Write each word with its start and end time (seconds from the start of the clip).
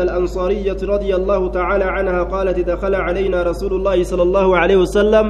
الأنصارية 0.00 0.76
رضي 0.82 1.14
الله 1.16 1.48
تعالى 1.50 1.84
عنها 1.84 2.22
قالت 2.22 2.58
دخل 2.58 2.94
علينا 2.94 3.42
رسول 3.42 3.72
الله 3.72 4.02
صلى 4.04 4.22
الله 4.22 4.56
عليه 4.56 4.76
وسلم 4.76 5.26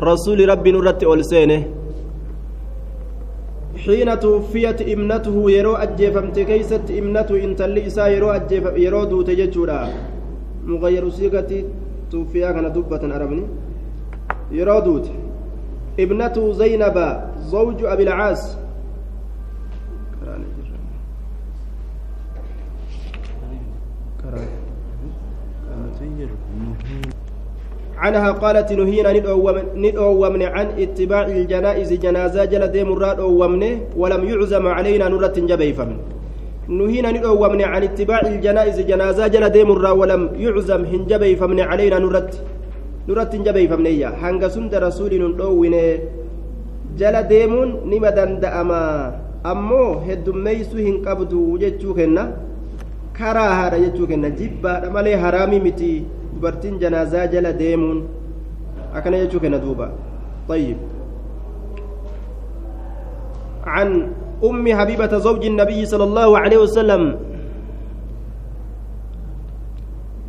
رسول 0.00 0.48
رب 0.48 0.68
نرت 0.68 1.02
ألسينه 1.02 1.60
حين 3.84 4.20
توفيت 4.20 4.80
ابنته 4.82 5.50
يرو 5.50 5.74
أجيفمت 5.74 6.38
كيست 6.38 6.86
ابنته 6.90 7.44
إن 7.44 7.56
تلئسا 7.56 8.06
يرو 8.06 8.30
أجيف 8.30 8.64
يرو 8.86 9.04
دوت 9.04 9.30
جتشورا 9.30 9.88
مغير 10.66 11.04
سيقتي 11.10 11.64
توفيا 12.10 12.50
كان 12.54 12.72
دبة 12.72 13.02
أربني 13.16 13.44
يرو 14.52 14.78
دوت. 14.78 15.06
ابنته 15.98 16.52
زينب 16.52 16.96
زوج 17.50 17.84
أبي 17.84 18.02
العاص. 18.02 18.42
عنها 28.02 28.30
قالت 28.42 28.68
نهينا 28.80 29.10
ندعومن 29.84 30.42
عن 30.54 30.66
اتباع 30.84 31.26
الجنائز 31.36 31.90
جنازة 32.04 32.44
جل 32.52 32.64
ديم 32.76 32.88
الراد 32.96 33.20
ولم 34.00 34.22
يعزم 34.30 34.64
علينا 34.76 35.06
نرة 35.08 35.36
جبيفم 35.50 35.90
نهينا 36.78 37.10
ندعومن 37.16 37.62
عن 37.72 37.82
اتباع 37.88 38.20
الجنائز 38.32 38.78
جنازة 38.90 39.26
جل 39.34 39.44
ديم 39.56 39.68
الراد 39.76 39.96
ولم 40.00 40.22
يعزم 40.44 40.82
هنجبيفمن 40.92 41.60
علينا 41.70 41.98
نرة 42.04 42.30
نرة 43.08 43.32
جبيفمن 43.46 43.86
إياه. 43.86 44.12
هنگ 44.22 44.42
سند 44.54 44.72
رسول 44.86 45.12
ندعوين 45.22 45.74
جل 47.00 47.16
ديمون 47.32 47.68
نما 47.90 48.10
دندأما 48.16 48.82
ammoo 49.44 50.00
heddummeeysuu 50.06 50.78
hin 50.84 51.02
qabdu 51.02 51.58
jechuu 51.62 51.94
kenna 51.94 52.22
karaa 53.18 53.54
haadha 53.58 53.78
jechuu 53.84 54.06
kenna 54.10 54.30
jibbaadha 54.40 54.90
malee 54.96 55.14
haraamii 55.24 55.60
miti 55.66 55.90
dubartiin 56.34 56.78
janaazaa 56.82 57.26
jala 57.32 57.52
deemuun 57.62 57.98
akkana 58.94 59.18
jechuu 59.24 59.40
kenna 59.40 59.58
duuba. 59.64 59.88
طيب 60.48 60.76
عن 63.68 63.88
أم 64.40 64.64
حبيبة 64.78 65.12
زوج 65.18 65.42
النبي 65.52 65.80
صلى 65.92 66.04
الله 66.08 66.30
عليه 66.38 66.58
وسلم 66.64 67.02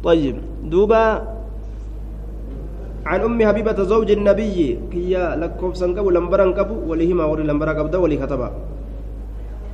طيب 0.03 0.35
دوبا 0.67 1.03
عن 3.07 3.19
أم 3.23 3.39
حبيبة 3.47 3.79
زوج 3.83 4.09
النبي 4.11 4.57
هي 4.91 5.13
لكوف 5.39 5.77
سنقبو 5.79 6.09
لمبران 6.11 6.51
كبو 6.51 6.75
ولهما 6.91 7.23
وري 7.31 7.43
لمبرا 7.47 7.73
قبدا 7.79 7.97
ولي 8.03 8.17
كتبا 8.19 8.47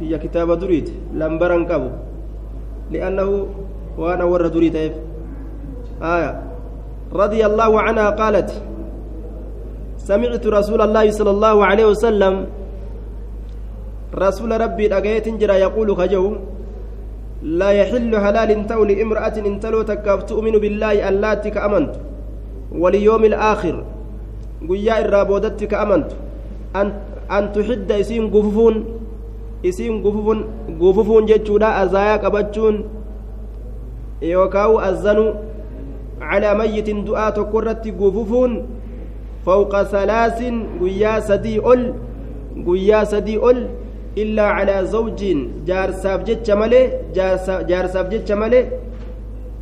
هي 0.01 0.13
كتابة 0.13 0.55
دريد 0.61 0.87
لمبران 1.19 1.65
كبو 1.65 1.89
لأنه 2.93 3.29
وأنا 3.97 4.23
ور 4.29 4.45
دريد 4.53 4.77
آية. 6.01 6.41
رضي 7.13 7.45
الله 7.45 7.81
عنها 7.81 8.09
قالت 8.09 8.49
سمعت 9.97 10.47
رسول 10.47 10.81
الله 10.81 11.11
صلى 11.11 11.31
الله 11.31 11.65
عليه 11.65 11.85
وسلم 11.85 12.45
رسول 14.15 14.61
ربي 14.61 14.97
أجيت 14.97 15.27
جرى 15.41 15.53
يقول 15.53 15.97
خجو 15.97 16.25
لا 17.43 17.69
يحل 17.71 18.11
حلال 18.17 18.67
تول 18.67 18.89
امرأة 18.91 19.35
إن 19.37 19.59
تلو 19.59 19.81
تكاف 19.81 20.23
تؤمن 20.23 20.51
بالله 20.63 21.09
اللاتك 21.09 21.57
أمنت 21.57 21.93
واليوم 22.71 23.23
الآخر 23.25 23.75
قيا 24.69 24.95
الرابودتك 25.05 25.73
أمنت. 25.73 26.09
أن 26.75 26.87
أن 27.31 27.43
تحد 27.53 27.91
اسم 27.91 28.27
قففون 28.35 28.75
اسم 29.65 29.93
قففون 30.03 30.39
قففون 30.81 31.25
جتشودا 31.25 31.83
أزايا 31.83 32.15
قبتشون 32.23 32.75
يوكاو 34.21 34.79
أزنو 34.79 35.27
على 36.21 36.55
ميت 36.55 36.89
دعاء 36.89 37.29
تكرت 37.29 37.87
قفوفون 37.87 38.51
فوق 39.45 39.83
ثلاث 39.83 40.39
قيا 40.81 41.19
سدي 41.19 41.59
أل 41.59 41.93
قيا 42.67 43.03
سدي 43.03 43.37
أل 43.37 43.69
إلا 44.17 44.43
على 44.43 44.85
زوج 44.85 45.21
جار 45.67 45.91
سابجت 45.91 46.51
ملي 46.51 46.83
جار 47.69 47.87
سابجت 47.87 48.31
ملي 48.31 48.61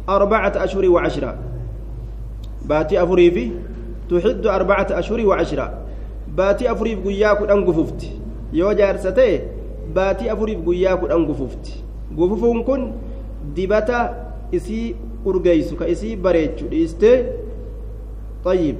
أربعة 0.09 0.53
أشهر 0.55 0.89
وعشرة. 0.89 1.35
باتي 2.65 3.03
أفري 3.03 3.31
في 3.31 3.51
تحد 4.09 4.45
أربعة 4.47 4.87
أشهر 4.91 5.25
وعشرة. 5.25 5.67
باتي 6.37 6.71
أفري 6.71 6.95
قيا 6.95 7.33
كن 7.33 7.49
أنقففت 7.49 8.01
يو 8.53 8.71
جار 8.71 8.97
ستي 8.97 9.39
باتي 9.95 10.33
أفري 10.33 10.55
قيا 10.67 10.95
كن 10.95 11.11
أنقففت 11.11 11.65
قفوفون 12.17 12.63
كن 12.63 12.91
دبتا 13.55 14.23
isii 14.53 14.95
urgeysu 15.25 15.75
ka 15.75 15.87
isii 15.87 16.15
bareechu 16.15 16.65
dhiiste? 16.71 17.11
Ayyib 18.45 18.77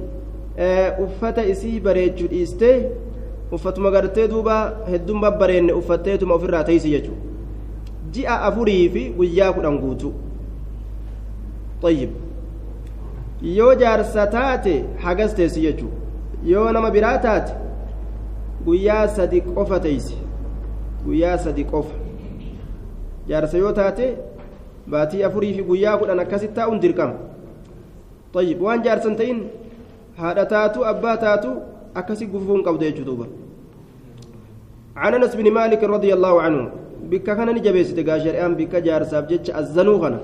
uffata 1.04 1.44
isii 1.44 1.80
bareechu 1.80 2.26
dhiiste? 2.28 2.90
Uffatuma 3.52 3.90
gartee 3.90 4.28
duuba 4.28 4.56
hedduun 4.90 5.20
babbareenne 5.20 5.72
uffatteetuma 5.72 6.34
ofirraa 6.34 6.64
teeysi 6.64 6.90
jechuu 6.90 7.16
ji'a 8.12 8.40
afurii 8.48 8.88
fi 8.88 9.02
guyyaa 9.16 9.52
kudhan 9.52 9.78
guutu. 9.78 10.12
Ayyib 11.84 12.10
yoo 13.42 13.74
jaarsa 13.74 14.26
taate 14.26 14.84
hagas 15.02 15.34
teessi 15.34 15.60
jechuu 15.60 15.90
yoo 16.46 16.72
nama 16.72 16.90
biraa 16.90 17.18
taate 17.18 17.52
guyyaa 18.66 19.08
sadi 19.08 19.40
qofa 19.40 19.80
teeysi 19.80 20.14
guyyaa 21.06 21.38
sadi 21.38 21.64
qofa 21.64 21.94
jaarsa 23.28 23.58
yoo 23.58 23.72
taate 23.72 24.06
baatii 24.92 25.22
afurii 25.28 25.54
fi 25.56 25.62
guyyaa 25.62 25.98
kudhan 25.98 26.18
akkasitti 26.18 26.54
taa'uun 26.54 26.80
dirqama. 26.80 27.16
طيب 28.34 28.58
waan 28.60 28.82
jaarsan 28.82 29.16
ta'in 29.16 29.38
haadha 30.18 30.44
taatu 30.46 30.84
abbaa 30.84 31.16
taatu 31.16 31.50
akkasi 31.94 32.26
gufuun 32.26 32.62
qabdu 32.66 32.84
jechuu 32.84 33.04
duuba. 33.04 33.26
عن 34.96 35.14
انس 35.14 35.34
بن 35.34 35.50
مالك 35.50 35.82
رضي 35.84 36.14
الله 36.14 36.34
عنه 36.42 36.62
بك 37.10 37.22
كان 37.22 37.48
نجبيست 37.54 37.98
غاشريان 38.08 38.52
بك 38.54 38.74
جارساف 38.86 39.24
جچ 39.30 39.46
ازنو 39.60 39.98
خنا 40.02 40.20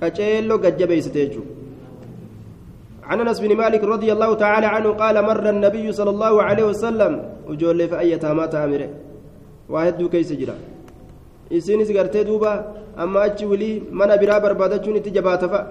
قچيلو 0.00 0.56
گجبيست 0.64 1.16
جچو 1.16 1.42
عن 3.08 3.20
انس 3.20 3.38
بن 3.44 3.52
مالك 3.62 3.82
رضي 3.94 4.12
الله 4.12 4.30
تعالى 4.34 4.66
عنه 4.66 4.90
قال 5.02 5.16
مر 5.28 5.44
النبي 5.54 5.86
صلى 5.98 6.10
الله 6.10 6.34
عليه 6.42 6.64
وسلم 6.70 7.12
وجول 7.48 7.88
فايتها 7.88 8.32
ما 8.38 8.46
تامره 8.46 8.88
واحد 9.68 10.02
كيس 10.12 10.32
جرا 10.40 10.56
isinis 11.50 11.92
gartee 11.92 12.24
duuba 12.24 12.52
amma 12.96 13.22
achi 13.28 13.46
wilii 13.46 13.82
mana 13.92 14.16
biraa 14.16 14.40
barbaadachuun 14.40 14.96
itti 14.96 15.10
jabaata 15.10 15.48
fa'a 15.48 15.66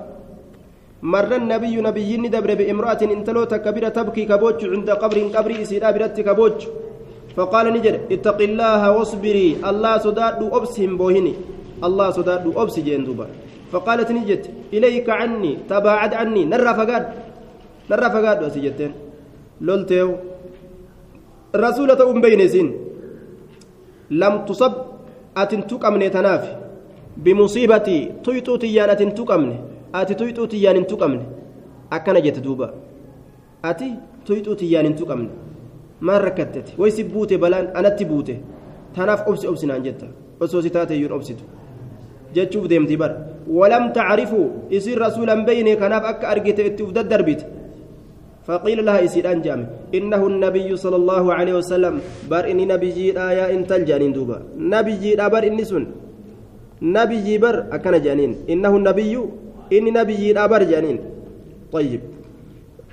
marra 1.02 1.38
nabiyyu 1.38 1.82
nabiyyinni 1.82 2.30
dabre 2.30 2.56
bi'imra'atin 2.56 3.12
intaloo 3.12 3.46
takka 3.46 3.72
bira 3.72 3.92
tabkii 3.92 4.26
kaboochu 4.32 4.72
cinda 4.72 4.96
qabrin 4.96 5.32
qabrii 5.32 5.62
isiidhaa 5.64 5.94
biratti 5.94 6.24
kaboochu 6.24 6.70
فقال 7.38 7.66
نجد 7.74 7.96
اتق 8.14 8.40
الله 8.50 8.82
واصبري 8.98 9.66
الله 9.70 9.94
صداد 10.06 10.42
أبس 10.58 10.78
بوهني 11.00 11.34
الله 11.88 12.08
صداد 12.18 12.46
أبس 12.46 12.76
جندوبا 12.88 13.28
فقالت 13.74 14.10
نجد 14.18 14.42
إليك 14.74 15.10
عني 15.10 15.52
تباعد 15.70 16.12
عني 16.14 16.42
نرى 16.46 16.72
فقاد 16.80 17.04
نرى 17.90 18.08
فقاد 18.16 18.38
وسجدتين 18.46 18.92
لولتيو 19.66 20.10
رسولة 21.66 22.00
أم 22.12 22.22
بين 22.22 22.42
سين 22.54 22.68
لم 24.22 24.34
تصب 24.46 24.74
atin 25.36 25.64
tuqamne 25.70 26.10
tanaaf 26.10 26.44
bimusiibatii 27.24 28.02
tuyxuu 28.24 28.58
tiyyaan 28.58 28.90
atin 28.90 29.12
tuqamne 29.20 29.56
ati 29.94 30.16
tuyxuu 30.16 30.48
tiyyaan 30.48 30.76
hin 30.78 30.86
tuqamne 30.92 31.24
akkana 31.98 32.20
jette 32.26 32.42
duuba 32.44 32.74
ati 33.72 33.88
tuyxuu 34.26 34.56
tiyyaan 34.62 34.86
hin 34.90 34.96
tuqamne 34.96 35.30
maan 36.02 36.22
rakkattete 36.26 36.74
way 36.78 36.92
si 36.92 37.04
buute 37.04 37.38
balaan 37.38 37.68
anatti 37.82 38.06
buute 38.06 38.36
tanaaf 38.96 39.28
obsi 39.28 39.48
obsinaan 39.48 39.84
jetta 39.84 40.06
osoo 40.40 40.62
si 40.62 40.70
taate 40.70 40.96
iyyuun 40.96 41.14
obsitu 41.18 41.44
jechuuf 42.36 42.68
deemti 42.70 42.98
bar 42.98 43.12
walam 43.48 43.92
tacrifuu 43.94 44.48
isin 44.70 44.98
rasuulan 45.06 45.46
beyne 45.46 45.76
kanaaf 45.76 46.04
akka 46.12 46.28
argite 46.34 46.66
itti 46.70 46.84
uf 46.84 46.92
daddarbite 46.98 47.46
فقيل 48.48 48.80
لها 48.86 49.00
إسيران 49.08 49.40
جام 49.46 49.62
إنه 49.98 50.22
النبي 50.32 50.70
صلى 50.84 50.98
الله 51.02 51.24
عليه 51.38 51.54
وسلم 51.60 51.94
بر 52.32 52.44
إني 52.52 52.66
نبي 52.74 52.90
جيدا 52.98 53.26
يا 53.40 53.46
إن 53.56 53.64
تلجانين 53.70 54.12
دوبا. 54.14 54.38
نبي 54.60 54.94
جيدا 55.04 55.28
بر 55.34 55.44
إني 55.48 55.64
سن. 55.64 55.84
نبي 56.82 57.18
جيبر 57.26 57.56
أكن 57.76 57.96
جانين. 58.06 58.32
إنه 58.52 58.74
النبي 58.80 59.14
إني 59.76 59.92
نبي 60.00 60.14
جيدا 60.22 60.44
بر 60.52 60.64
جانين. 60.72 60.98
طيب. 61.72 62.02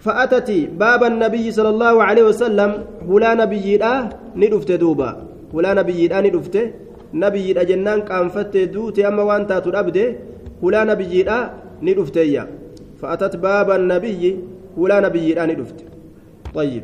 فأتت 0.05 0.51
باب 0.83 1.03
النبي 1.13 1.45
صلى 1.57 1.71
الله 1.75 1.95
عليه 2.09 2.25
وسلم. 2.31 2.71
هلا 3.11 3.31
نبي 3.43 3.59
جيدا 3.67 3.93
ندفت 4.41 4.71
دوبا. 4.83 5.11
هلا 5.55 5.71
نبي 5.79 5.93
جيدا 5.93 6.19
ندفت. 6.27 6.57
نبي 7.15 7.39
جيدا 7.47 7.63
جنان 7.71 8.01
كان 8.07 8.27
فت 8.35 8.55
دوتي 8.75 9.03
أما 9.09 9.23
وانتا 9.27 9.59
ترابده 9.67 10.07
هلا 10.63 10.81
نبي 10.91 11.05
جيدا 11.13 11.39
ندفت 11.83 12.17
فأتت 13.01 13.35
باب 13.37 13.69
النبي 13.71 14.23
ولا 14.78 14.98
نبي 15.06 15.34
الآن 15.34 15.52
دفت 15.60 15.80
طيب 16.54 16.84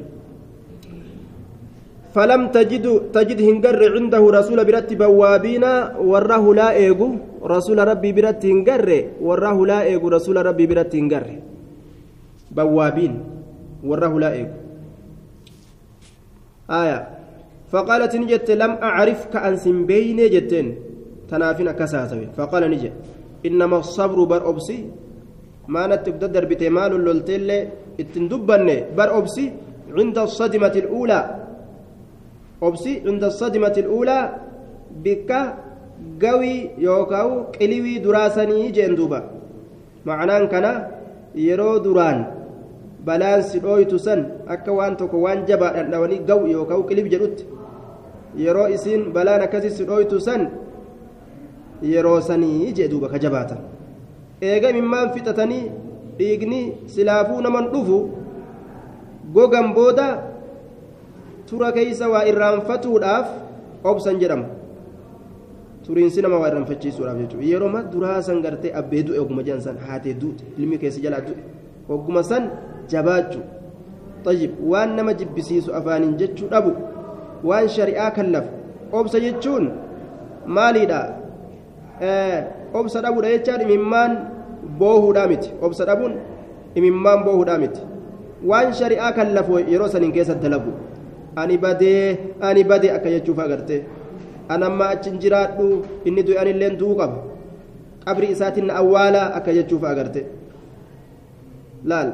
فلم 2.15 2.41
تجد 2.55 2.85
تجد 3.15 3.39
هنجر 3.47 3.81
عنده 3.95 4.23
رسول 4.39 4.59
برت 4.67 4.89
بوابين 4.93 5.65
وره 6.09 6.43
لا 6.59 6.69
إيجو 6.75 7.31
rasuula 7.41 7.85
rabbii 7.85 8.13
biratti 8.13 8.47
hin 8.53 8.63
garre 8.63 9.17
warra 9.19 9.53
hulaa 9.57 9.83
eegu 9.89 10.09
rasuula 10.13 10.45
rabbii 10.45 10.67
biratti 10.69 10.97
hin 11.01 11.09
garre 11.09 11.41
bawwaabiin 12.53 13.15
warra 13.83 14.09
hulaa 14.15 14.33
eegu 14.39 14.57
آية 16.71 16.99
فقالت 17.67 18.15
نجت 18.15 18.51
لم 18.51 18.79
أعرفك 18.79 19.35
أن 19.35 19.59
سنبين 19.59 20.19
جتين 20.31 20.67
تنافين 21.27 21.71
كساسوي 21.71 22.31
فقال 22.37 22.63
نجت 22.71 22.93
إنما 23.43 23.77
الصبر 23.83 24.23
بر 24.23 24.49
أبسي 24.49 24.77
ما 25.74 25.82
نتبدأ 25.90 26.26
دربت 26.34 26.62
مال 26.76 26.92
لولتل 27.04 27.48
اتندبن 28.02 28.68
بر 28.96 29.08
أبسي 29.18 29.44
عند 29.98 30.16
الصدمة 30.26 30.74
الأولى 30.82 31.20
أبسي 32.68 32.92
عند 33.08 33.22
الصدمة 33.30 33.76
الأولى 33.84 34.18
بك 35.04 35.30
قوي 36.22 36.54
يوكاو 36.86 37.28
قليوي 37.60 37.94
دراسني 38.04 38.60
جندوبا 38.76 39.20
معناه 40.08 40.44
كان 40.52 40.66
يرو 41.48 41.72
دران 41.86 42.18
balaan 43.06 43.38
si 43.46 43.62
dhooytu 43.62 43.98
san 44.02 44.20
akka 44.50 44.72
waan 44.74 44.96
tokko 44.98 45.16
waan 45.24 45.46
jabaadhaan 45.48 45.90
dhawanii 45.92 46.20
gaw 46.28 46.40
yookaan 46.54 46.82
qilib 46.88 47.06
jedhutti 47.12 47.44
yeroo 48.44 48.66
isiin 48.76 49.02
balaan 49.14 49.40
akkasii 49.46 49.70
si 49.78 49.84
dhooytu 49.90 50.18
san 50.26 50.42
yeroo 51.92 52.18
sanii 52.28 52.72
jee 52.76 52.88
duuba 52.90 53.06
ka 53.12 53.18
jabaatan 53.24 53.60
eega 54.40 54.70
imimmaan 54.70 55.10
fixatanii 55.14 55.64
dhiigni 56.18 56.60
silaafuu 56.86 57.40
naman 57.40 57.68
dhufu 57.72 57.98
gogan 59.34 59.74
booda 59.74 60.06
tura 61.48 61.72
keeysa 61.72 62.08
waa 62.08 62.24
irraanfatuudhaaf 62.30 63.26
obsan 63.84 64.18
jedhama 64.22 64.46
turiinsi 65.86 66.22
nama 66.22 66.38
waa 66.42 66.48
irraanfachiisuudhaaf 66.52 67.18
jechuudha 67.22 67.46
yeroo 67.52 67.68
ma 67.74 67.82
duraa 67.92 68.22
san 68.22 68.42
gartee 68.42 68.72
abbee 68.80 69.02
du'e 69.02 69.18
oguma 69.24 69.42
jedhan 69.46 69.60
san 69.68 69.78
haatee 69.88 70.14
duute 70.14 70.44
ilmi 70.58 70.78
keessa 70.78 71.00
jalaa 71.00 71.20
du'e 71.28 71.38
ogguma 71.88 72.22
san 72.22 72.50
jabaachu 72.88 73.40
طيب 74.26 74.50
waan 74.66 74.96
nama 74.98 75.14
jibbisiisu 75.14 75.70
afaaniin 75.74 76.16
jechuu 76.18 76.48
dhabu 76.50 76.72
waan 77.46 77.68
shari'aa 77.68 78.10
kallafu 78.10 78.50
obsa 78.92 79.20
jechuun 79.20 79.70
maaliidha 80.46 81.00
obsa 82.80 83.00
dhabuudha 83.04 83.28
jechaan 83.34 83.60
imimmaan 83.66 84.12
boohuudhaa 84.78 85.26
miti. 85.28 85.50
Obsa 85.62 85.84
dhabuun 85.88 86.14
imimmaan 86.74 87.24
boohuudhaa 87.24 87.58
miti. 87.58 87.80
Waan 88.50 88.72
shari'aa 88.74 89.12
kallafu 89.12 89.58
yeroo 89.72 89.88
saniin 89.88 90.12
keessa 90.12 90.34
dalagu. 90.34 90.72
Ani 91.36 91.58
badee 91.58 92.18
ani 92.40 92.64
badee 92.64 92.90
akka 92.96 93.10
jechuuf 93.14 93.38
agartee. 93.38 93.84
Anamma 94.48 94.88
achin 94.94 95.18
jiraadhu 95.22 95.84
inni 96.04 96.22
du'e 96.26 96.38
anilleen 96.42 96.78
du'uu 96.80 96.96
qaba. 97.00 97.16
Qabri 98.04 98.26
isaatiin 98.34 98.70
awwaalaa 98.70 99.34
akka 99.38 99.52
jechuuf 99.52 99.82
agarte 99.84 100.20
laal? 101.84 102.12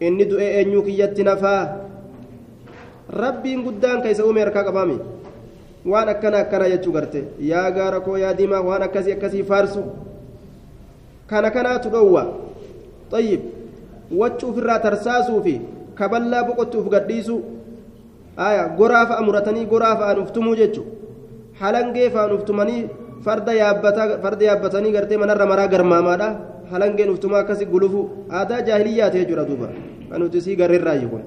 Inni 0.00 0.24
du'e 0.30 0.46
eenyuu 0.58 0.82
kiyyatti 0.82 1.22
nafaa? 1.24 1.62
Rabbiin 3.22 3.62
guddaan 3.66 4.02
ka 4.02 4.08
isa 4.10 4.24
uume 4.24 4.40
harkaa 4.40 4.64
qabaami 4.64 4.96
waan 5.86 6.08
akkana 6.08 6.38
akkana 6.38 6.68
jechuu 6.68 6.92
garte. 6.92 7.24
Yaa 7.40 7.70
gaara 7.70 8.00
koo 8.00 8.16
yaa 8.16 8.34
diimaa 8.34 8.60
waan 8.62 8.82
akkasii 8.82 9.12
akkasii 9.12 9.42
faarsu. 9.42 9.82
Kana 11.26 11.50
kanaatu 11.50 11.90
dhowwa. 11.90 12.22
Ayyib 13.12 13.40
wacu 14.16 14.46
ufirraa 14.48 14.78
tarsaasuu 14.78 15.42
fi 15.42 15.60
kaballaa 15.94 16.44
boqotti 16.44 16.76
uf 16.78 16.88
gadhiisu. 16.88 17.42
Aya 18.36 18.68
goraa 18.78 19.06
fa'a 19.06 19.22
muratanii 19.22 19.66
goraa 19.66 19.96
fa'an 19.96 20.18
uftumuu 20.22 20.54
jechu 20.56 20.84
halangee 21.60 22.08
fa'an 22.10 22.32
uftumanii 22.32 22.88
farda 23.24 23.52
yaabbatanii 23.52 24.92
gartee 24.92 25.16
manarra 25.18 25.46
maraa 25.46 25.68
garmaamaadha. 25.68 26.28
Halangeen 26.70 27.10
uftumaa 27.10 27.40
akkasi 27.44 27.66
gulufu. 27.66 28.08
Aadaa 28.30 28.62
jaahiliyyaate 28.62 29.18
jechuudha 29.24 29.44
duuba. 29.44 29.68
Kan 30.10 30.20
nuti 30.20 30.40
sii 30.40 30.56
garreerraayi 30.56 31.06
kun. 31.06 31.22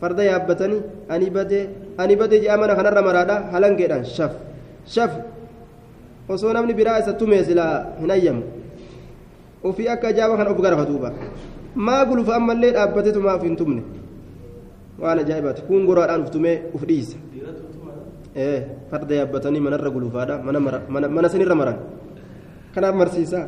Farda 0.00 0.24
yaabbatanii 0.24 0.82
ani 1.08 1.30
badee 1.30 1.68
ani 1.98 2.14
badee 2.16 2.40
ji'a 2.42 2.56
mana 2.60 2.74
kanarra 2.78 3.02
maraadha 3.08 3.36
halangeedhaan 3.52 4.04
shaf 4.16 4.32
shaf 4.94 5.12
osoo 6.28 6.52
namni 6.52 6.74
biraa 6.74 6.98
isa 7.02 7.12
tumee 7.20 7.42
silaa 7.44 7.74
hin 8.00 8.10
ayyamu 8.16 8.42
ofii 9.64 9.88
akka 9.94 10.08
ajaa'ibaa 10.12 10.38
kan 10.40 10.48
of 10.52 10.60
garafa 10.66 10.84
duuba 10.90 11.10
maa 11.74 12.04
gulufa 12.10 12.36
ammallee 12.38 12.72
dhaabbatee 12.76 13.12
tumaa 13.12 13.34
of 13.38 13.42
hin 13.42 13.56
tumne 13.60 13.82
waan 15.02 15.18
ajaa'ibaati 15.24 15.62
kun 15.68 15.86
goraadhaan 15.88 16.22
uf 16.26 16.30
tumee 16.30 16.56
uf 16.74 16.82
dhiisa 16.90 17.16
farda 18.90 19.14
yaabbatanii 19.20 19.60
manarra 19.66 19.90
gulufaadha 19.90 20.34
mana 21.16 21.28
sanirra 21.28 21.54
maran 21.60 21.78
kanaaf 22.74 22.94
marsiisaa 23.02 23.46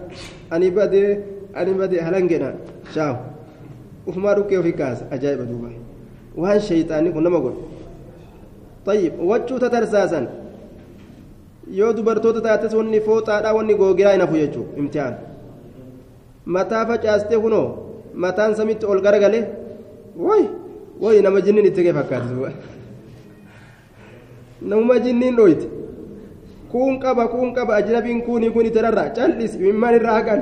ani 0.50 0.70
badee 0.78 1.10
ani 1.54 1.74
badee 1.80 2.00
halangeedhaan 2.06 2.56
shaaw 2.94 3.14
ufumaa 4.06 4.34
dhukkee 4.38 4.58
ofii 4.62 4.76
kaasa 4.82 5.04
ajaa'iba 5.16 5.44
duuba 5.50 5.68
waan 6.42 6.60
shayxaanni 6.68 7.12
kun 7.14 7.22
nama 7.28 7.38
godhu 7.44 7.79
طيب 8.85 9.13
wachuu 9.29 9.59
tatarsaasan 9.59 10.27
yoo 11.77 11.93
dubartoota 11.93 12.41
taates 12.41 12.73
wanni 12.73 12.99
fooxaadha 13.01 13.53
wanni 13.57 13.73
googiraa 13.75 14.11
hin 14.11 14.21
hafu 14.21 14.35
jechuu 14.41 14.65
imtihaan 14.77 15.15
mataa 16.45 16.85
facaastee 16.89 17.39
kunoo 17.45 17.67
mataan 18.25 18.55
samitti 18.55 18.85
ol 18.85 19.01
garagale 19.05 19.39
way 20.27 20.43
way 21.03 21.21
nama 21.21 21.41
jinniin 21.45 21.65
itti 21.69 21.83
gee 21.87 21.93
fakkaate 21.93 22.51
namuma 24.61 24.99
jinniin 25.05 25.35
dhoyte 25.39 25.65
kuun 26.71 26.99
qaba 26.99 27.27
kuun 27.33 27.53
qaba 27.57 27.75
ajnabiin 27.79 28.21
kuunii 28.27 28.51
kun 28.57 28.65
itirarra 28.65 29.09
cal'is 29.17 29.55
imimmaan 29.55 29.95
irraa 29.99 30.15
haqan 30.19 30.41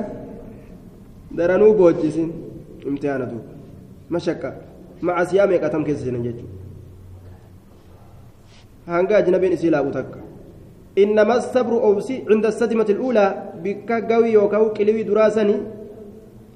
daranuu 1.36 1.72
boochisin 1.80 2.28
imtihaana 2.88 3.26
duuba 3.32 3.52
mashakka 4.16 4.48
macasiyaa 5.08 5.46
meeqatam 5.52 5.84
keessa 5.88 6.04
jiran 6.04 6.22
jechuudha 6.28 6.57
hanga 8.89 9.13
ajnabiin 9.21 9.53
isii 9.53 9.69
laabu 9.69 9.91
takka 9.91 10.19
إنما 10.97 11.35
الصبر 11.37 11.73
أوسي 11.83 12.27
عند 12.29 12.45
الصدمة 12.45 12.89
الأولى 12.89 13.25
بك 13.63 13.89
قوي 14.11 14.37
وكو 14.37 14.75
قلوي 14.75 15.03
دراسني. 15.03 15.55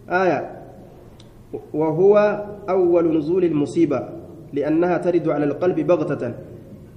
آية. 0.10 0.40
وهو 1.74 2.14
أول 2.70 3.18
نزول 3.18 3.44
المصيبة 3.44 4.00
لأنها 4.54 4.98
ترد 4.98 5.30
على 5.30 5.46
القلب 5.46 5.80
بغتة. 5.80 6.34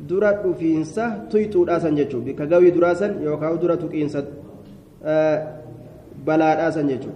درات 0.09 0.43
في 0.59 0.77
إنسا 0.77 1.31
تيتو 1.31 1.65
راسا 1.65 1.91
جيتشو. 1.95 2.21
بك 2.27 2.41
قوي 2.53 2.71
دراسا 2.71 3.21
يوكاو 3.23 3.55
دراتك 3.63 3.95
إنسا 3.95 4.21
آه 5.05 5.39
بلا 6.27 6.67
راسا 6.67 6.83
جيتشو. 6.83 7.13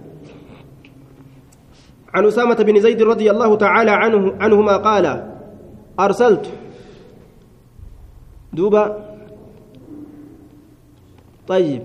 عن 2.13 2.23
أسامة 2.25 2.55
بن 2.55 2.79
زيد 2.79 3.01
رضي 3.03 3.27
الله 3.31 3.51
تعالى 3.55 3.91
عنه 3.91 4.33
عنهما 4.39 4.75
قال 4.77 5.05
أرسلت 5.99 6.45
دوبا. 8.53 8.83
طيب. 11.47 11.81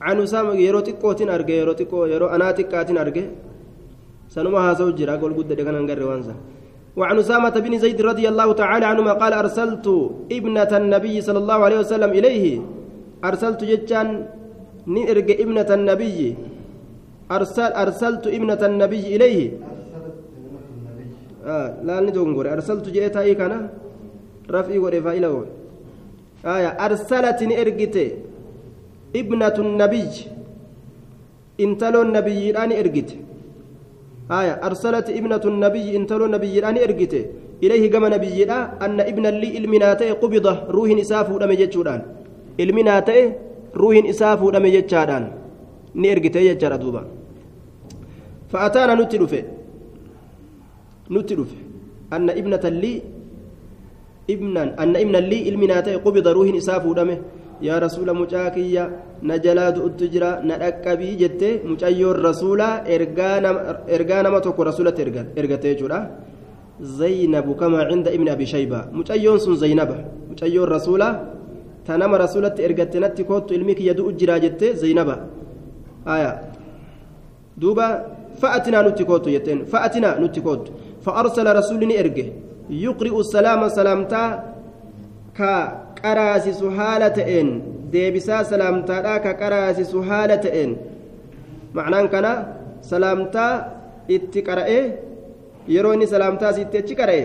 عن 0.00 0.16
أسامة 0.20 0.52
يرو 0.54 0.80
تكوتين 0.80 1.28
أرجع 1.30 1.54
يرو 1.54 1.72
تكو 1.72 2.06
يرو 2.06 2.26
أنا 2.26 2.52
تكاتين 2.52 2.98
أرجع 2.98 3.24
سنما 4.28 4.58
هذا 4.70 4.84
وجرا 4.84 5.16
قول 5.16 5.32
قد 5.38 5.48
دكان 5.48 5.74
أنقر 5.74 6.02
وانسا. 6.02 6.34
وعن 6.96 7.16
أسامة 7.18 7.54
بن 7.64 7.78
زيد 7.78 8.00
رضي 8.02 8.28
الله 8.28 8.48
تعالى 8.52 8.86
عنهما 8.86 9.12
قال 9.22 9.32
أرسلت 9.32 9.86
ابنة 10.32 10.72
النبي 10.80 11.14
صلى 11.20 11.38
الله 11.38 11.58
عليه 11.66 11.78
وسلم 11.78 12.10
إليه. 12.18 12.46
أرسلت 13.24 13.60
جتان 13.64 14.08
نرجع 14.86 15.34
ابنة 15.44 15.70
النبي. 15.78 16.18
أرسل 17.36 17.70
أرسلت 17.84 18.24
ابنة 18.26 18.62
النبي 18.70 19.04
إليه. 19.16 19.40
آه 21.44 21.68
لا 21.86 22.00
ندونغور 22.00 22.46
أرسلت 22.52 22.88
جئت 22.88 23.16
أي 23.16 23.34
كان؟ 23.34 23.68
رفعي 24.50 24.78
ورفائله 24.78 25.34
آية 26.44 26.70
أرسلت 26.86 27.38
نرجته 27.42 28.08
ابنة 29.16 29.56
النبي. 29.58 30.10
انتلو 31.60 32.02
النبي 32.02 32.50
الآن 32.50 32.70
إرجته 32.72 33.16
آية 34.30 34.54
أرسلت 34.66 35.06
ابنة 35.18 35.44
النبي 35.52 35.96
انتلو 35.96 36.24
النبي 36.28 36.58
الآن 36.58 36.76
إرجته 36.78 37.22
إليه 37.62 37.90
كما 37.90 38.08
نبي 38.08 38.44
أن 38.86 38.98
ابن 39.00 39.24
لي 39.26 39.58
المناتي 39.58 40.10
قبضة 40.22 40.54
روح 40.74 40.90
إساف 41.00 41.26
ودم 41.30 41.52
جتشودان 41.60 42.00
المناتي 42.60 43.20
روح 43.76 43.94
إساف 44.12 44.38
ودم 44.42 44.66
جتشادان 44.66 45.24
نيرجته 45.94 46.40
جتشارا 46.52 46.76
دوبا. 46.76 47.02
فأتانا 48.52 48.94
نتلفه 48.94 49.44
نتلفه 51.10 51.60
أن 52.12 52.30
ابنة 52.30 52.64
لي 52.82 53.02
ابنا 54.30 54.62
أن 54.82 54.96
ابن 54.96 55.16
لي 55.30 55.48
المناتي 55.48 55.94
قبض 56.04 56.26
روح 56.28 56.48
إساف 56.56 56.86
ودم 56.86 57.10
يا 57.62 57.78
رسول 57.78 58.08
مجاكية 58.20 58.84
نجلاد 59.22 59.76
التجرى 59.78 60.30
ندقبي 60.48 61.10
جت 61.20 61.42
مجايو 61.70 62.10
الرسول 62.10 62.60
إرجانا 63.94 64.28
ما 64.34 64.38
تكو 64.44 64.62
رسولة 64.62 64.96
إرجتي 65.38 65.74
جرا 65.80 65.98
زينب 66.80 67.46
كما 67.60 67.80
عند 67.90 68.06
ابن 68.16 68.28
أبي 68.28 68.46
شيبة 68.46 68.80
مجايون 68.98 69.38
سن 69.38 69.54
زينب 69.62 69.90
مجايو 70.30 70.64
الرسول 70.64 71.02
tanama 71.84 72.16
rasuulatti 72.18 72.62
ergatte 72.64 72.96
natti 73.00 73.24
koottu 73.28 73.54
ilmi 73.54 73.74
kiyya 73.74 73.94
du'u 73.94 74.12
jiraa 74.16 74.40
jette 74.40 74.72
zaynaba. 74.72 75.18
Aya. 76.06 76.30
Duuba 77.60 77.86
fa'atinaa 78.40 78.82
nutti 78.82 79.04
koottu 79.04 79.28
jetteen. 79.30 79.66
Fa'atinaa 79.66 80.18
nutti 80.18 80.40
salaamtaadhaa 88.44 89.18
ka 89.24 89.32
qaraasisu 89.42 90.02
haala 90.08 90.36
ta'een 90.44 90.76
macnaan 91.74 92.08
kana 92.08 92.32
salaamtaa 92.90 93.52
itti 94.16 94.42
qara'ee 94.48 94.82
yeroo 95.74 95.92
inni 95.96 96.06
salaamtaa 96.06 96.48
asitti 96.54 96.76
achi 96.82 96.94
qara'e 97.00 97.22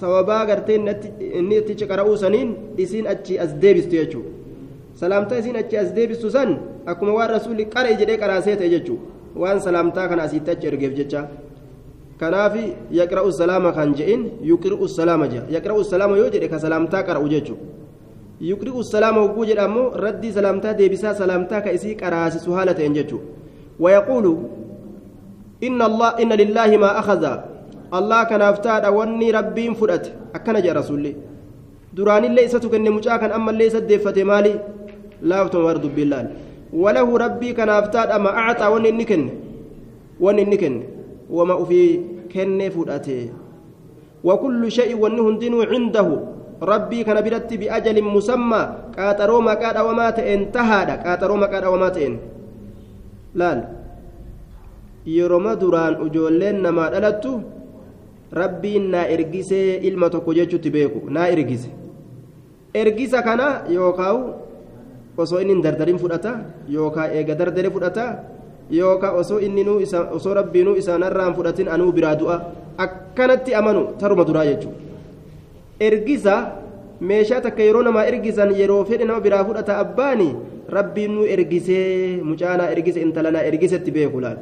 sababaa 0.00 0.42
gartee 0.46 0.76
inni 1.38 1.56
itti 1.60 1.86
qara'uu 1.92 2.16
saniin 2.16 2.50
isiin 2.84 3.06
achi 3.14 3.38
as 3.44 3.50
deebistu 3.62 3.94
jechuudha 4.00 4.30
salaamtaa 5.00 5.38
isiin 5.42 5.56
achi 5.62 5.76
as 5.82 5.88
deebistu 5.96 6.30
san 6.30 6.50
akkuma 6.86 7.12
waan 7.18 7.30
rasuulli 7.36 7.64
qara'e 7.74 7.94
jedhee 8.00 8.18
qaraasee 8.22 8.56
ta'e 8.60 8.70
jechuudha 8.74 9.04
waan 9.42 9.60
salaamtaa 9.66 10.08
kana 10.08 10.22
asitti 10.28 10.50
achi 10.54 10.66
ergeef 10.72 10.94
jecha 11.00 11.20
kanaaf 12.20 12.54
yaqra'u 13.00 13.32
salaama 13.32 13.72
kan 13.72 13.94
je'in 13.98 14.22
yuqri'u 14.50 14.88
salaama 14.88 15.26
jedha 15.32 15.46
yaqra'u 15.56 15.84
salaama 15.92 16.16
yoo 16.20 16.28
jedhe 16.34 16.48
ka 16.52 16.58
salaamtaa 16.64 17.02
qara'u 17.08 17.28
jechuudha 17.34 17.64
yuqri'u 18.50 18.82
salaama 18.84 19.20
hogguu 19.24 19.44
jedha 19.50 19.64
ammoo 19.68 19.86
raddii 20.04 20.32
salaamtaa 20.38 20.74
deebisaa 20.80 21.14
salaamtaa 21.20 21.60
ka 21.64 21.70
isii 21.78 21.94
qaraasisu 22.02 22.52
haala 22.56 22.74
ta'een 22.78 22.94
jechuudha 22.98 23.26
wayaquulu 23.84 24.32
inna 25.68 25.84
allah 25.90 26.10
inna 26.22 26.36
lillaahi 26.42 26.76
maa 26.84 26.92
akhadha 27.00 27.32
allah 27.98 28.20
kanaaf 28.34 28.60
taadha 28.68 28.90
wanni 28.98 29.32
rabbiin 29.38 29.74
fudhate 29.80 30.12
akkana 30.36 30.60
jedha 30.64 30.76
rasuulli 30.80 31.16
duraanillee 31.96 32.44
isatu 32.52 32.68
kenne 32.76 32.90
mucaa 32.96 33.18
kan 33.24 33.32
ammallee 33.40 33.66
isa 33.72 33.80
deeffate 33.90 34.22
maali 34.32 34.52
laaftuma 35.32 35.64
war 35.68 35.78
dubbiillaan 35.84 36.26
walahu 36.84 37.18
rabbii 37.24 37.52
kanaaf 37.60 37.90
taadha 37.96 38.18
ma 38.24 38.30
acxaa 38.48 38.70
wanni 38.76 38.88
inni 38.92 39.04
kenne 39.10 39.32
wanni 40.24 40.42
inni 40.46 40.58
kenne 40.64 40.82
wama 41.36 41.54
ufii 41.62 41.90
kennee 42.32 42.70
fudhate 42.76 43.16
wakullu 44.24 44.70
sha'i 44.70 44.94
wanni 44.94 45.20
hundinuu 45.26 45.64
cindahu 45.72 46.14
rabbii 46.70 47.04
kana 47.08 47.22
biratti 47.26 47.58
biajalin 47.62 48.04
musammaa 48.16 48.92
qaaxaroo 48.96 49.40
maqaa 49.48 49.72
dhawamaa 49.76 50.12
ta'een 50.18 50.42
tahaadha 50.56 50.96
qaaxaroo 51.04 51.38
maqaa 51.44 51.60
dhawamaa 51.64 51.90
ta'een 51.96 52.14
laal 53.40 53.60
yeroma 55.16 55.52
duraan 55.62 55.94
ijoolleen 56.06 56.60
namaa 56.66 56.90
dhalattu 56.94 57.32
rabbiin 58.40 58.90
naa 58.94 59.06
ergisee 59.14 59.80
ilma 59.88 60.10
tokko 60.14 60.34
jechuutti 60.38 60.70
beeku 60.76 61.00
naa 61.16 61.28
ergise 61.34 61.70
ergisa 62.82 63.22
kana 63.28 63.46
yookaawu 63.76 64.20
osoo 65.22 65.40
inni 65.42 65.52
hin 65.54 65.62
dardarin 65.64 65.98
fudhata 66.02 66.32
yookaa 66.76 67.08
eega 67.20 67.34
dardare 67.40 67.70
fudhata 67.76 68.04
yookaan 68.78 69.14
osoo 69.20 69.38
inni 69.46 69.64
osoo 70.18 70.34
rabbiinuu 70.40 70.76
isaanarraan 70.82 71.34
fudhatin 71.34 71.68
anuu 71.68 71.92
biraa 71.92 72.14
du'a 72.20 72.36
akkanatti 72.84 73.54
amanu 73.60 73.82
taruma 74.00 74.24
duraa 74.28 74.44
jechuudha 74.50 74.78
ergisa 75.88 76.34
meeshaa 77.10 77.40
takka 77.46 77.62
yeroo 77.68 77.82
namaa 77.88 78.06
ergisan 78.12 78.54
yeroo 78.60 78.84
fedhe 78.84 79.04
nama 79.10 79.20
biraa 79.26 79.44
fudhata 79.50 79.78
abbaani 79.82 80.28
rabbiin 80.76 81.12
nu 81.16 81.26
ergisee 81.34 82.22
mucaanaa 82.30 82.70
ergise 82.76 83.00
intalanaa 83.06 83.42
ergisetti 83.50 83.90
beeku 83.96 84.20
laal. 84.24 84.38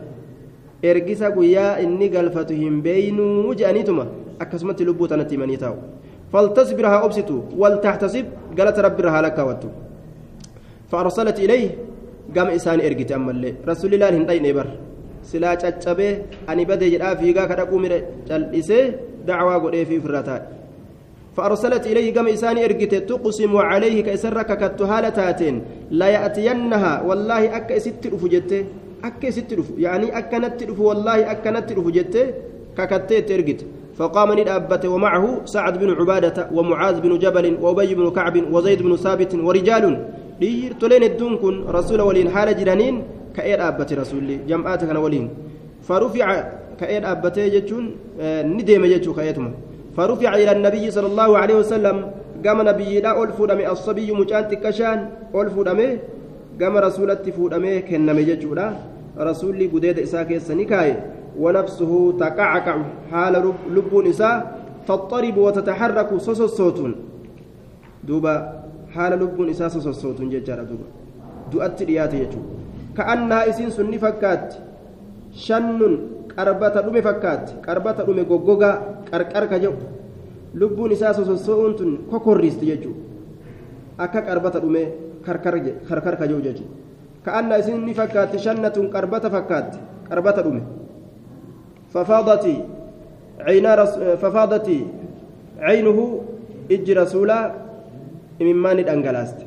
ergisa 0.82 1.30
guyyaa 1.36 1.78
inni 1.84 2.08
galfatu 2.14 2.54
hin 2.62 2.82
beeynuu 2.82 3.54
je'aniituma 3.60 4.04
akkasumatti 4.44 4.84
lubbuu 4.88 5.08
tanatti 5.12 5.34
himanii 5.36 5.56
taa'u 5.64 5.76
faltasbir 6.32 6.86
haa 6.92 7.00
obsitu 7.06 7.36
waltaxtasib 7.62 8.26
galata 8.58 8.82
rabbirra 8.88 9.10
haa 9.16 9.22
lakkaawattu 9.28 9.68
فأرسلت 10.92 11.38
إليه 11.44 11.70
قام 12.36 12.48
إسان 12.58 12.78
إرقت 12.86 13.12
أما 13.12 13.30
اللي 13.34 13.50
رسول 13.70 13.90
الله 13.94 14.08
هندين 14.16 14.46
إبر 14.52 14.66
سلا 15.30 15.54
تشابه 15.54 16.10
أني 16.50 16.64
بدي 16.70 16.86
جدا 16.92 17.14
فيغا 17.18 17.44
كذا 17.50 17.64
قومي 17.70 17.88
جلسه 18.28 18.80
دعوة 19.28 19.54
قد 19.62 19.74
في 19.88 19.96
فراتات 20.04 20.42
فأرسلت 21.36 21.84
إليه 21.90 22.06
قام 22.16 22.26
إسان 22.36 22.56
إرقت 22.66 22.94
تقسم 23.10 23.52
عليه 23.70 23.96
كإسرك 24.06 24.50
كالتهالتاتين 24.60 25.56
لا 26.00 26.08
يأتينها 26.16 26.92
والله 27.08 27.42
أك 27.56 27.70
ست 27.84 28.02
رفجته 28.12 28.64
akka 29.02 29.28
isitti 29.28 29.56
dhufu 29.56 29.74
yaanii 29.78 30.10
akkanatti 30.20 30.66
dhufu 30.66 30.86
wallaahi 30.86 31.24
akkanatti 31.32 31.74
dhufu 31.74 31.90
jettee 31.98 32.34
kakatteetti 32.76 33.32
ergite. 33.32 33.66
فقام 33.98 34.32
ندابت 34.40 34.84
ومعه 34.86 35.24
سعد 35.44 35.78
بن 35.78 35.90
عبادة 35.90 36.48
ومعاذ 36.54 37.00
بن 37.00 37.18
جبل 37.18 37.56
وأبي 37.62 37.94
بن 37.94 38.10
كعب 38.10 38.52
وزيد 38.52 38.82
بن 38.82 38.96
ثابت 38.96 39.34
ورجال 39.34 39.84
تلين 40.80 41.02
الدون 41.10 41.36
كن 41.42 41.54
رسول 41.78 42.00
ولين 42.00 42.28
حال 42.34 42.48
جرانين 42.58 42.94
كأير 43.36 43.58
أبت 43.68 43.90
رسول 43.92 44.46
جمعات 44.48 44.84
كان 44.88 44.96
ولين 44.96 45.26
فرفع 45.88 46.28
كأير 46.80 47.02
أبت 47.12 47.36
يجون 47.56 47.84
ندم 48.56 48.84
يجو 48.94 49.12
كأيتم 49.18 49.46
فرفع 49.96 50.30
إلى 50.42 50.52
النبي 50.56 50.84
صلى 50.96 51.08
الله 51.12 51.30
عليه 51.42 51.56
وسلم 51.62 51.96
قام 52.44 52.58
نبي 52.70 52.92
لا 53.04 53.12
ألف 53.22 53.38
دمي 53.50 53.64
الصبي 53.74 54.08
مجان 54.18 54.44
تكشان 54.50 54.98
ألف 55.34 55.54
دمي 55.68 55.90
gama 56.58 56.80
rasuulatti 56.80 57.32
fuudhamee 57.32 57.82
kenname 57.88 58.24
jechuudha 58.28 58.72
rasuulli 59.28 59.68
gudeeda 59.68 60.02
isaa 60.02 60.24
keessa 60.24 60.54
ni 60.54 60.64
kaaye 60.66 60.96
wanafsuhu 61.44 61.98
taqacaqacu 62.22 62.84
haala 63.10 63.42
lubbuun 63.74 64.06
isaa 64.06 64.42
taxaribu 64.88 65.44
watataxarraku 65.44 66.20
sosossootuun 66.20 66.94
duuba 68.08 68.32
haala 68.98 69.16
lubbuun 69.22 69.48
isaa 69.54 69.70
sosossootuun 69.74 70.30
jechaadha 70.34 70.64
duuba 70.70 70.86
du'atti 71.52 71.88
dhiyaate 71.90 72.16
jechuudha 72.22 72.54
ka'annaa 72.98 73.42
isiin 73.50 73.70
sun 73.76 73.92
fakkaatti 74.04 74.56
shannun 75.46 75.94
qarbata 76.34 76.82
dhume 76.86 77.02
fakkaatti 77.08 77.52
qarbata 77.66 78.06
dhume 78.06 78.24
goggogaa 78.30 78.74
qarqarka 79.10 79.58
jedhu 79.64 79.86
lubbuun 80.54 80.92
isaa 80.96 81.12
sosossoo'uun 81.18 81.74
tun 81.80 81.90
kokorriisti 82.10 82.66
jechuudha 82.70 83.02
akka 83.98 84.22
qarbata 84.28 84.60
dhume 84.64 84.82
karkar 85.26 86.16
ka 86.18 86.26
jiru 86.26 86.42
jechuudha 86.48 86.74
ka'anna 87.24 87.58
isin 87.58 87.84
ni 87.84 87.94
fakkaatti 87.94 88.38
shannatun 88.38 88.90
qarbata 88.94 89.30
fakkaatti 89.30 89.78
qarbata 90.08 90.42
dhume 90.42 90.62
fafaadati 91.92 92.54
fafaadati 94.22 94.78
caynuhu 95.60 96.04
ijji 96.68 96.94
rasuulaa 96.94 97.67
imimmaani 98.38 98.82
dhangalaaste 98.82 99.46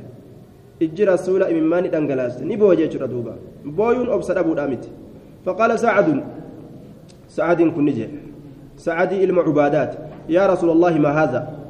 ijji 0.79 1.05
rasuula 1.05 1.49
imimmaani 1.49 1.89
dhangalaaste 1.89 2.45
ni 2.45 2.57
booye 2.57 2.77
jechuudha 2.77 3.07
duuba 3.07 3.33
booyuun 3.65 4.09
obsa 4.09 4.33
dhabuudha 4.33 4.67
miti 4.67 4.89
faqaala 5.45 5.77
sacadun 5.77 6.21
sacadiin 7.27 7.71
kun 7.71 7.83
ni 7.85 7.93
jedhe 7.93 8.19
sacadii 8.75 9.23
ilma 9.23 9.43
cubaadaat 9.43 9.97
yaa 10.29 10.47
rasuula 10.47 10.73
allahi 10.73 10.99
maa 10.99 11.13
haadha 11.13 11.61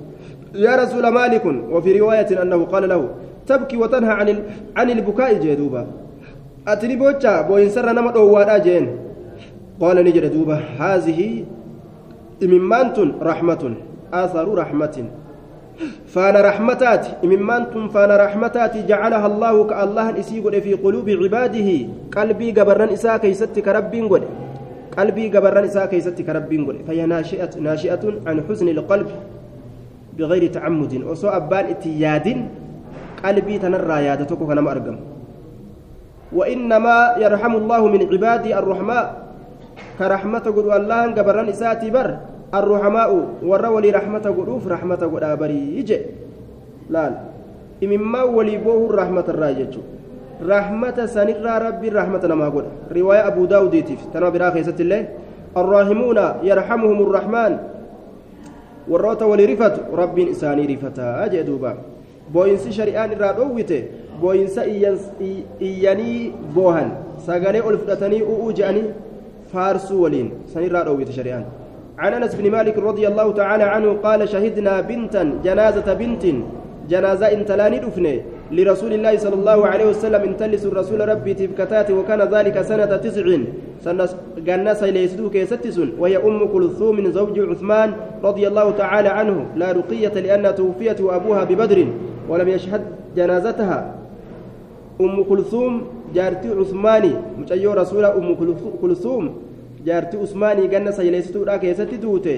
يا 0.55 0.75
رسول 0.75 1.07
مالك 1.07 1.45
وفي 1.71 1.99
رواية 1.99 2.41
أنه 2.41 2.65
قال 2.65 2.89
له 2.89 3.09
تبكي 3.47 3.77
وتنهى 3.77 4.11
عن 4.11 4.43
عن 4.75 4.89
البكاء 4.89 5.33
جدوبا 5.33 5.87
أتني 6.67 6.95
بوجا 6.95 7.41
بوين 7.41 7.69
سر 7.69 7.91
نما 7.91 8.11
دووادا 8.11 8.57
جين 8.57 8.97
قال 9.79 9.97
نجد 10.05 10.33
دوبا 10.33 10.55
هذه 10.79 11.45
إممانت 12.43 12.97
رحمة 13.21 13.73
آثار 14.13 14.53
رحمة 14.53 15.05
فانا 16.07 16.41
رحمتات 16.41 17.23
إممانت 17.23 17.73
فانا 17.93 18.15
رحمتات 18.17 18.73
جعلها 18.89 19.27
الله 19.27 19.55
كالله 19.63 20.07
إسيقود 20.19 20.55
في 20.59 20.73
قلوب 20.73 21.07
عباده 21.09 21.69
قلبي 22.11 22.47
قبرن 22.51 22.89
إساء 22.89 23.17
كيستك 23.17 23.67
ربي 23.67 24.01
قد. 24.01 24.23
قلبي 24.97 25.25
قبرن 25.29 25.63
إساء 25.63 25.85
كيستك 25.85 26.29
ربي 26.29 26.57
قد. 26.67 26.77
فهي 26.87 27.05
ناشئة, 27.05 27.53
ناشئة 27.59 28.03
عن 28.27 28.37
حزن 28.49 28.67
القلب 28.67 29.09
بغير 30.17 30.43
تعمد. 30.51 30.93
وسو 31.07 31.27
أبان 31.29 31.65
اتياد 31.65 32.27
قلبي 33.25 33.55
تنرى 33.59 33.97
يادتك 34.05 34.39
كنما 34.39 34.71
أرقم. 34.71 34.97
وإنما 36.31 37.15
يرحم 37.19 37.53
الله 37.55 37.81
من 37.87 38.01
عبادي 38.11 38.51
الرحماء 38.59 39.05
كرحمة 39.99 40.45
قل 40.55 40.67
الله 40.71 41.01
قبران 41.11 41.47
إساتي 41.49 41.89
بر 41.91 42.09
الرحماء 42.53 43.09
والرولي 43.43 43.89
رحمة 43.91 44.25
قلوف 44.37 44.67
رحمة 44.67 45.01
قل 45.13 45.23
آبري 45.23 45.77
يجي 45.79 45.99
لا 46.89 47.31
إمما 47.83 48.23
ولي 48.23 48.57
بوه 48.57 48.89
الرحمة 48.89 49.25
الراجج 49.27 49.73
رحمة 50.43 50.97
سنرى 51.05 51.53
ربي 51.67 51.87
رحمة 51.89 52.23
نما 52.27 52.47
قل 52.49 52.65
رواية 52.91 53.27
أبو 53.27 53.45
داود 53.45 53.75
تنبي 54.13 54.37
راخي 54.37 54.61
الله 54.79 55.01
الراحمون 55.57 56.19
يرحمهم 56.43 56.99
الرحمن 57.07 57.53
warroota 58.89 59.25
walii 59.25 59.45
rifatu 59.45 59.95
rabbiin 59.97 60.27
isaanii 60.33 60.67
rifataa 60.67 61.29
jee 61.29 61.43
duuba 61.43 61.75
booyinsi 62.33 62.73
shari'aan 62.73 63.11
irraa 63.15 63.33
dhoowwite 63.33 63.77
booyinsa 64.21 64.65
iyyanii 64.65 66.33
boohan 66.55 66.91
sagalee 67.27 67.61
ol 67.61 67.77
fudhatanii 67.77 68.21
u'uu 68.21 68.51
je'anii 68.59 68.85
faarsuu 69.53 70.01
waliin 70.03 70.31
sanirraa 70.53 70.83
dhoowwite 70.87 71.13
shari'aan 71.19 71.45
عن 72.01 72.13
أنس 72.13 72.35
بن 72.35 72.51
مالك 72.51 72.77
رضي 72.77 73.07
الله 73.07 73.27
تعالى 73.33 73.63
عنه 73.63 73.89
قال 74.05 74.29
شهدنا 74.29 74.81
بنتا 74.81 75.23
جنازة 75.45 75.93
بنت 76.01 76.23
جنازة 76.89 77.25
انتلاني 77.37 77.79
دفنه 77.79 78.15
لرسول 78.51 78.93
الله 78.93 79.17
صلى 79.17 79.35
الله 79.39 79.59
عليه 79.67 79.87
وسلم 79.89 80.21
انتلس 80.29 80.65
الرسول 80.65 80.99
ربي 81.09 81.33
تفكتات 81.33 81.91
وكان 81.91 82.21
ذلك 82.35 82.61
سنة 82.61 82.91
تسع 83.05 83.25
سنة 83.85 84.09
جنة 84.47 84.73
سيليسدو 84.73 85.29
كيستسن 85.29 85.89
وهي 85.99 86.17
أم 86.17 86.47
كلثوم 86.53 87.11
زوج 87.11 87.39
عثمان 87.39 87.89
رضي 88.23 88.47
الله 88.47 88.71
تعالى 88.71 89.09
عنه 89.09 89.45
لا 89.55 89.71
رقية 89.71 90.15
لأنها 90.25 90.51
توفيت 90.51 91.01
وأبوها 91.01 91.43
ببدر 91.43 91.87
ولم 92.29 92.47
يشهد 92.47 92.81
جنازتها. 93.15 93.79
أم 95.01 95.23
كلثوم 95.23 95.81
جارتي 96.15 96.49
عثماني 96.59 97.13
مشيو 97.39 97.73
رسول 97.73 98.05
أم 98.05 98.35
كلثوم 98.81 99.33
جارتي 99.85 100.17
عثماني 100.17 100.67
جنة 100.73 100.91
سيليسدو 100.91 101.45
كيستي 101.61 101.97
دوتي 102.03 102.37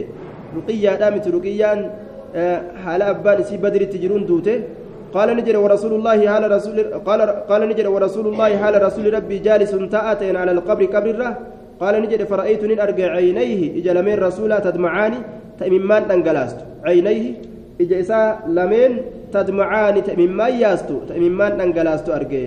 رقية 0.58 0.96
دامت 1.02 1.26
رقيان 1.36 1.80
حال 2.84 3.02
أبان 3.02 3.40
سي 3.44 3.58
بدر 3.64 3.84
تجرون 3.94 4.26
دوتي 4.26 4.56
قال 5.16 5.30
نجر 5.38 5.56
ورسول 5.64 5.94
الله 6.00 6.18
حال 6.32 6.44
رسول 6.52 6.78
قال 7.08 7.22
قال 7.50 7.62
نجر 7.70 7.88
ورسول 7.96 8.26
الله 8.32 8.58
حال 8.62 8.76
رسول 8.88 9.06
ربي 9.14 9.38
جالس 9.46 9.72
تأتين 9.94 10.36
على 10.42 10.52
القبر 10.52 10.84
قبر 10.96 11.20
قال 11.82 11.94
نجر 12.04 12.20
فرأيت 12.32 12.62
نين 12.70 12.80
أرجع 12.86 13.08
عينيه 13.18 13.62
إجا 13.80 13.92
لمن 13.98 14.16
رسولا 14.28 14.58
تدمعاني 14.66 15.20
تأممان 15.60 16.02
تنقلاست 16.10 16.60
عينيه 16.88 17.26
إجا 17.82 17.96
إسا 18.04 18.22
لمن 18.58 18.92
تدمعاني 19.34 20.02
تأممان 20.08 20.54
ياستو 20.64 20.98
تأممان 21.10 21.52
تنقلاست 21.60 22.08
أرجع 22.18 22.44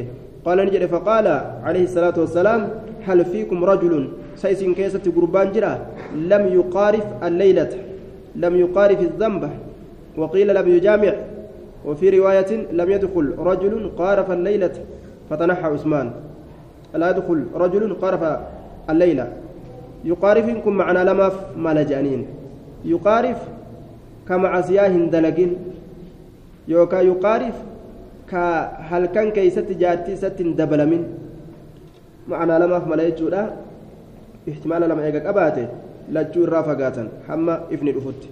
قال 0.46 0.58
نجر 0.66 0.82
فقال 0.94 1.26
عليه 1.66 1.84
الصلاة 1.88 2.16
والسلام 2.22 2.60
هل 3.06 3.18
فيكم 3.32 3.58
رجل 3.72 3.94
سيسن 4.36 4.74
كيسة 4.74 5.12
قربان 5.16 5.52
جرا 5.52 5.86
لم 6.14 6.42
يقارف 6.52 7.04
الليلة 7.22 7.72
لم 8.36 8.56
يقارف 8.56 9.00
الذنب 9.00 9.50
وقيل 10.16 10.54
لم 10.54 10.68
يجامع. 10.68 11.12
وفي 11.86 12.18
رواية 12.18 12.66
لم 12.72 12.90
يدخل 12.90 13.34
رجل 13.38 13.90
قارف 13.98 14.30
الليلة 14.30 14.72
فتنحى 15.30 15.62
عثمان. 15.62 16.10
لا 16.94 17.10
يدخل 17.10 17.44
رجل 17.54 17.94
قارف 17.94 18.38
الليلة. 18.90 19.32
يقارفكم 20.04 20.72
معنا 20.72 21.04
لما 21.04 21.30
مالجانين 21.56 22.26
يقارف 22.84 23.38
كمع 24.28 24.60
سياه 24.60 24.88
دلقين. 24.88 25.56
يوكا 26.68 26.96
يقارف 26.96 27.54
كهل 28.30 29.06
كان 29.06 29.30
كيست 29.30 29.72
جاتي 29.72 30.16
ست 30.16 30.42
دبلمين. 30.42 31.04
معنا 32.28 32.58
لما 32.58 32.78
مالجو 34.46 34.52
احتمال 34.52 34.88
لما 34.88 35.06
يقك 35.08 35.26
أباته 35.26 35.68
لجو 36.12 36.44
الرافقاتا 36.44 37.08
حما 37.28 37.60
إفني 37.72 37.90
الأفت 37.90 38.22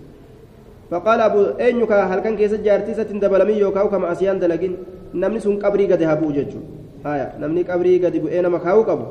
فقال 0.91 1.21
أبو 1.21 1.41
أين 1.61 1.83
هل 1.93 2.21
كان 2.21 2.37
كيس 2.37 2.55
جارتي 2.55 2.95
ستين 2.95 3.21
دبلمي 3.21 3.53
يوكاو 3.53 3.89
كما 3.89 4.13
أسيان 4.13 4.39
دلقين. 4.39 4.77
نمني 5.15 5.41
سن 5.41 5.59
قبري 5.59 5.93
قد 5.93 6.03
هبو 6.03 6.31
ججو. 6.31 6.61
آية. 7.07 7.33
نمني 7.41 7.63
قبري 7.63 7.99
قد 8.05 8.17
بو 8.17 8.29
أين 8.29 8.47
مكاو 8.51 8.83
قبو؟ 8.83 9.05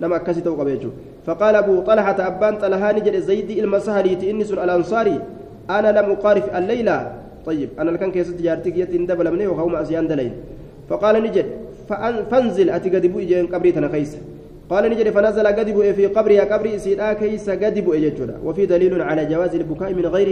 نما 0.00 0.16
أكسي 0.16 0.40
تو 0.40 0.54
قبيجو 0.54 0.90
فقال 1.26 1.54
أبو 1.54 1.80
طلحة 1.80 2.18
أبان 2.26 2.54
طلحاني 2.56 3.00
جل 3.00 3.22
زيد 3.22 3.50
المسهري 3.50 4.14
تإني 4.16 4.44
سن 4.44 4.58
الأنصاري. 4.64 5.20
أنا 5.70 5.88
لم 5.98 6.10
أقارف 6.10 6.56
الليلة. 6.56 7.12
طيب. 7.46 7.68
أنا 7.80 7.96
كان 7.96 8.10
كيس 8.12 8.30
جارتي 8.30 8.70
يتين 8.80 9.06
دبلمني 9.06 9.44
يوكاو 9.44 9.68
ما 9.68 9.82
أسيان 9.82 10.08
دلين 10.08 10.32
فقال 10.88 11.22
نجد 11.22 11.46
فانزل. 12.30 12.70
أتي 12.70 12.88
قد 12.94 13.06
بو 13.06 13.18
إجين 13.18 13.46
قبري 13.46 13.72
تنخيس. 13.72 14.16
قال 14.70 14.82
نجد 14.90 15.08
فنزل 15.14 15.46
قد 15.46 15.68
بو 15.70 15.82
في 15.94 16.06
قبري 16.06 16.40
قبري 16.40 16.78
سيدا 16.78 17.12
كيس 17.12 17.46
قد 17.50 17.76
بو 17.86 17.94
وفي 18.46 18.66
دليل 18.66 19.02
على 19.02 19.22
جواز 19.30 19.54
البكاء 19.54 19.94
من 19.94 20.06
غير 20.06 20.28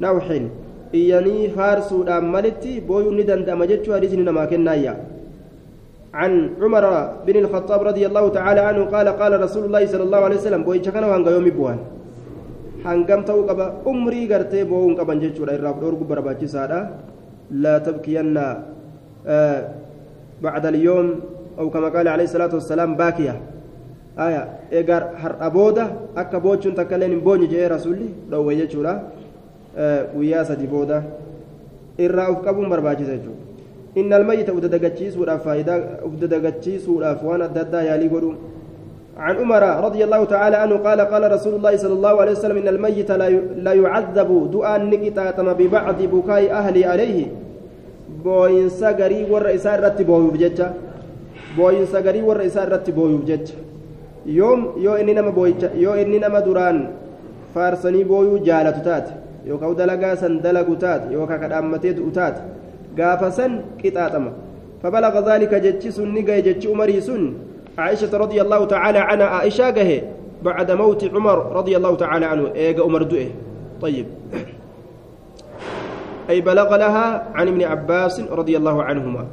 nawxin 0.00 0.50
iyyanii 0.94 1.50
faarsuudhaan 1.56 2.26
malitti 2.34 2.80
booyuun 2.88 3.16
ni 3.18 3.24
danda'ama 3.30 3.66
jechuu 3.70 3.94
hadiisni 3.98 4.24
namaa 4.30 4.50
kennaayya 4.54 4.96
عن 6.08 6.56
عمر 6.56 6.84
بن 7.28 7.36
الخطاب 7.36 7.80
رضي 7.90 8.04
الله 8.08 8.24
تعالى 8.28 8.60
عنه 8.60 8.82
قال 8.94 9.08
قال 9.20 9.32
رسول 9.44 9.64
الله 9.68 9.82
صلى 9.92 10.04
الله 10.08 10.20
عليه 10.26 10.38
وسلم 10.40 10.62
بويتش 10.64 10.88
كان 10.88 11.04
وهنغا 11.04 11.30
يومي 11.36 11.52
بوان 11.52 11.78
hangam 12.80 13.26
ta'uu 13.28 13.44
qaba 13.44 13.84
umrii 13.84 14.24
gartee 14.30 14.64
boo'uun 14.64 14.96
qaban 14.96 15.20
jechuudha 15.20 15.52
irraa 15.58 15.76
dhorgu 15.82 16.08
barbaachisaadha 16.08 16.80
laa 17.62 17.78
tabkiyanna 17.86 18.46
bacda 20.40 20.68
alyoom 20.72 21.06
aw 21.60 21.66
kama 21.74 21.92
qaala 21.92 22.16
alayhi 22.16 22.32
salaatu 22.32 22.56
wassalaam 22.56 22.96
baakiya 22.96 23.34
aya 24.18 24.42
egaa 24.70 25.14
har'a 25.22 25.50
booda 25.50 25.84
akka 26.16 26.40
boochuun 26.40 26.74
takka 26.74 26.96
illeen 26.96 27.12
hin 27.12 27.20
boonye 27.20 27.46
jedhee 27.46 27.68
rasuulli 27.68 28.08
dhoowwe 28.30 28.56
jechuudha 28.60 28.94
guyyaa 30.14 30.44
sadi 30.44 30.66
booda 30.66 31.02
irraa 32.06 32.30
uf 32.32 32.42
qabuun 32.46 32.68
barbaachisa 32.68 33.16
jechuudha 33.16 33.42
inni 33.94 34.14
almayyita 34.14 34.52
uf 34.54 34.60
dadagachiisuudhaaf 34.66 35.44
faayidaa 35.48 35.80
uf 36.06 36.14
dadagachiisuudhaaf 36.22 37.22
waan 37.30 37.42
adda 37.48 37.60
addaa 37.66 37.82
yaalii 37.90 38.14
godhu 38.14 38.36
عن 39.18 39.36
عمر 39.36 39.62
رضي 39.86 40.04
الله 40.04 40.24
تعالى 40.24 40.56
عنه 40.56 40.76
قال 40.76 41.00
قال 41.00 41.32
رسول 41.32 41.54
الله 41.54 41.76
صلى 41.76 41.92
الله 41.92 42.20
عليه 42.20 42.32
وسلم 42.32 42.56
إن 42.56 42.68
الميت 42.68 43.10
لا 43.66 43.72
يعذب 43.74 44.50
دعاء 44.54 44.80
نكتاتم 44.82 45.52
ببعض 45.52 45.98
بكاء 46.02 46.42
أهلي 46.52 46.84
عليه 46.84 47.26
بوين 48.24 48.66
إسار 49.58 49.80
رتي 49.84 50.04
بويوف 50.04 50.36
جتة 50.36 50.70
بوين 51.58 51.86
سغري 51.86 52.22
ور 52.22 52.46
إسار 52.46 52.72
رتي 52.72 52.92
يوم 54.28 54.60
يو 54.84 54.96
نما 54.96 55.30
بويتش 55.32 55.80
يو 55.80 55.92
إني 55.96 56.18
نما 56.20 56.40
دران 56.44 56.76
فارسني 57.54 58.04
بويو 58.04 58.44
جالة 58.44 58.78
تات 58.84 59.08
yookaan 59.48 59.72
dalagaa 59.80 60.12
san 60.20 60.44
dalagu 60.44 60.76
taate 60.76 61.08
yookaan 61.08 61.40
kadhaammatee 61.40 61.96
du'u 61.96 62.12
taate 62.12 62.44
gaafa 62.92 63.32
san 63.32 63.64
qixaaxama. 63.80 64.32
فبلغ 64.82 65.14
ذلك 65.34 65.54
جتش 65.54 66.00
نجا 66.00 66.38
جتش 66.38 66.66
عمري 66.66 67.00
سن 67.00 67.34
عائشة 67.78 68.18
رضي 68.18 68.42
الله 68.42 68.64
تعالى 68.64 68.98
عنها 68.98 69.26
عائشة 69.26 69.70
جه 69.70 70.02
بعد 70.42 70.70
موت 70.70 71.02
عمر 71.14 71.38
رضي 71.52 71.76
الله 71.76 71.94
تعالى 71.96 72.26
عنه 72.26 72.44
إيجا 72.54 72.82
عمر 72.82 73.02
دؤه 73.02 73.30
طيب 73.82 74.06
أي 76.30 76.40
بلغ 76.40 76.76
لها 76.76 77.26
عن 77.34 77.48
ابن 77.48 77.62
عباس 77.62 78.20
رضي 78.20 78.56
الله 78.56 78.82
عنهما 78.82 79.26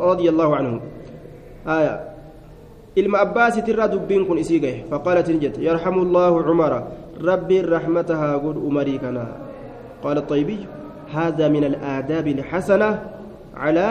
رضي 0.00 0.28
الله 0.28 0.56
عنهم 0.56 0.80
آية 1.68 2.15
kun 4.26 4.38
isii 4.40 4.60
gahe 4.60 4.84
faqaalat 4.88 5.28
ni 5.28 5.38
jette 5.38 5.60
yarhamu 5.60 6.00
allaahu 6.08 6.40
cumara 6.48 6.80
rabbiin 7.20 7.64
rahmata 7.68 8.16
haa 8.16 8.38
godhu 8.40 8.64
umarii 8.66 8.98
kanaa 8.98 9.44
قال 9.96 10.18
الطيبي 10.18 10.58
هذا 11.08 11.48
من 11.48 11.64
الآداب 11.64 12.26
الحسنة 12.28 12.90
على 13.56 13.88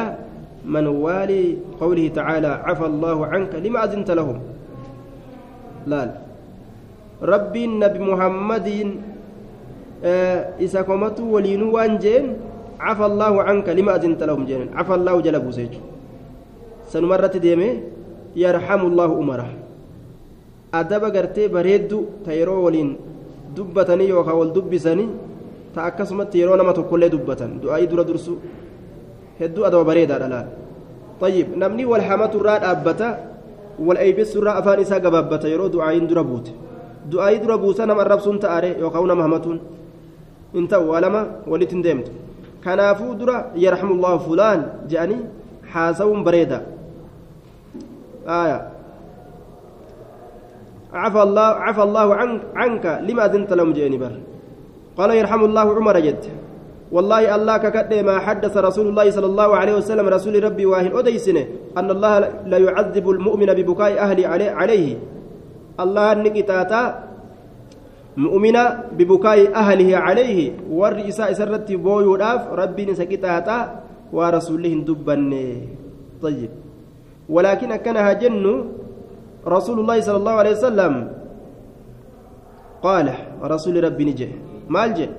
من 0.66 0.88
والي 0.88 1.58
قوله 1.82 2.08
تعالى 2.14 2.48
عفى 2.48 2.86
الله 2.86 3.18
عنك 3.26 3.52
لما 3.58 3.84
أذنت 3.84 4.12
لهم. 4.12 4.38
لا 5.90 6.22
ربي 7.20 7.66
النبي 7.66 8.00
محمد 8.00 8.68
إذا 10.62 10.82
كمت 10.86 11.18
ولينو 11.20 11.74
وانجين 11.74 12.24
عفى 12.80 13.06
الله 13.06 13.34
عنك 13.44 13.68
لما 13.70 13.92
أذنت 13.98 14.22
لهم 14.24 14.46
جين. 14.46 14.70
عفى 14.78 14.94
الله 14.94 15.16
جل 15.26 15.40
بوسيج. 15.42 15.74
سنمرت 18.36 18.44
ديمه 18.44 18.48
يرحم 18.48 18.82
الله 18.88 19.20
أمره 19.20 19.50
أدب 20.74 21.04
قرتي 21.16 21.48
بريدو 21.48 22.00
تيرو 22.26 22.66
ولين 22.66 22.90
دبتني 23.56 24.08
يوكا 24.08 24.32
والدبسني 24.32 25.08
ta 25.76 25.84
akkasumatti 25.84 26.40
yeroo 26.40 26.56
nama 26.56 26.74
tokkollee 26.74 27.10
dubbatan. 27.12 27.60
Du'aa'ii 27.60 27.88
dura 27.88 28.04
dursu 28.08 28.40
hedduu 29.40 29.66
adaba 29.68 29.84
bareedaadha 29.84 30.28
laal 30.30 30.48
طيب 31.22 31.56
نمني 31.56 31.86
والحمة 31.86 32.32
الراد 32.36 32.64
أبتا 32.64 33.10
والأيبس 33.80 34.36
الراد 34.36 34.56
أفان 34.58 34.80
إسا 34.80 34.96
قبابتا 34.96 35.48
يرو 35.48 35.68
دعاين 35.68 36.08
درا 36.08 36.22
بوت 36.22 36.52
دعاي 37.12 37.38
درا 37.40 37.56
بوسا 37.56 37.86
نم 37.86 38.00
الرب 38.00 38.20
سنت 38.20 38.46
أري 38.46 38.76
يوكاونا 38.80 39.14
مهمتون 39.14 39.60
انت 40.56 40.74
ولما 40.74 41.48
ولت 41.48 41.74
ديمت 41.74 42.08
كنافو 42.64 43.14
درا 43.14 43.56
يرحم 43.56 43.92
الله 43.92 44.18
فلان 44.18 44.60
جاني 44.92 45.18
حاسون 45.72 46.24
بريدا 46.24 46.75
آية. 48.28 48.60
عفى 50.94 51.22
الله 51.24 51.42
عفى 51.42 51.84
الله 51.84 52.08
عنك 52.16 52.42
عنك 52.56 52.86
لما 53.06 53.26
أذنت 53.26 53.54
لهم 53.54 53.74
جاني 53.74 53.98
بر. 53.98 54.16
قال 54.98 55.10
يرحم 55.12 55.42
الله 55.46 55.66
عمر 55.76 56.00
جد. 56.00 56.24
والله 56.92 57.36
الله 57.36 57.58
ككد 57.58 57.94
ما 58.06 58.20
حدث 58.20 58.58
رسول 58.58 58.88
الله 58.88 59.10
صلى 59.10 59.26
الله 59.26 59.50
عليه 59.56 59.74
وسلم 59.76 60.06
رسول 60.08 60.44
ربي 60.44 60.66
واهن 60.66 60.94
أديسنه 60.98 61.74
أن 61.78 61.92
الله 61.92 62.14
لا 62.46 62.58
يعذب 62.58 63.06
المؤمن 63.10 63.50
ببكاء 63.54 63.92
أهلي 64.00 64.26
عليه. 64.26 64.98
الله 65.80 66.14
نكتاتا 66.14 66.82
مؤمنا 68.18 68.64
ببكاء 68.98 69.40
أهله 69.52 69.90
عليه. 69.98 70.40
والرئيساء 70.72 71.34
سرت 71.34 71.68
بويو 71.72 72.16
ربي 72.62 72.84
نسكتاتا 72.86 73.58
ورسوله 74.14 74.74
دبن 74.88 75.32
طيب. 76.22 76.65
ولكن 77.30 77.76
كانها 77.76 78.14
جن 78.14 78.46
رسول 79.48 79.80
الله 79.80 79.98
صلى 80.02 80.18
الله 80.18 80.32
عليه 80.32 80.52
وسلم 80.52 80.94
قال 82.84 83.08
رسول 83.44 83.84
ربي 83.84 84.06
نجي 84.06 84.30
maal 84.70 84.94
je 84.98 85.10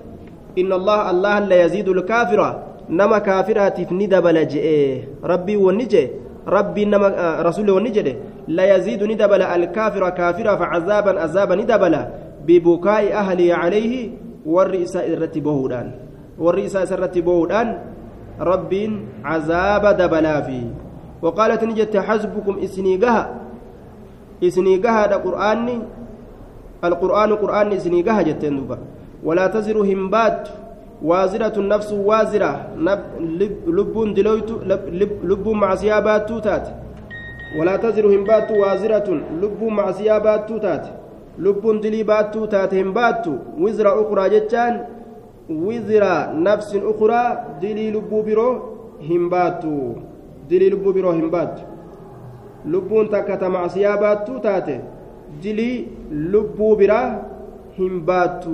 inna 0.56 0.74
allaha 0.74 1.02
allah 1.12 1.40
la 1.48 1.56
yaziidu 1.56 1.94
lkaafira 1.94 2.58
nama 2.88 3.20
kaafiraatiif 3.20 3.90
ni 3.90 4.06
dabala 4.06 4.44
je'e 4.44 5.08
rabbii 5.22 5.56
wanni 5.56 5.86
jee 5.86 6.10
rabbiin 6.46 6.90
nama 6.90 7.08
rasuulli 7.42 7.70
wanni 7.70 7.90
jedhe 7.90 8.16
layaziidu 8.48 9.06
ni 9.06 9.14
dabala 9.14 9.50
alkaafira 9.50 10.10
kaafiraaf 10.10 10.60
cazaaban 10.72 11.18
azaaba 11.18 11.56
ni 11.56 11.64
dabala 11.64 12.10
bibukaa'i 12.46 13.12
ahlii 13.12 13.50
calayhi 13.50 14.12
warri 14.46 14.82
isaa 14.82 15.02
irratti 15.04 15.40
وقالت 21.22 21.64
نجت 21.64 21.96
حسبكم 21.96 22.58
إسنيقها. 22.64 23.24
إسنيقها 24.44 25.06
دا 25.06 25.16
قرآني. 25.16 25.78
القرآن 26.84 27.30
قرآن 27.32 27.72
إسنيقها 27.72 28.22
جتين 28.22 28.56
دوبا. 28.56 28.78
ولا 29.24 29.46
تزر 29.46 29.76
همبات. 29.82 30.48
وازرة 31.02 31.52
النفس 31.58 31.92
وازرة. 31.92 32.52
لب 33.66 34.14
دلويت 34.14 34.50
لب 35.24 35.48
مع 35.48 35.74
سيابات 35.74 36.28
توتات 36.28 36.68
ولا 37.58 37.76
تزر 37.76 38.06
همبات 38.06 38.50
وازرة. 38.50 39.08
لب 39.42 39.60
مع 39.62 39.92
سيابات 39.92 40.48
توتات 40.48 40.86
لب 41.38 41.80
دلي 41.80 42.02
بات 42.02 42.34
توتات 42.34 42.74
همبات 42.74 43.24
وزر 43.60 43.86
أخرى 44.02 44.24
جتان 44.28 44.84
وزر 45.50 46.04
نفس 46.32 46.76
أخرى. 46.76 47.22
دلي 47.62 47.90
لب 47.90 48.10
برو. 48.26 48.50
همبات 50.50 50.50
دلي 50.50 50.70
لب 50.70 50.84
برو 50.88 51.10
همبات 51.10 51.60
لبون 52.66 53.10
تكت 53.10 53.44
مع 53.44 53.68
سيابات 53.68 54.26
توتات 54.26 54.68
دلي 55.42 55.86
لب 56.12 56.58
برا 56.58 57.22
همبات 57.78 58.44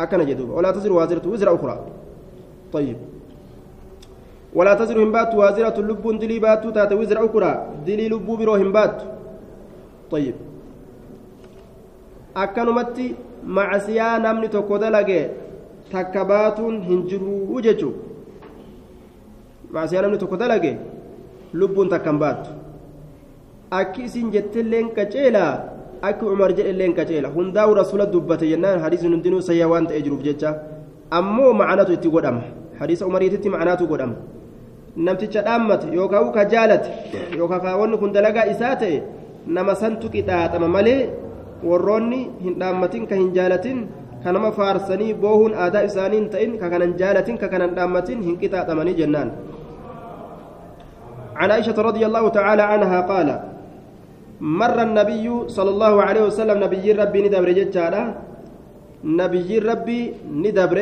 أكن 0.00 0.26
جدوب 0.26 0.50
ولا 0.50 0.70
تزر 0.70 0.92
وازرة 0.92 1.28
وزر 1.28 1.54
أخرى 1.54 1.80
طيب 2.72 2.96
ولا 4.54 4.74
تزر 4.74 5.02
همبات 5.02 5.34
وازرة 5.34 5.80
لب 5.80 6.18
دلي 6.18 6.38
بات 6.38 6.66
تات 6.66 6.92
وزر 6.92 7.18
أخرى 7.26 7.66
دلي 7.86 8.08
لب 8.08 8.26
برو 8.26 8.54
همبات 8.54 9.02
طيب 10.10 10.34
akkanumatti 12.36 13.14
macasiyaa 13.44 14.18
namni 14.18 14.48
tokko 14.48 14.78
dalage 14.78 15.30
takka 15.92 16.24
baatuun 16.24 16.82
hin 16.82 17.06
jiruu 17.08 17.60
jechu 17.60 17.94
macasiyaa 19.72 20.02
namni 20.02 20.18
tokko 20.18 20.36
dalage? 20.36 20.72
Lubbuun 21.54 21.88
takkan 21.88 22.18
baattu. 22.18 22.50
Akki 23.70 24.02
isin 24.08 24.30
jettilleen 24.34 24.90
qaceelaa 24.96 25.52
akki 26.02 26.24
umar 26.24 26.50
jedhelleen 26.58 26.94
qaceela? 26.94 27.28
Hundaa'u 27.36 27.74
rasuula 27.74 28.06
dubbate 28.06 28.46
jennaan 28.52 28.80
hadiisni 28.84 29.08
hundinuu 29.14 29.40
sayyaa 29.42 29.68
waan 29.72 29.86
ta'ee 29.86 30.02
jiruuf 30.06 30.22
jecha. 30.22 30.54
Ammoo 31.10 31.52
macanatu 31.52 31.92
itti 31.92 32.08
godhama. 32.10 32.42
Hadiisa 32.80 33.06
umariititti 33.06 33.48
macanaatu 33.48 33.86
godhama. 33.86 34.14
Namticha 34.96 35.42
dhaammate 35.42 35.86
yookaan 35.92 36.32
ka 36.32 36.44
jaalate 36.52 36.90
yookaan 37.38 37.60
ka 37.60 37.76
wanni 37.76 37.96
kun 38.00 38.12
dalagaa 38.12 38.46
isaa 38.52 38.76
ta'e 38.80 39.02
nama 39.46 39.74
santu 39.74 40.08
qixaaxama 40.14 40.68
malee 40.76 41.10
warroonni 41.62 42.20
hin 42.44 42.54
dhaammatin 42.60 43.04
ka 43.10 43.14
hin 43.20 43.28
jaalatin 43.36 43.78
ka 44.24 44.32
nama 44.32 44.50
faarsanii 44.58 45.12
boohuun 45.22 45.52
aadaa 45.64 45.82
isaanii 45.88 46.18
hin 46.20 46.28
ta'in 46.32 46.52
ka 46.60 46.70
kanan 46.72 46.94
jaalatin 47.00 47.36
ka 47.42 47.48
kanan 47.52 47.74
dhaammatin 47.76 48.22
hin 48.28 48.36
qixaaxamanii 48.40 48.94
jennaan 49.00 49.30
عن 51.38 51.48
عائشة 51.50 51.76
رضي 51.88 52.02
الله 52.08 52.24
تعالى 52.28 52.62
عنها 52.72 52.98
قال 53.12 53.28
مر 54.40 54.78
النبي 54.88 55.26
صلى 55.56 55.70
الله 55.74 55.94
عليه 56.02 56.22
وسلم 56.28 56.56
نبي 56.64 56.92
ربي 56.92 57.18
ندبر 57.28 57.50
جتالا 57.58 58.02
نبي 59.04 59.50
ربي 59.70 60.00
ندبر 60.44 60.78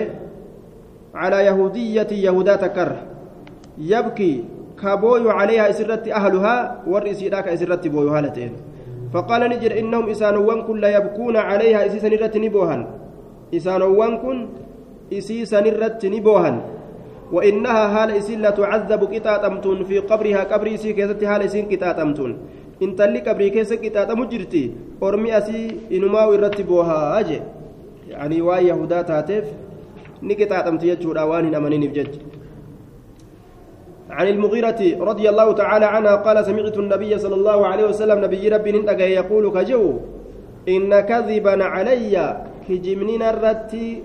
على 1.14 1.38
يهودية 1.48 2.10
يهودا 2.26 2.54
تكر 2.64 2.90
يبكي 3.78 4.32
كبوي 4.82 5.30
عليها 5.38 5.64
إسرت 5.70 6.04
أهلها 6.08 6.56
والرسيلاك 6.90 7.46
إسرت 7.54 7.84
بوي 7.94 8.10
هالتين 8.10 8.52
فقال 9.14 9.42
نجر 9.52 9.72
إنهم 9.78 10.04
إسانوان 10.10 10.58
كن 10.66 10.76
لا 10.82 10.90
يبكون 10.98 11.36
عليها 11.36 11.86
إسيسا 11.86 12.08
نرت 12.08 12.34
نبوهن 12.44 12.80
إسانوان 13.54 14.12
كن 14.22 14.38
إسيسا 15.18 15.60
نرت 15.66 16.02
نبوهن. 16.14 16.56
وإنها 17.34 17.82
هال 17.94 18.10
إسين 18.20 18.40
لا 18.44 18.50
تعذب 18.50 19.02
كتاتمتون 19.14 19.78
في 19.84 19.98
قبرها 20.10 20.42
قبر 20.52 20.66
إسي 20.74 20.92
كيست 20.92 21.24
هال 21.24 21.42
إسين 21.42 21.66
كتاتمتون 21.72 22.32
keessa 23.54 23.76
qixaaxamu 23.76 24.26
jirti 24.26 24.72
ormi 25.00 25.30
asii 25.30 25.66
inumaa 25.90 26.26
irratti 26.34 26.62
boohaa 26.70 27.22
je 27.22 27.38
yani 28.10 28.42
waan 28.42 28.66
yahudaa 28.66 29.04
taateef 29.10 29.44
ni 30.22 30.34
qixaaxamti 30.34 30.90
jechuudha 30.90 31.26
waan 31.26 31.44
hin 31.46 31.54
amaniniif 31.54 31.92
jecha 31.92 32.20
عن 34.10 34.28
المغيرة 34.28 34.80
رضي 35.00 35.26
الله 35.28 35.52
تعالى 35.52 35.84
عنها 35.84 36.14
قال 36.16 36.46
سمعت 36.46 36.78
النبي 36.78 37.18
صلى 37.18 37.34
الله 37.34 37.66
عليه 37.66 37.84
وسلم 37.84 38.24
نبي 38.24 38.48
ربي 38.48 38.72
ننتقى 38.72 39.10
يقول 39.10 39.50
كجو 39.50 39.84
إن 40.68 41.00
كذبا 41.00 41.64
علي 41.64 42.14
كجمنين 42.68 43.22
الرتي 43.22 44.02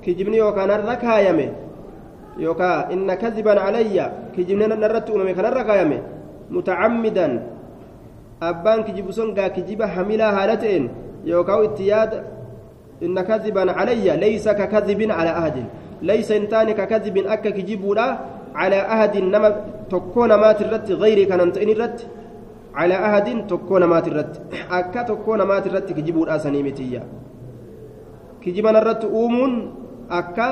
أوممي 0.00 0.14
كجمني 0.14 0.42
وكان 0.42 0.70
الركايمي 0.70 1.48
يوكا 2.38 2.92
إن 2.92 3.14
كذبا 3.14 3.60
علي 3.60 4.12
كجمنين 4.36 4.72
الرتي 4.72 5.12
أوممي 5.12 5.34
كان 5.34 5.46
الركايمي 5.46 5.98
متعمدا 6.50 7.46
أبان 8.42 8.82
كجيب 8.82 9.10
سنغا 9.10 9.48
كجيب 9.48 9.82
حميلا 9.82 10.28
هالتين 10.44 10.88
يوكاو 11.24 11.64
اتياد 11.64 12.24
إن 13.02 13.20
كذبا 13.20 13.72
علي 13.72 14.16
ليس 14.16 14.48
ككذب 14.48 15.10
على 15.10 15.30
أحد 15.38 15.56
ليس 16.02 16.30
إنتان 16.32 16.72
ككذب 16.72 17.16
أكا 17.18 17.50
كجيبولا 17.50 18.18
على 18.54 18.78
أحد 18.80 19.16
نما 19.16 19.64
تكون 19.90 20.34
مات 20.34 20.60
الرت 20.62 20.90
غيري 20.92 21.24
كان 21.24 21.40
أنتين 21.40 21.68
الرت 21.68 22.06
على 22.74 22.94
أحد 22.94 23.46
تكون 23.46 23.84
مات 23.84 24.08
الرت 24.08 24.34
أكا 24.72 25.02
تكون 25.02 25.42
مات 25.42 25.66
الرت 25.66 25.92
كجيبولا 25.92 26.38
سنيمتيا 26.38 27.02
كجيبنا 28.42 28.78
الرت 28.78 29.04
أومون 29.04 29.79
أكا 30.10 30.48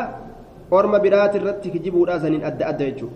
أورما 0.72 0.98
برات 0.98 1.36
الرت 1.36 1.64
كجيبولا 1.68 2.18
سنين 2.18 2.44
أدى 2.44 2.64
أدى 2.64 2.84
يجو 2.84 3.08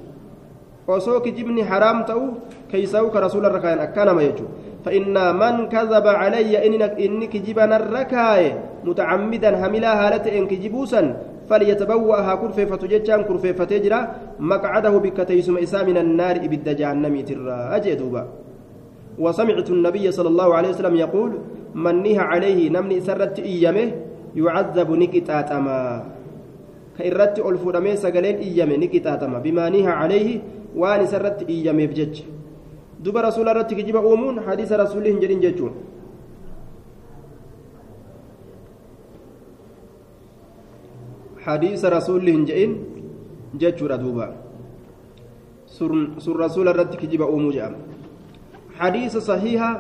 osoo 0.83 1.21
kijibni 1.23 1.63
haraam 1.63 2.03
ta'u 2.05 2.43
keeysaa'u 2.71 3.11
ka 3.15 3.23
rasuula 3.23 3.49
irra 3.49 3.61
kaayan 3.63 3.81
akkanama 3.87 4.23
jechu 4.27 4.47
فإن 4.85 5.15
من 5.15 5.71
كذب 5.71 6.07
علي 6.07 6.59
إني 6.59 7.27
كجبا 7.27 7.77
الركاي 7.77 8.45
متعمدا 8.85 9.51
هملا 9.67 9.91
هالة 10.01 10.27
إن 10.39 10.47
كجبوسا 10.51 11.03
فليتبوأها 11.51 12.35
كرفيفة 12.35 12.83
جتان 12.93 13.23
كرفيفة 13.23 13.65
تجرى 13.65 14.01
مقعده 14.43 14.95
بكتيسم 14.99 15.55
إسا 15.59 15.83
من 15.87 15.97
النار 16.03 16.37
إبد 16.37 16.67
جهنم 16.77 17.15
ترى 17.21 17.59
أجدوبا 17.79 18.23
وسمعت 19.19 19.69
النبي 19.71 20.07
صلى 20.11 20.29
الله 20.29 20.49
عليه 20.55 20.69
وسلم 20.75 20.95
يقول 20.97 21.31
من 21.75 22.03
نهى 22.03 22.19
عليه 22.19 22.71
نمني 22.75 23.01
سرت 23.07 23.39
إيامه 23.39 23.89
يعذب 24.35 24.89
نكتاتما 24.91 25.79
كإرت 27.03 27.43
ألفورمي 27.43 27.97
سقلين 27.99 28.37
إيامه 28.47 28.77
نكتاتما 28.87 29.38
بما 29.43 29.67
نهى 29.75 29.91
عليه 29.91 30.29
waan 30.77 31.05
isa 31.05 31.21
irratti 31.21 31.45
iyyameef 31.45 31.93
jecha 31.93 32.25
duba 33.05 33.23
rasuula 33.23 33.53
irratti 33.53 33.77
kijiba 33.77 34.01
uumuun 34.01 34.41
hadiisa 34.47 34.77
rasuulli 34.81 35.12
hin 35.12 35.21
jedhin 35.21 35.41
jechuun 35.45 35.73
hadiisa 41.45 41.91
rasuulli 41.91 42.33
hin 42.33 42.47
jedhin 42.51 42.77
jechuudha 43.65 43.99
duuba 44.05 44.33
sun 45.67 46.38
rasuula 46.45 46.73
irratti 46.77 46.97
kijiba 47.05 47.29
uumuu 47.29 47.53
jedhama 47.53 47.79
hadiisa 48.81 49.21
sahiiha 49.21 49.71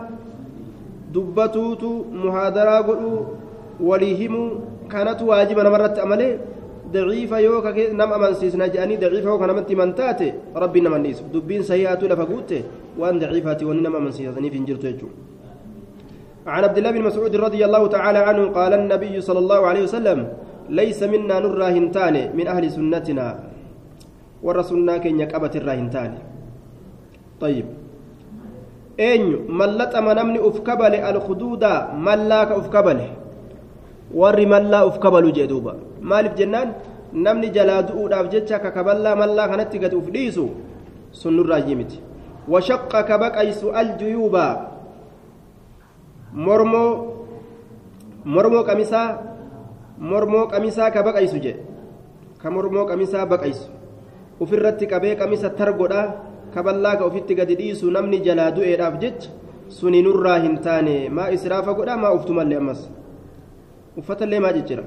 dubbatuutu 1.12 1.94
muhaadaraa 2.24 2.82
godhuu 2.82 3.26
walii 3.80 4.14
himuu 4.14 4.48
kanatu 4.88 5.28
waajiba 5.28 5.62
namarratti 5.64 6.00
ضعيفة 6.92 7.38
يوكا 7.38 7.70
نم 7.92 8.10
أمن 8.16 8.34
سيسنا 8.40 8.66
جاني 8.74 8.96
ضعيفة 8.96 9.28
يوكا 9.30 9.46
نمت 9.50 9.70
من 9.80 9.90
تاتي 9.98 10.28
ربي 10.62 10.80
نم 10.84 10.94
النيس 10.94 11.18
دبين 11.34 11.62
سيئات 11.62 12.02
لفقوته 12.10 12.62
وأن 12.98 13.18
ضعيفة 13.22 13.60
ونم 13.68 13.94
أمن 13.96 14.10
سيسني 14.18 14.48
في 14.52 14.58
انجرت 14.58 15.00
عن 16.46 16.64
عبد 16.64 16.78
الله 16.78 16.90
بن 16.90 17.02
مسعود 17.02 17.36
رضي 17.36 17.62
الله 17.64 17.82
تعالى 17.86 18.18
عنه 18.18 18.42
قال 18.58 18.72
النبي 18.74 19.14
صلى 19.20 19.38
الله 19.38 19.60
عليه 19.66 19.82
وسلم 19.82 20.18
ليس 20.68 21.00
منا 21.02 21.36
نر 21.40 21.54
راهنتان 21.62 22.16
من 22.36 22.46
أهل 22.52 22.64
سنتنا 22.70 23.26
ورسولنا 24.42 24.94
كن 24.98 25.20
يكأبت 25.20 25.54
الراهنتان 25.56 26.12
طيب 27.40 27.66
أين 29.00 29.24
ملت 29.48 29.92
أمنمني 29.94 30.38
أفكبل 30.48 30.94
الخدود 30.94 31.64
ملاك 32.06 32.50
أفكبل 32.60 32.98
warri 34.10 34.46
mallaa 34.46 34.86
uf 34.86 34.98
kabalu 34.98 35.32
jee 35.32 35.46
duuba. 35.46 35.76
Maaliif 36.00 36.34
jennaan? 36.34 36.74
Namni 37.12 37.50
jalaa 37.52 37.82
du'uudhaaf 37.82 38.30
jecha 38.32 38.58
kakaballaa 38.58 39.16
mallaa 39.16 39.48
kanatti 39.48 39.78
gad 39.78 39.92
uf 39.94 40.08
dhiisu 40.10 40.48
sun 41.12 41.36
nurraayyii 41.36 41.74
miti. 41.76 42.00
Washaqqa 42.48 43.02
ka 43.04 43.18
baqaysu 43.18 43.70
aljuyuuba 43.70 44.46
mormoo 46.32 46.90
mormoo 48.24 48.64
qamisaa 48.64 49.08
mormoo 49.98 50.46
qamisaa 50.48 50.90
ka 50.90 51.02
baqaysu 51.02 51.38
jee. 51.38 51.56
Ka 52.42 52.50
mormoo 52.50 52.86
qamisaa 52.86 53.26
baqaysu. 53.26 53.68
Ufirratti 54.40 54.86
qabee 54.86 55.14
qamisa 55.16 55.50
targodha 55.50 56.02
kaballaa 56.54 56.96
ka 56.96 57.04
ofitti 57.04 57.34
gadi 57.34 57.54
dhiisu 57.56 57.90
namni 57.90 58.20
jalaa 58.24 58.50
du'eedhaaf 58.50 58.98
jecha 59.00 59.30
suni 59.68 60.02
nurraa 60.02 60.38
hin 60.40 60.58
taane. 60.64 61.08
Maa 61.08 61.30
israafa 61.30 61.74
godha 61.74 61.96
maa 61.96 62.12
uftumallee 62.16 62.56
ammas 62.56 62.88
uffatallee 63.96 64.40
maa 64.40 64.52
jechira 64.52 64.84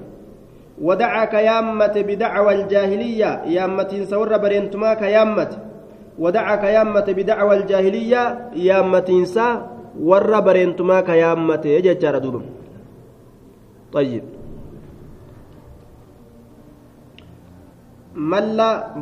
ودعا 0.82 1.26
كيامة 1.26 1.96
بدعوى 2.08 2.54
الجاهلية. 2.56 3.32
يامة 3.48 3.92
سور 4.12 4.38
برينتما 4.38 4.94
كيامة 4.94 5.52
ودعا 6.20 6.56
كيامة 6.56 7.08
بدعوى 7.18 7.58
الجاهلية. 7.58 8.52
يامة 8.56 9.24
سا 9.24 9.48
ور 10.00 10.40
برينتما 10.40 11.02
كيامة 11.02 11.64
يجتر 11.66 12.18
دوبا 12.18 12.42
طيب. 13.96 14.24
mallaa 18.16 18.96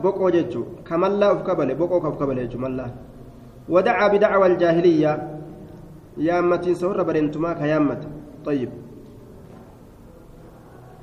of 1.33 1.41
kabale 1.45 1.73
boqoo 1.75 2.01
ka 2.01 2.07
of 2.07 2.17
kabale 2.19 2.45
jechuun 2.45 2.61
mallaa 2.61 2.91
ودعا 3.69 4.07
بدعوى 4.07 4.47
الجاهلية. 4.47 5.13
يامتين 6.17 6.75
سور 6.75 7.03
برنتما 7.03 7.53
كيامة 7.53 8.01
طيب. 8.45 8.69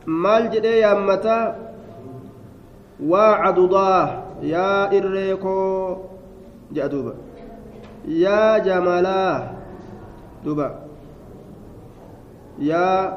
maal 0.07 0.49
jedhee 0.53 0.81
yaammata? 0.81 1.55
Waa 3.11 3.33
cadudaa 3.43 4.23
yaa 4.53 4.91
irreekoo 4.93 5.99
jedha 6.73 6.89
duuba. 6.93 7.13
Yaa 8.25 8.61
jamalaa 8.67 9.35
duuba. 10.45 10.67
Yaa 12.59 13.17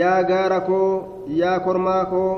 yaa 0.00 0.22
gaara 0.30 0.60
koo? 0.60 1.24
Yaa 1.40 1.58
kormaa 1.60 2.04
koo? 2.12 2.32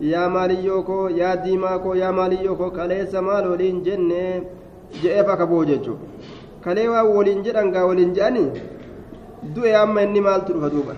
Yaa 0.00 0.28
maaliyyoo 0.28 0.82
koo? 0.82 1.08
Yaa 1.20 1.36
diimaa 1.44 1.78
koo? 1.78 1.94
Yaa 2.02 2.12
maaliyyoo 2.12 2.56
koo? 2.56 2.70
Kaleessa 2.70 3.22
maal 3.22 3.50
waliin 3.50 3.82
jenne? 3.84 4.42
Je'ee 5.02 5.20
akka 5.32 5.46
boo 5.46 5.64
jechuudha 5.64 6.06
kalee 6.64 6.88
waa 6.92 7.02
waliin 7.04 7.42
jedhan 7.44 7.70
gaa 7.74 7.84
waliin 7.90 8.14
je'anii? 8.16 8.50
Du'e 9.54 9.74
amma 9.82 10.02
inni 10.02 10.20
maaltu 10.20 10.52
dhufa 10.54 10.70
duuba. 10.74 10.94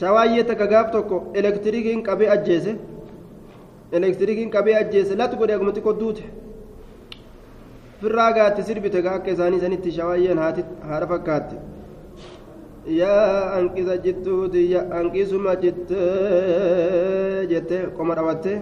Shawaayyee 0.00 0.44
takka 0.50 0.66
gaaf 0.72 0.90
tokko 0.96 1.16
elektirikiin 1.40 2.02
qabee 2.08 2.30
ajjeese 2.36 2.72
elektirikiin 3.98 4.50
qabee 4.56 4.76
ajjeese 4.82 5.16
latu 5.20 5.36
godhe 5.42 5.54
aguma 5.56 5.72
xiqqoo 5.76 5.94
duute 6.00 6.24
firraa 8.00 8.30
gaatti 8.38 8.62
sirbite 8.70 9.02
gaa 9.06 9.14
akka 9.20 9.30
isaanii 9.36 9.60
sanitti 9.64 9.90
shawaayyeen 9.98 10.38
haadha 10.44 11.06
fakkaatti 11.12 11.56
yaa 13.00 13.54
hanqisa 13.54 13.94
jittuuti 14.06 14.60
yaa 14.72 14.84
hanqisuma 14.96 15.52
jitte 15.62 16.00
jette 17.52 17.76
qoma 17.96 18.14
dhawatte 18.18 18.52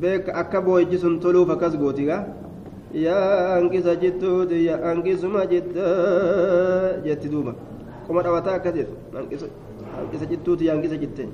beeka 0.00 0.30
akka 0.42 0.58
booyji 0.66 0.98
sun 1.04 1.20
toluuf 1.26 1.50
akkas 1.56 1.74
gooti 1.82 2.04
gaa 2.10 2.22
yaa 3.04 3.28
hanqisa 3.54 3.92
jittuuti 4.02 4.64
yaa 4.66 4.80
hanqisuma 4.88 5.46
jitte 5.52 5.84
jetti 7.06 7.28
duuba 7.36 7.52
qoma 8.06 8.20
dhawataa 8.26 8.54
akkas 8.58 8.74
hanqisa 9.14 9.46
jittuuti 9.46 9.75
hanqisa 9.96 10.96
jitte 11.02 11.28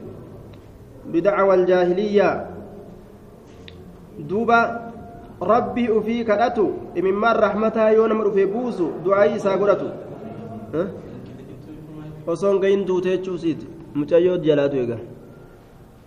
bidacwa 1.12 1.54
aljaahiliyyaa 1.54 2.34
duuba 4.28 4.58
rabbii 5.40 5.88
ufii 5.88 6.24
kadhatu 6.24 6.72
imimmaan 6.94 7.36
rahmataa 7.36 7.90
yoo 7.90 8.08
nama 8.08 8.24
dhufee 8.24 8.46
buusu 8.46 8.90
du'aayii 9.04 9.36
isaa 9.36 9.56
godhatu 9.56 9.88
osoon 12.26 12.60
gahin 12.60 12.86
duutee 12.86 13.16
jechuusiiti 13.16 13.66
mucayyoo 13.94 14.36
jalaatu 14.36 14.76
eega 14.76 14.98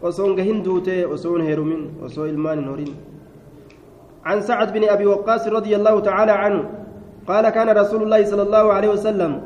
osoon 0.01 0.35
gahin 0.35 0.63
duutee 0.63 1.01
osoon 1.17 1.41
heerumin 1.41 1.83
osoo 2.05 2.27
ilmaan 2.27 2.59
hin 2.59 2.69
horin 2.69 2.95
عن 4.25 4.41
سعد 4.41 4.73
بن 4.73 4.83
أبي 4.89 5.05
وقاص 5.05 5.47
رضي 5.47 5.75
الله 5.75 5.99
تعالى 5.99 6.31
عنه 6.31 6.63
قال 7.27 7.49
كان 7.49 7.69
رسول 7.69 8.03
الله 8.03 8.25
صلى 8.25 8.41
الله 8.41 8.73
عليه 8.73 8.89
وسلم 8.89 9.41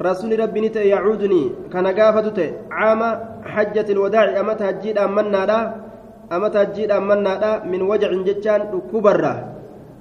رسول 0.00 0.30
ربي 0.40 0.60
نت 0.60 0.76
يعودني 0.76 1.70
كان 1.72 1.86
قافت 1.86 2.38
عام 2.70 3.02
حجة 3.52 3.86
الوداع 3.94 4.40
أمت 4.40 4.60
هجيد 4.62 4.98
أمنا 4.98 5.42
لا 5.46 5.58
أمت 6.32 6.54
هجيد 6.56 6.90
أمنا 6.90 7.32
لا 7.42 7.52
من 7.70 7.80
وجع 7.82 8.10
جتان 8.26 8.60
كبرة 8.92 9.34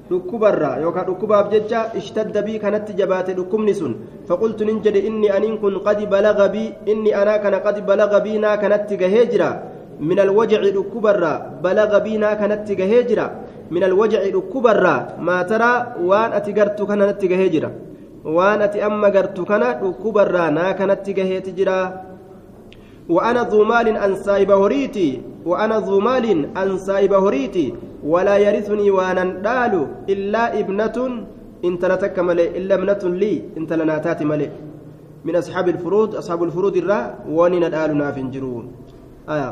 dhukkubarraa 0.04 0.84
yookaan 0.84 1.06
dhukkubaaf 1.08 1.48
jecha 1.52 1.80
ishtadda 2.00 2.42
bii 2.44 2.60
kanatti 2.60 2.94
jabaate 3.00 3.32
dhukkubni 3.38 3.74
sun 3.74 3.94
faqultu 4.28 4.66
nin 4.68 4.82
jedhe 4.84 5.00
inni 5.10 5.30
aniin 5.32 5.56
kun 5.62 5.80
qadi 5.86 6.06
balaga 6.14 6.50
bii 6.54 6.74
inni 6.92 7.14
anaa 7.22 7.40
kana 7.44 7.64
qadi 7.66 7.82
balaga 7.90 8.20
bii 8.26 8.36
naa 8.44 8.58
kanatti 8.64 8.98
gahee 9.02 9.26
jira 9.32 9.50
min 10.10 10.20
alwajaci 10.26 10.72
dhukkubarraa 10.76 11.64
balaga 11.64 12.04
bii 12.06 12.18
naa 12.24 12.36
kanatti 12.42 12.76
gahee 12.76 13.04
jira 13.10 13.26
min 13.72 13.84
alwajaci 13.90 14.32
dhukkubarraa 14.36 15.00
maa 15.28 15.42
taraa 15.52 15.96
waan 16.10 16.34
ati 16.40 16.54
gartu 16.58 16.88
kana 16.90 17.08
natti 17.10 17.28
gahee 17.32 17.50
jira 17.56 17.72
waan 18.24 18.62
ati 18.62 18.82
amma 18.82 19.12
gartu 19.12 19.46
kana 19.46 19.74
dhukkubarraa 19.82 20.50
naa 20.52 20.74
kanatti 20.74 21.14
gaheeti 21.14 21.52
jira. 21.52 21.78
وأنا 23.10 23.52
ذو 23.52 23.64
مال 23.64 23.88
أن 23.98 24.16
سايب 24.16 24.52
هريتي 24.52 25.22
وأنا 25.46 25.80
ذو 25.80 26.00
مال 26.00 26.26
أن 26.58 26.78
سايب 26.78 27.14
هريتي 27.14 27.74
ولا 28.04 28.38
يرثني 28.38 28.92
وأنا 28.92 29.24
دال 29.44 29.74
إلا 30.10 30.60
ابنة 30.60 30.98
إن 31.66 31.80
تلتك 31.80 32.20
ملي 32.20 32.58
إلا 32.58 32.76
ابنة 32.76 33.04
لي 33.04 33.34
إن 33.58 33.68
تلناتات 33.68 34.24
ملي 34.24 34.50
من 35.26 35.36
أصحاب 35.36 35.68
الفروض 35.70 36.16
أصحاب 36.16 36.44
الفروض 36.44 36.78
الرا 36.78 37.00
ونين 37.28 37.66
دال 37.76 37.92
نافنجرون 37.98 38.66
آية 39.30 39.50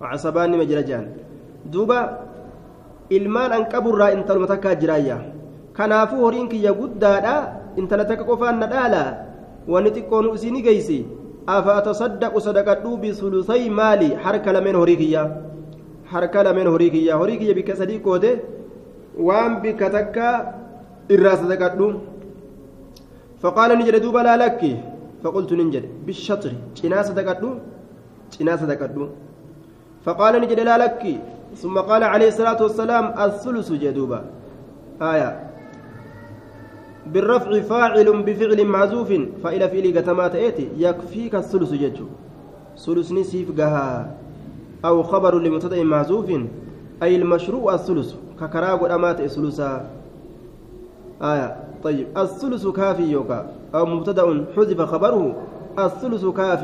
وعصبان 0.00 0.50
مجرجان 0.58 1.04
دوبا 1.72 2.00
ilmaan 3.10 3.52
an 3.52 3.62
qaburraa 3.66 4.14
intaluma 4.14 4.46
takkaa 4.46 4.74
jiraayya 4.78 5.18
kanaafuu 5.74 6.22
horiin 6.24 6.46
kiyya 6.48 6.72
guddaadha. 6.72 7.59
Intala 7.76 8.04
takka 8.04 8.24
qofaan 8.24 8.58
na 8.62 8.66
dhaala 8.72 9.02
wanni 9.72 9.90
xiqqoon 9.96 10.34
isinii 10.34 10.62
geeysi 10.66 10.98
afa 11.46 11.76
atasaddaqu 11.80 12.40
sadaqadhuu 12.46 12.96
bisulusay 13.02 13.62
maali 13.80 14.08
harka 14.24 14.52
lameen 14.56 14.76
horii 14.82 14.98
kiyya 15.02 15.22
harka 16.12 16.44
lameen 16.46 16.68
horii 16.74 16.90
kiyya 16.94 17.18
horii 17.20 17.38
kiyya 17.40 17.54
bikka 17.58 17.76
sadii 17.80 18.00
qoode 18.06 18.30
waan 19.28 19.60
bikka 19.62 19.90
takka 19.96 20.28
irraa 21.14 21.36
sadaqadhu 21.42 21.88
duuba 24.04 24.22
laa 24.28 24.36
lakki 24.44 24.72
faqultu 25.22 25.56
nin 25.60 25.68
jedhe 25.74 25.88
bishatri 26.06 26.56
cinaa 26.78 27.04
sadaqadhu 27.10 27.50
cinaa 28.34 28.58
sadaqadhu 28.62 29.10
faqaala 30.06 30.40
ni 30.40 30.46
jedhe 30.52 30.64
laa 30.70 30.80
lakki 30.84 31.14
ثم 31.56 31.78
قال 31.78 32.02
عليه 32.04 32.28
الصلاة 32.28 32.62
والسلام 32.62 33.04
الثلث 33.18 33.72
جدوبا 33.72 34.24
آية 35.02 35.49
بالرفع 37.12 37.60
فاعل 37.60 38.22
بفعل 38.22 38.66
محذوف 38.66 39.12
فإلى 39.44 39.68
فعل 39.68 39.98
قتمات 39.98 40.34
إيتي 40.34 40.68
يكفيك 40.78 41.34
الثلث 41.34 41.72
جدو 41.72 42.06
ثلث 42.78 43.12
نسيف 43.12 43.60
قها. 43.60 44.16
أو 44.84 45.02
خبر 45.02 45.38
لمبتدأ 45.38 45.84
محذوف 45.84 46.30
أي 47.02 47.16
المشروع 47.16 47.74
الثلث 47.74 48.14
ككراغ 48.40 48.94
أمات 48.94 49.26
ثلثا. 49.26 49.90
آية. 51.22 51.56
طيب. 51.84 52.06
الثلث 52.16 52.66
كافي 52.66 53.02
يوكا. 53.02 53.46
أو 53.74 53.86
مبتدأ 53.86 54.44
حذف 54.56 54.80
خبره 54.80 55.34
الثلث 55.78 56.24
كاف. 56.26 56.62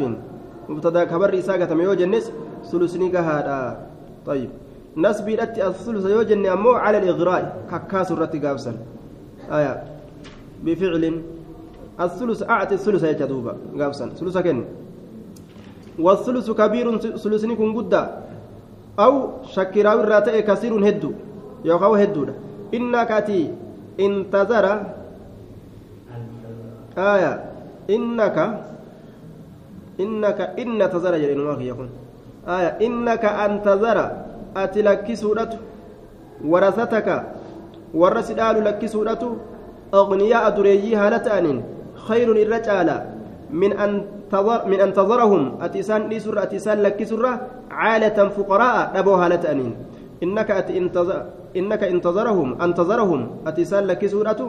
مبتدأ 0.69 1.07
خبر 1.07 1.39
إساقة 1.39 1.75
ميوجنس 1.75 2.33
ثلث 2.65 2.97
نقها 2.97 3.87
طيب. 4.27 4.51
نسبي 4.97 5.43
الثلث 5.43 6.07
يوجن 6.07 6.47
أمو 6.47 6.71
على 6.73 6.99
الإغراء 6.99 7.65
ككاس 7.71 8.13
الرتي 8.13 8.39
قابسا 8.39 8.77
آية. 9.53 9.96
بفعل 10.64 11.05
الثلث 12.01 12.40
أعطي 12.42 12.75
الثلث 12.75 13.03
يجدوبا 13.05 13.53
قابسا. 13.81 14.07
ثلث 14.19 14.37
كن. 14.38 14.64
والثلث 15.99 16.51
كبير 16.51 16.87
ثلث 17.16 17.45
نكون 17.45 17.71
قدا 17.77 18.03
أو 18.99 19.12
شكراوي 19.55 20.03
الراتئ 20.05 20.42
كثير 20.42 20.73
هدو 20.88 21.11
يوخاو 21.64 21.95
هدو 21.95 22.23
إنك 22.75 23.11
أتي 23.12 23.51
انتظر. 24.01 24.66
آية. 26.99 27.33
إنك. 27.90 28.37
إنك. 30.01 30.38
إن 30.61 30.81
تزر 30.92 31.14
جرين 31.19 31.40
واخي 31.40 31.69
يكون. 31.69 31.88
آية. 32.49 32.71
إنك 32.87 33.25
أنتظر. 33.25 34.27
ati 34.57 34.83
lakkisuudhatu 34.83 35.59
warasataka 36.45 37.25
warra 37.95 38.23
si 38.23 38.35
dhaalu 38.35 38.64
lakkisuudhatu 38.64 39.37
أغنياء 39.94 40.51
دريي 40.51 40.96
هالتان 40.96 41.62
خير 41.94 42.29
الرجال 42.33 42.88
من 43.51 43.72
أن 43.72 44.03
تظر 44.33 44.66
من 44.66 44.81
أن 44.81 44.90
تظرهم. 44.92 45.42
أتيسان 45.62 46.11
لسر 46.11 46.42
أتيسان 46.42 46.83
لك 46.83 46.99
سرة. 47.05 47.33
عالة 47.70 48.18
فقراء. 48.29 48.92
أبو 48.94 49.14
هالتان 49.14 49.61
إنك 50.22 50.51
انتظر 50.51 51.20
إنك 51.57 51.83
انتظرهم 51.85 52.49
أنتظرهم 52.62 53.20
أتيسان 53.46 53.85
لك 53.87 54.07
سورة 54.07 54.40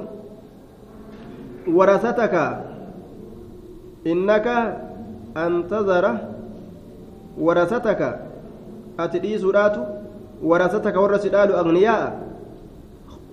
ورثتك. 1.67 2.35
إنك 4.07 4.47
أن 5.37 5.51
تذر 5.69 6.05
ورثتك. 7.37 8.01
أتدي 8.99 9.37
سورات 9.37 9.75
ورثتك. 10.43 10.95
ورثدال 10.97 11.49
أغنياء. 11.51 12.03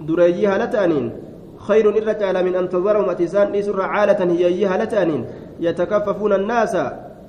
دريي 0.01 0.47
هالتانين 0.47 1.24
خير 1.69 1.85
الرجال 1.91 2.37
من 2.47 2.55
أن 2.61 2.67
تذرهم 2.69 3.09
أتسان 3.15 3.49
إسر 3.61 3.79
عالة 3.81 4.21
هي 4.41 4.65
هالتانين 4.73 5.23
يتكففون 5.67 6.33
الناس. 6.41 6.75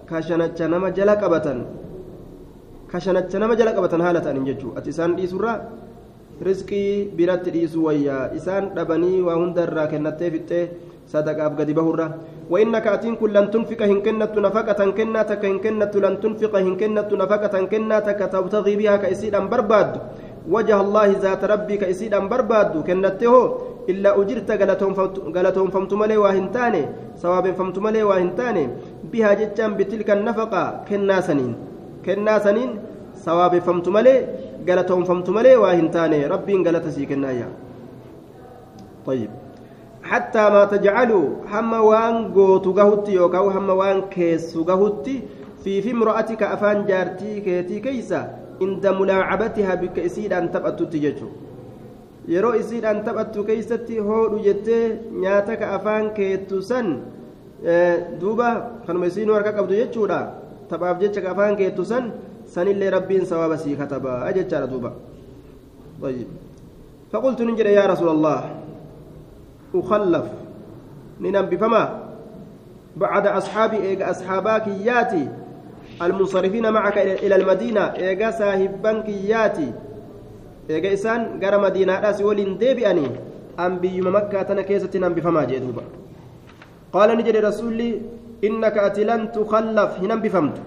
كشنت 0.10 0.60
نما 0.72 0.90
جلقبة. 0.98 1.48
كشنت 2.92 3.32
نما 3.42 3.54
جلقبة 3.60 3.94
هالتانين 4.06 4.44
ججو. 4.50 4.70
أتسان 4.80 5.12
إسر 5.26 5.46
biratti 7.16 7.50
dhiisuu 7.56 7.88
wayyaa 7.88 8.36
isaan 8.36 8.76
dhabanii 8.76 9.24
waa 9.24 9.40
hundarraa 9.40 9.88
kennattee 9.88 10.32
fixxee 10.34 10.66
sadaqaaf 11.08 11.56
gadi 11.60 11.74
bahurra 11.74 12.08
وإنك 12.46 12.88
أتين 12.88 13.16
كل 13.16 13.34
لن 13.34 13.50
تنفق 13.52 13.82
إن 13.82 14.06
كنت 14.06 14.38
نفقة. 14.38 14.82
كنتك 14.98 15.46
إن 15.46 15.58
كنت 15.66 15.94
لن 15.98 16.16
تنفق. 16.22 16.54
إن 16.56 16.78
كنت 16.78 17.10
نفقة. 17.14 17.56
كنتك 17.72 18.20
تبتغي 18.34 18.74
بها 18.76 18.96
كإسيدا 19.02 19.40
برباد. 19.50 19.92
وجه 20.46 20.78
الله 20.82 21.08
ذات 21.26 21.42
ربك 21.42 21.84
إسيدا 21.90 22.20
برباد. 22.30 22.86
كنته 22.86 23.34
إلا 23.90 24.10
أجرت 24.22 24.52
قالتهم 25.36 25.70
فمت 25.70 25.94
ملي 25.94 26.18
واهنتاني 26.18 26.84
سواب 27.24 27.46
فمت 27.58 27.78
ملي 27.80 28.04
واهنتاني 28.04 28.64
بها 29.12 29.34
جتان 29.34 29.72
بتلك 29.78 30.10
النفقة 30.12 30.64
كنا 30.90 31.22
سنين. 31.22 31.54
كنا 32.06 32.40
سنين 32.40 32.70
سواب 33.16 33.54
فمت 33.60 33.88
ملي 33.90 34.16
قالتهم 34.68 35.04
فمت 35.04 35.30
ملي 35.30 35.56
واهنتاني 35.56 36.28
ربي 36.28 36.54
قالت 36.66 36.88
سيكنايا 36.88 37.48
طيب. 39.06 39.30
حتى 40.04 40.44
ما 40.50 40.66
تجعلوا 40.66 41.28
هم 41.52 41.72
وان 41.74 42.16
قوتو 42.34 42.72
قهوتي 42.78 43.14
يوكاو 43.14 43.50
هم 43.50 43.70
وان 43.70 44.02
كيسو 44.14 44.64
قهوتي 44.64 45.22
في 45.64 45.82
في 45.82 45.92
امرأتك 45.92 46.44
أفان 46.44 46.86
جارتي 46.86 47.42
كيتي 47.42 47.80
كيسا 47.80 48.22
عند 48.62 48.88
ملاعبتها 48.88 49.76
بك 49.82 50.00
إسيدان 50.00 50.52
تبأتو 50.54 50.86
تججو 50.86 51.30
yeroo 52.28 52.54
isiidhaan 52.62 53.04
taphattu 53.04 53.44
keeysatti 53.44 53.98
hoodhu 54.00 54.40
jettee 54.48 55.00
nyaata 55.24 55.58
ka 55.58 55.74
afaan 55.78 56.14
keettu 56.18 56.62
san 56.62 56.88
duuba 58.22 58.50
kanuma 58.86 59.06
isiin 59.12 59.30
harka 59.30 59.52
qabdu 59.58 59.74
jechuudha 59.82 60.20
taphaaf 60.70 61.00
jecha 61.00 61.22
ka 61.22 61.32
afaan 61.32 61.56
keettu 61.60 61.86
san 61.86 62.12
sanillee 62.54 62.90
rabbiin 62.90 63.26
sawaaba 63.26 63.58
sii 63.58 63.76
katabaa 63.76 64.32
jechaadha 64.34 64.68
duuba 64.68 64.92
طيب 66.02 66.28
فقلت 67.12 67.42
نجد 67.42 67.66
يا 67.66 67.86
رسول 67.88 68.10
الله 68.10 68.40
أخلف 69.76 70.26
ننم 71.24 71.46
بفما 71.46 71.84
بعد 72.98 73.28
أصحابي 73.28 73.78
إيجا 73.78 74.12
أصحابك 74.12 74.68
ياتي 74.68 75.28
المنصرفين 76.02 76.74
معك 76.74 76.98
إلى 76.98 77.36
المدينة 77.36 77.82
إيجا 77.96 78.32
صاحبك 78.32 79.10
ياتي 79.10 79.72
eega 80.70 80.90
isaan 80.98 81.40
gara 81.40 81.58
madiinaadhaas 81.66 82.22
waliin 82.28 82.58
deebi'anii 82.62 83.10
ambiyyuma 83.66 84.12
makkaa 84.18 84.44
tana 84.50 84.64
keessatti 84.70 85.00
nambifamaa 85.00 85.46
jee 85.52 85.60
duuba 85.66 85.84
qaala 86.94 87.16
ni 87.16 87.24
jedhe 87.28 87.42
rasuulli 87.50 87.90
innaka 88.48 88.86
ati 88.88 89.06
lan 89.10 89.28
tukallaf 89.36 90.00
hin 90.02 90.12
hambifamtu 90.16 90.62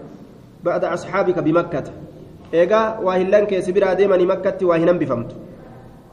ba'da 0.68 0.92
asxaabika 0.96 1.42
bimakkata 1.48 1.92
eegaa 2.60 2.86
waa 3.06 3.18
hillan 3.20 3.46
keessi 3.50 3.72
biraa 3.76 3.94
deemanii 4.00 4.30
makkatti 4.32 4.64
waa 4.70 4.78
hin 4.82 4.88
hambifamtu 4.92 5.34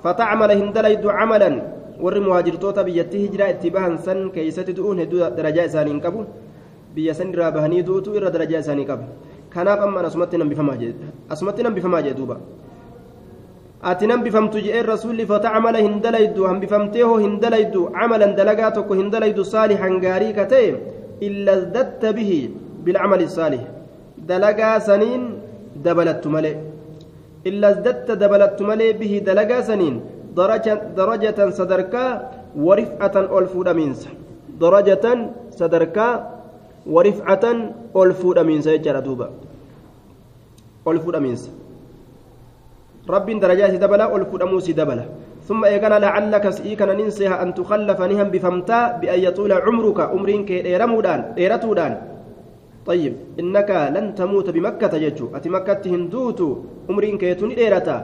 fatacmala 0.04 0.54
hin 0.62 0.74
dalaydu 0.74 1.08
camalan 1.20 1.62
warri 2.08 2.22
muhaajirtoota 2.26 2.84
biyyattii 2.90 3.22
hijiraa 3.28 3.54
itti 3.56 3.72
bahan 3.78 3.98
san 4.08 4.28
keeysatti 4.36 4.74
du'uun 4.80 5.00
hedduu 5.04 5.24
darajaa 5.38 5.66
isaanii 5.72 5.94
hin 5.96 6.02
qabu 6.08 6.26
biyya 6.98 7.14
san 7.22 7.32
irraa 7.36 7.52
bahanii 7.56 7.84
du'utu 7.88 8.18
irra 8.20 8.34
darajaa 8.36 8.60
isaanii 8.66 8.86
qaba 8.92 9.06
kanaaf 9.56 9.80
ammaan 9.88 10.06
asumatti 10.12 10.38
nambifamaa 11.66 12.02
jee 12.08 12.14
duuba 12.20 12.38
ati 13.92 14.08
nan 14.10 14.20
bifamtu 14.26 14.58
je'een 14.66 14.86
rasuulli 14.94 15.26
fatacmala 15.32 15.80
hin 15.86 15.96
dalaydu 16.06 16.48
hambifamteeho 16.50 17.16
hin 17.24 17.34
dalaydu 17.44 17.82
camalan 17.98 18.32
dalagaa 18.40 18.72
tokko 18.78 18.94
hin 19.00 19.10
dalaydu 19.16 19.44
saalixan 19.54 19.96
gaarii 20.06 20.34
ka 20.38 20.46
ta'e 20.54 20.70
illa 21.28 21.54
zdatta 21.64 22.14
bihi 22.18 22.40
bilcamali 22.86 23.28
saalix 23.38 23.64
dalagaa 24.32 24.78
saniin 24.88 25.24
dabalattu 25.86 26.30
malee 26.36 26.56
illa 27.50 27.70
zdatta 27.80 28.14
dabalattu 28.24 28.64
malee 28.70 28.92
bihi 29.02 29.18
dalagaa 29.28 29.62
saniin 29.70 29.96
darajatan 31.00 31.50
sadarkaa 31.60 32.10
warif'atan 32.68 33.26
ol 33.38 33.46
fuudhamiinsa 33.54 34.10
darajatan 34.64 35.20
sadarkaa 35.60 36.14
warif'atan 36.96 37.58
ol 38.02 38.12
fuudhamiinsa 38.22 38.70
jechaadha 38.76 39.02
duuba 39.08 39.28
ol 40.90 41.00
fuudhamiinsa 41.06 41.50
رب 43.10 43.28
درجات 43.40 43.74
دبلا 43.78 44.06
والفدمو 44.06 44.60
دبلا. 44.60 45.06
ثم 45.46 45.62
إيقنا 45.66 46.02
لعلك 46.02 46.50
سئيكنا 46.50 46.94
ننسيها 46.94 47.38
أن 47.44 47.54
تخلف 47.54 48.02
نهم 48.02 48.28
بفمتا 48.34 48.98
بأن 48.98 49.20
يطول 49.20 49.52
عمرك. 49.54 50.00
أمرين 50.00 50.46
كيرمودان 50.46 51.38
إيرتودان. 51.38 51.94
طيب 52.86 53.14
إنك 53.40 53.70
لن 53.96 54.16
تموت 54.18 54.50
بمكة 54.50 54.94
ججو. 54.98 55.38
أتي 55.38 55.50
مكة 55.50 55.84
هندوت 55.86 56.40
أمرين 56.90 57.18
كيتون 57.18 57.52
إيرتا. 57.54 57.98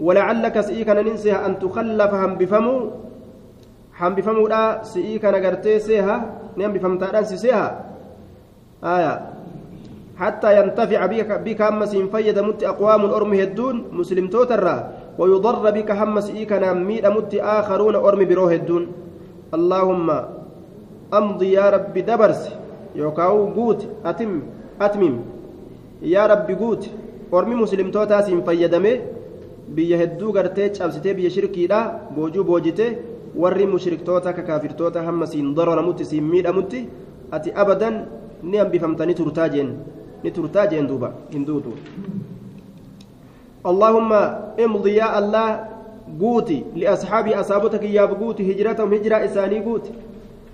ولعلك 0.00 0.60
سئيكنا 0.60 1.02
ننسيها 1.02 1.46
أن 1.46 1.58
تخلف 1.58 2.12
هم 2.14 2.32
بفمو 2.34 2.76
هم 4.00 4.12
بفمو 4.14 4.44
لا 4.48 4.82
سئيكنا 4.84 5.38
قرتي 5.44 5.78
سيها 5.78 6.16
نهم 6.56 6.72
بفمتا 6.72 7.08
آية. 8.84 9.31
حتى 10.16 10.60
ينتفع 10.60 11.06
بك 11.06 11.30
بك 11.44 11.60
همس 11.62 11.96
فيد 11.96 12.38
مت 12.38 12.64
أقوام 12.64 13.02
أرم 13.04 13.32
هدون 13.34 13.76
مسلم 13.92 14.26
توترا 14.28 14.76
ويضر 15.18 15.70
بك 15.70 15.90
همس 15.90 16.30
إيكنا 16.30 16.72
ميد 16.72 17.06
مت 17.06 17.34
آخرون 17.34 17.94
أرم 17.96 18.20
برو 18.28 18.46
هدون 18.52 18.86
اللهم 19.56 20.08
أمضي 21.14 21.52
يا 21.52 21.66
رب 21.70 21.94
دبرس 21.98 22.42
يوكاو 22.94 23.36
قوت 23.56 23.80
أتم 24.04 24.32
أتمم 24.80 25.14
يا 26.02 26.26
رب 26.26 26.48
قوت 26.60 26.82
أرم 27.34 27.50
مسلم 27.62 27.90
توتا 27.90 28.20
سين 28.20 28.40
فيدمه 28.46 28.94
biyya 29.76 29.98
hedduu 29.98 30.32
gartee 30.36 30.68
cabsitee 30.76 31.14
biyya 31.16 31.30
shirkiidha 31.30 31.78
boojuu 32.16 32.44
boojite 32.44 32.86
warri 33.42 33.66
mushriktoota 33.66 34.32
ka 34.36 34.42
kaafirtoota 34.48 35.02
hamma 35.06 35.26
siin 35.26 35.54
dararamutti 35.56 36.04
siin 36.04 36.24
miidhamutti 36.32 36.80
ati 37.36 37.52
abadan 37.62 37.96
ni 38.42 38.58
hambifamtanii 38.58 39.14
turtaa 39.14 39.48
jeen 39.54 39.70
jeen 40.24 40.86
duuba 40.86 41.12
hin 41.30 41.44
duutu 41.44 41.72
اللهم 43.62 44.10
امضي 44.58 44.98
يا 44.98 45.18
الله 45.18 45.48
قوتي 46.20 46.74
لأصحابي 46.74 47.30
أصابتك 47.40 47.86
يا 47.86 48.04
بقوتي 48.10 48.42
هجرتهم 48.42 48.90
هجرة 48.94 49.16
إساني 49.30 49.58
قوتي 49.62 49.92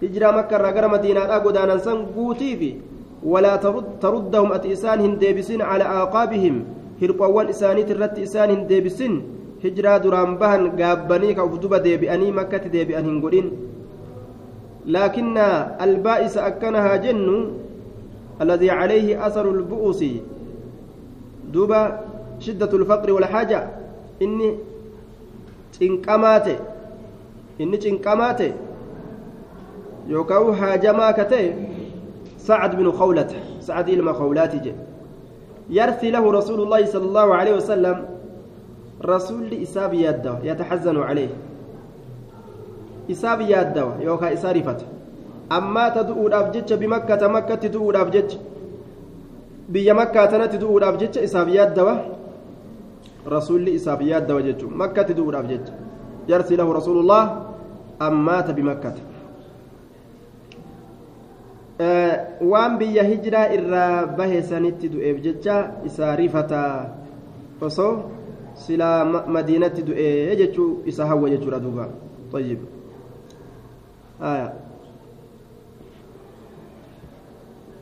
هجرة 0.05 0.29
مكة 0.31 0.57
رقر 0.57 0.85
مدينة 0.93 1.21
أقودانا 1.21 1.81
سن 1.81 2.13
قوتي 2.13 2.57
في. 2.61 2.71
ولا 3.25 3.57
ترد 3.57 3.99
تردهم 4.05 4.53
أتئسان 4.53 5.01
هندبسين 5.01 5.63
على 5.63 5.85
أعقابهم 5.85 6.55
هرقوان 7.03 7.47
إساني 7.49 7.83
ترت 7.89 8.19
إسان 8.19 8.51
هندبسين 8.51 9.13
هجرة 9.65 9.97
دران 10.05 10.37
بهن 10.37 10.63
قابني 10.81 11.35
كوفدوبة 11.35 11.79
ديبئني 11.79 12.29
مكة 12.33 12.65
ديبئن 12.69 13.05
هنقولين 13.09 13.47
لكن 14.87 15.37
البائس 15.81 16.37
أكنها 16.39 16.97
جن 16.97 17.51
الذي 18.41 18.71
عليه 18.71 19.27
أثر 19.27 19.51
البؤس. 19.51 20.05
دوبا 21.53 22.01
شدة 22.41 22.73
الفقر 22.73 23.13
والحاجة. 23.13 23.69
إني 24.23 24.59
تنقمات 25.81 26.49
إني 27.61 27.77
تنقمات 27.77 28.41
يوكاو 30.09 30.53
حاجما 30.53 31.11
كتي. 31.11 31.55
سعد 32.39 32.77
بن 32.77 32.93
خولة 32.93 33.29
سعد 33.61 33.89
إلما 33.89 34.13
خولات 34.13 34.57
جي. 34.57 34.73
يرثي 35.71 36.11
له 36.11 36.33
رسول 36.33 36.61
الله 36.63 36.87
صلى 36.87 37.05
الله 37.05 37.35
عليه 37.35 37.57
وسلم. 37.57 38.05
رسول 39.05 39.55
إساب 39.63 39.95
يده 39.95 40.39
يتحزن 40.43 40.97
عليه. 40.97 41.29
إساب 43.11 43.41
يده 43.41 43.89
يوكا 44.01 44.33
إسارفته 44.33 44.87
ammaa 45.50 45.92
ta 45.92 46.04
du'uudhaaf 46.04 46.52
jecha 46.54 46.78
bimakkata 46.78 47.30
makkatti 47.30 47.70
du'uudhaaf 47.70 48.12
jecha 48.16 48.38
biyya 49.70 49.94
makkaa 49.94 50.28
tanatti 50.28 50.58
du'uudhaaf 50.58 50.98
jecha 51.02 51.22
isaaf 51.28 51.48
yaaddawa 51.56 51.96
rasuulli 53.36 53.74
isaaf 53.80 54.02
yaaddawa 54.02 54.42
jechuun 54.48 54.74
makkatti 54.84 55.14
du'uudhaaf 55.18 55.48
jecha 55.48 55.74
yarsi 56.28 56.56
lahu 56.62 56.74
rasuulullah 56.80 57.24
ammaata 58.00 58.54
bimakkata 58.54 59.02
waan 62.52 62.78
biyya 62.78 63.04
hijiraa 63.04 63.48
irraa 63.58 64.06
bahe 64.18 64.42
sanitti 64.42 64.90
du'eef 64.90 65.22
jecha 65.28 65.58
isaa 65.86 66.16
rifataa 66.16 66.74
osoo 67.62 67.94
silaa 68.66 69.06
madiinatti 69.06 69.84
du'ee 69.84 70.36
jechuu 70.42 70.72
isa 70.86 71.06
hawwa 71.06 71.30
jechuudha 71.30 71.60
duuba 71.60 71.88
طيب 72.34 72.58
آية 74.22 74.54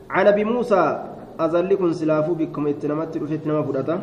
عن 0.09 0.27
أبي 0.27 0.43
موسى 0.43 1.03
أزلكم 1.39 1.91
سلافو 1.93 2.33
بكم 2.33 2.67
اتنمت 2.67 3.17
فتنما 3.17 3.61
فرطة 3.63 3.99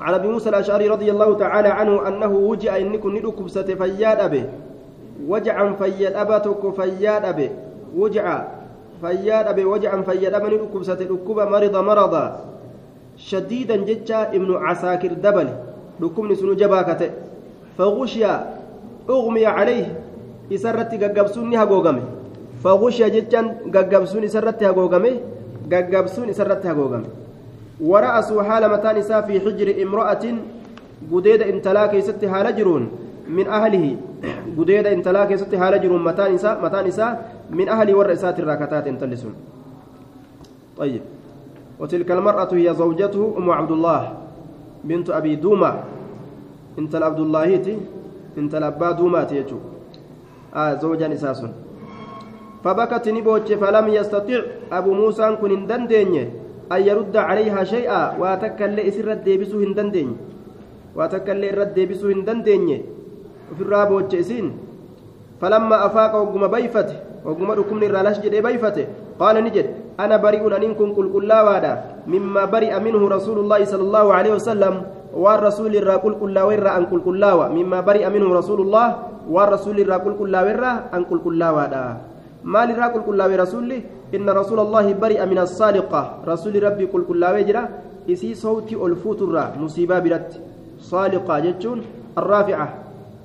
عن 0.00 0.14
أبي 0.14 0.28
موسى 0.28 0.48
الأشعري 0.48 0.88
رضي 0.88 1.10
الله 1.10 1.38
تعالى 1.38 1.68
عنه 1.68 2.08
أنه 2.08 2.32
وجع 2.32 2.76
إنكم 2.76 3.16
ندكم 3.16 3.48
ستفياد 3.48 4.20
أبي. 4.20 4.44
وجعا 5.28 5.72
فياد 5.78 6.12
أبتك 6.12 6.62
فياد 6.80 7.24
أبي. 7.24 7.50
وجع 7.96 8.44
فياد 9.00 9.46
أبي 9.46 9.64
وجعا 9.64 10.02
فياد 10.02 10.34
أبي 10.34 10.56
ندكم 10.56 10.82
ستدكب 10.82 11.38
مرض 11.38 11.76
مرضا. 11.76 12.24
شديدا 13.16 13.76
جتا 13.76 14.34
ابن 14.34 14.50
عساكر 14.54 15.12
دبل. 15.12 15.48
دكم 16.00 16.34
سنو 16.34 16.54
جباكته 16.54 17.10
فغشي 17.78 18.26
أغمي 19.10 19.46
عليه. 19.46 19.86
إسرت 20.52 20.90
ققبسوني 21.02 21.58
هقوقمي. 21.58 22.02
فغشي 22.64 23.10
جتا 23.14 23.40
ققبسوني 23.74 24.26
إسرت 24.26 24.62
هقوقمي 24.62 25.12
ققبسوني 25.72 26.30
إسرت 26.30 26.66
هقوقمي 26.66 27.08
ورأسوا 27.80 28.42
حال 28.42 28.62
متان 28.74 28.96
في 29.26 29.34
حجر 29.44 29.68
امرأة 29.82 30.24
قديد 31.12 31.40
انتلا 31.52 31.86
كيست 31.92 32.24
حال 32.24 32.46
جرون 32.56 32.84
من 33.28 33.46
أهله 33.48 33.96
قديد 34.58 34.86
انتلا 34.86 35.24
كيست 35.24 35.52
حال 35.54 35.74
جرون 35.82 36.02
متان 36.04 36.32
متان 36.64 36.88
من 37.50 37.68
أهل 37.68 37.88
والرئسات 37.94 38.36
الراكتات 38.40 38.86
انتلسون 38.86 39.34
طيب 40.78 41.02
وتلك 41.80 42.10
المرأة 42.10 42.48
هي 42.52 42.74
زوجته 42.74 43.34
أم 43.38 43.50
عبد 43.50 43.70
الله 43.70 44.00
بنت 44.84 45.10
أبي 45.10 45.36
دومة 45.36 45.72
انت 46.78 46.94
عبد 46.94 47.20
الله 47.20 47.44
انت 48.38 48.52
الأبا 48.54 48.90
دومة 48.90 49.28
يجو 49.32 49.58
آه 50.54 50.74
زوجا 50.74 51.08
نساس 51.08 51.42
فبكت 52.64 53.04
نبوتش 53.08 53.52
فلم 53.60 53.86
يستطع 53.88 54.40
أبو 54.72 54.90
موسى 54.96 55.36
كن 55.36 55.66
دندنيه 55.68 56.24
أن 56.72 56.80
يرد 56.80 57.16
عليها 57.16 57.60
شيئا. 57.64 58.16
واتكل 58.16 58.80
إسر 58.80 59.12
الديبسو 59.12 59.60
هندندين 59.60 60.08
واتكل 60.96 61.44
إر 61.44 61.60
الديبسو 61.68 62.08
هندندين 62.08 62.82
وفي 63.52 63.62
الرابو 63.62 64.08
إسين. 64.08 64.46
فلما 65.40 65.76
أفاق 65.86 66.12
وقم 66.16 66.46
بيفته 66.48 66.96
وقم 67.24 67.50
ركمن 67.50 67.84
الرلاش 67.84 68.24
جدي 68.24 68.40
بيفته 68.40 68.86
قال 69.20 69.36
نجد 69.44 69.66
أنا 70.00 70.16
بريء 70.16 70.44
أنكم 70.56 70.88
كل 70.96 71.06
كل 71.12 71.30
وادا. 71.32 71.72
مما 72.08 72.44
برئ 72.44 72.72
منه 72.80 73.02
رسول 73.08 73.38
الله 73.38 73.64
صلى 73.64 73.82
الله 73.82 74.06
عليه 74.14 74.32
وسلم 74.40 74.74
والرسول 75.16 75.72
الرا 75.76 75.96
كل 75.96 76.14
كل 76.20 76.36
ورا 76.38 76.70
أن 76.76 76.84
كل 76.86 77.00
كل 77.04 77.24
مما 77.56 77.80
برئ 77.80 78.04
منه 78.08 78.28
رسول 78.34 78.60
الله 78.60 78.86
والرسول 79.30 79.76
الرا 79.80 79.96
كل 80.04 80.14
كل 80.18 80.34
ورا 80.36 80.72
أن 80.94 81.04
كل 81.04 81.18
كل 81.24 81.42
وادا 82.46 82.52
ما 82.52 82.66
لرا 82.66 82.88
كل 82.88 83.02
كل 83.02 83.40
رسولي 83.40 83.82
إن 84.14 84.30
رسول 84.30 84.60
الله 84.60 84.92
برئ 84.92 85.26
من 85.26 85.38
الصالقة 85.38 86.02
رسول 86.26 86.62
ربي 86.62 86.86
كل 86.86 87.04
كل 87.08 87.24
وجرة 87.24 87.68
إسي 88.10 88.34
صوتي 88.34 88.76
ألفوت 88.76 89.22
الرا 89.22 89.56
مصيبة 89.60 89.98
برت 89.98 90.40
صالقة 90.80 91.38
جتون 91.38 91.82
الرافعة. 92.18 92.68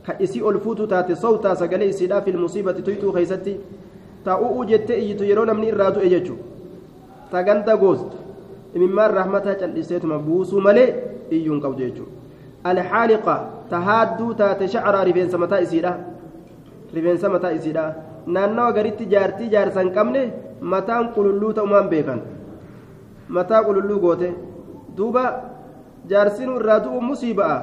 كإسي 0.07 0.39
ألفوت 0.49 0.81
تاتي 0.81 1.15
صوتا 1.15 1.53
سقلي 1.53 1.89
إسيدا 1.89 2.19
في 2.19 2.31
المصيبة 2.31 2.71
تيتو 2.71 3.11
خيستي. 3.11 3.59
تأوء 4.25 4.65
جت 4.65 4.91
إيتو 4.91 5.23
يرون 5.23 5.55
من 5.55 5.73
إرادو 5.73 5.99
إيجو 5.99 6.35
تغنتا 7.31 7.73
غوست. 7.73 8.11
إممان 8.75 9.09
رحمتها 9.11 9.53
جلسيت 9.53 10.05
مبوسو 10.05 10.59
ملي 10.59 10.93
إيون 11.31 11.59
قود 11.59 11.79
يجو 11.79 12.03
الحالقة. 12.65 13.49
تهادو 13.71 14.31
تاتي 14.31 14.67
شعر 14.67 15.07
رفين 15.07 15.29
سمتا 15.29 15.61
إسيدا. 15.61 15.93
رفين 16.95 17.17
سمتا 17.17 17.55
إسيدا. 17.55 18.08
Naannawa 18.27 18.71
garitti 18.73 19.05
jaartii 19.05 19.49
jaarsan 19.49 19.91
qabne 19.91 20.21
mataan 20.61 21.11
qululluu 21.15 21.53
ta'umaan 21.53 21.89
beekan? 21.89 22.21
Mataa 23.29 23.63
qululluu 23.63 23.99
goote. 23.99 24.33
Duuba 24.97 25.23
jaarsiin 26.09 26.55
irraa 26.55 26.79
du'u 26.83 27.01
musiiba'a 27.01 27.57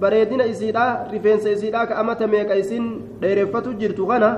bareedina 0.00 0.44
isiidhaa 0.46 1.06
rifeensa 1.12 1.50
isiidhaa 1.50 1.86
ka 1.86 1.96
amata 2.02 2.26
meeqa 2.26 2.54
isin 2.56 2.84
dheereffatu 3.20 3.74
jirtu 3.80 4.06
kana 4.06 4.30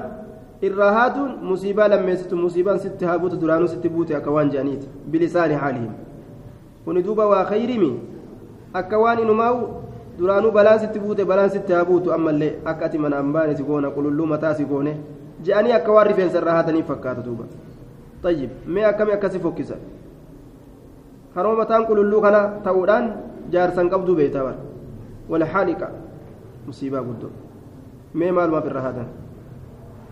irraa 0.62 0.92
haatuun 0.92 1.30
musiibaa 1.42 1.88
lammeessitu 1.88 2.36
musiibaan 2.36 2.78
sitti 2.78 3.04
haa 3.04 3.18
buutu 3.18 3.36
duraanuu 3.40 3.68
sitti 3.68 3.88
buute 3.88 4.16
akka 4.16 4.30
waan 4.30 4.50
je'aniiti 4.50 4.88
bilisaani 5.10 5.54
haalihim 5.54 5.92
kuni 6.84 7.02
duuba 7.02 7.26
waa 7.26 7.44
kayrimi 7.44 7.90
akka 8.74 8.98
waan 8.98 9.18
inumaa'u 9.24 9.60
duraanuu 10.18 10.50
balaan 10.52 10.78
sitti 10.80 10.98
buute 11.00 11.24
balaan 11.24 11.50
sitti 11.50 11.72
haa 11.72 11.84
buutu 11.84 12.12
ammallee 12.12 12.52
akka 12.64 12.84
ati 12.86 12.98
manaan 12.98 13.32
baane 13.32 13.56
si 13.56 13.62
goona 13.62 13.90
qululluu 13.90 14.26
mataa 14.26 14.54
si 14.54 14.64
goone 14.64 14.96
je'anii 15.44 15.72
akka 15.78 15.92
waan 15.92 16.06
rifeensa 16.06 16.38
irraa 16.38 16.56
haataniif 16.58 16.86
fakkaata 16.86 17.22
duuba 17.22 17.44
طيب 18.22 18.50
mee 18.66 18.84
akkami 18.84 19.12
akkasi 19.12 19.38
fokkisa 19.38 19.76
haroo 21.34 21.56
mataan 21.56 21.86
qululluu 21.86 22.20
kana 22.20 22.40
ta'uudhaan 22.64 23.12
jaarsan 23.52 23.90
qabduu 23.90 24.16
beeytaa 24.16 24.44
bara 24.44 24.60
walxaaliqa 25.30 25.86
musiibaa 26.66 27.02
guddoo 27.08 27.30
mee 28.14 28.30
maalumaaf 28.32 28.66
irraa 28.70 28.86
haatan 28.88 29.08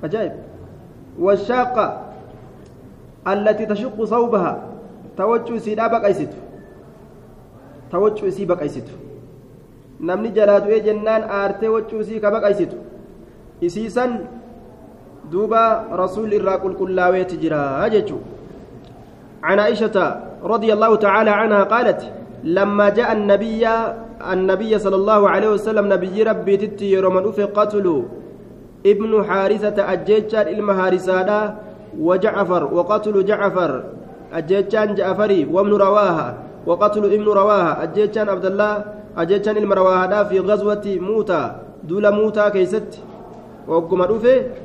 ajaa'ib 0.08 0.34
والشاقة 1.18 1.86
التي 3.32 3.66
تشق 3.66 4.04
صوبها 4.04 4.52
توجه 5.16 5.58
سيدا 5.58 5.86
بقيست 5.86 6.32
توجه 7.92 8.30
سي 8.30 8.44
بقيست 8.44 8.88
نمني 10.00 10.28
جلاد 10.28 10.66
جنان 10.86 11.22
آرتي 11.30 11.68
وجه 11.68 12.02
سي 12.02 12.18
كبقيست 12.18 12.72
إسيسا 13.64 14.06
دوبا 14.06 14.43
رسول 15.92 16.34
الرا 16.34 16.54
قل 16.62 16.72
كلاويت 16.80 17.34
جرا 17.42 17.86
أججو 17.86 18.18
عن 19.42 19.58
عائشة 19.58 19.96
رضي 20.44 20.72
الله 20.72 20.96
تعالى 20.96 21.30
عنها 21.30 21.62
قالت 21.62 22.00
لما 22.44 22.88
جاء 22.88 23.12
النبي 23.12 23.68
النبي 24.32 24.78
صلى 24.78 24.96
الله 24.96 25.20
عليه 25.28 25.48
وسلم 25.48 25.92
نبي 25.92 26.22
ربي 26.22 26.56
تتي 26.56 26.86
يرمن 26.92 27.32
في 27.32 27.42
قتل 27.44 27.86
ابن 28.86 29.24
حارثة 29.24 29.92
أجيتشان 29.92 30.48
المهارسادا 30.48 31.40
وجعفر 31.98 32.62
وقتل 32.74 33.24
جعفر 33.24 33.84
أجيتشان 34.32 34.94
جعفري 34.94 35.40
وابن 35.52 35.72
رواها 35.74 36.28
وقتل 36.66 37.04
ابن 37.04 37.24
رواها 37.24 37.82
أجيتشان 37.82 38.28
عبد 38.28 38.46
الله 38.46 38.84
أجيتشان 39.16 39.56
المرواها 39.56 40.24
في 40.24 40.40
غزوة 40.40 40.84
موتى 41.00 41.42
دول 41.84 42.10
موتى 42.14 42.50
كيست 42.50 42.90
وقم 43.68 44.02
ajjechaan 44.02 44.63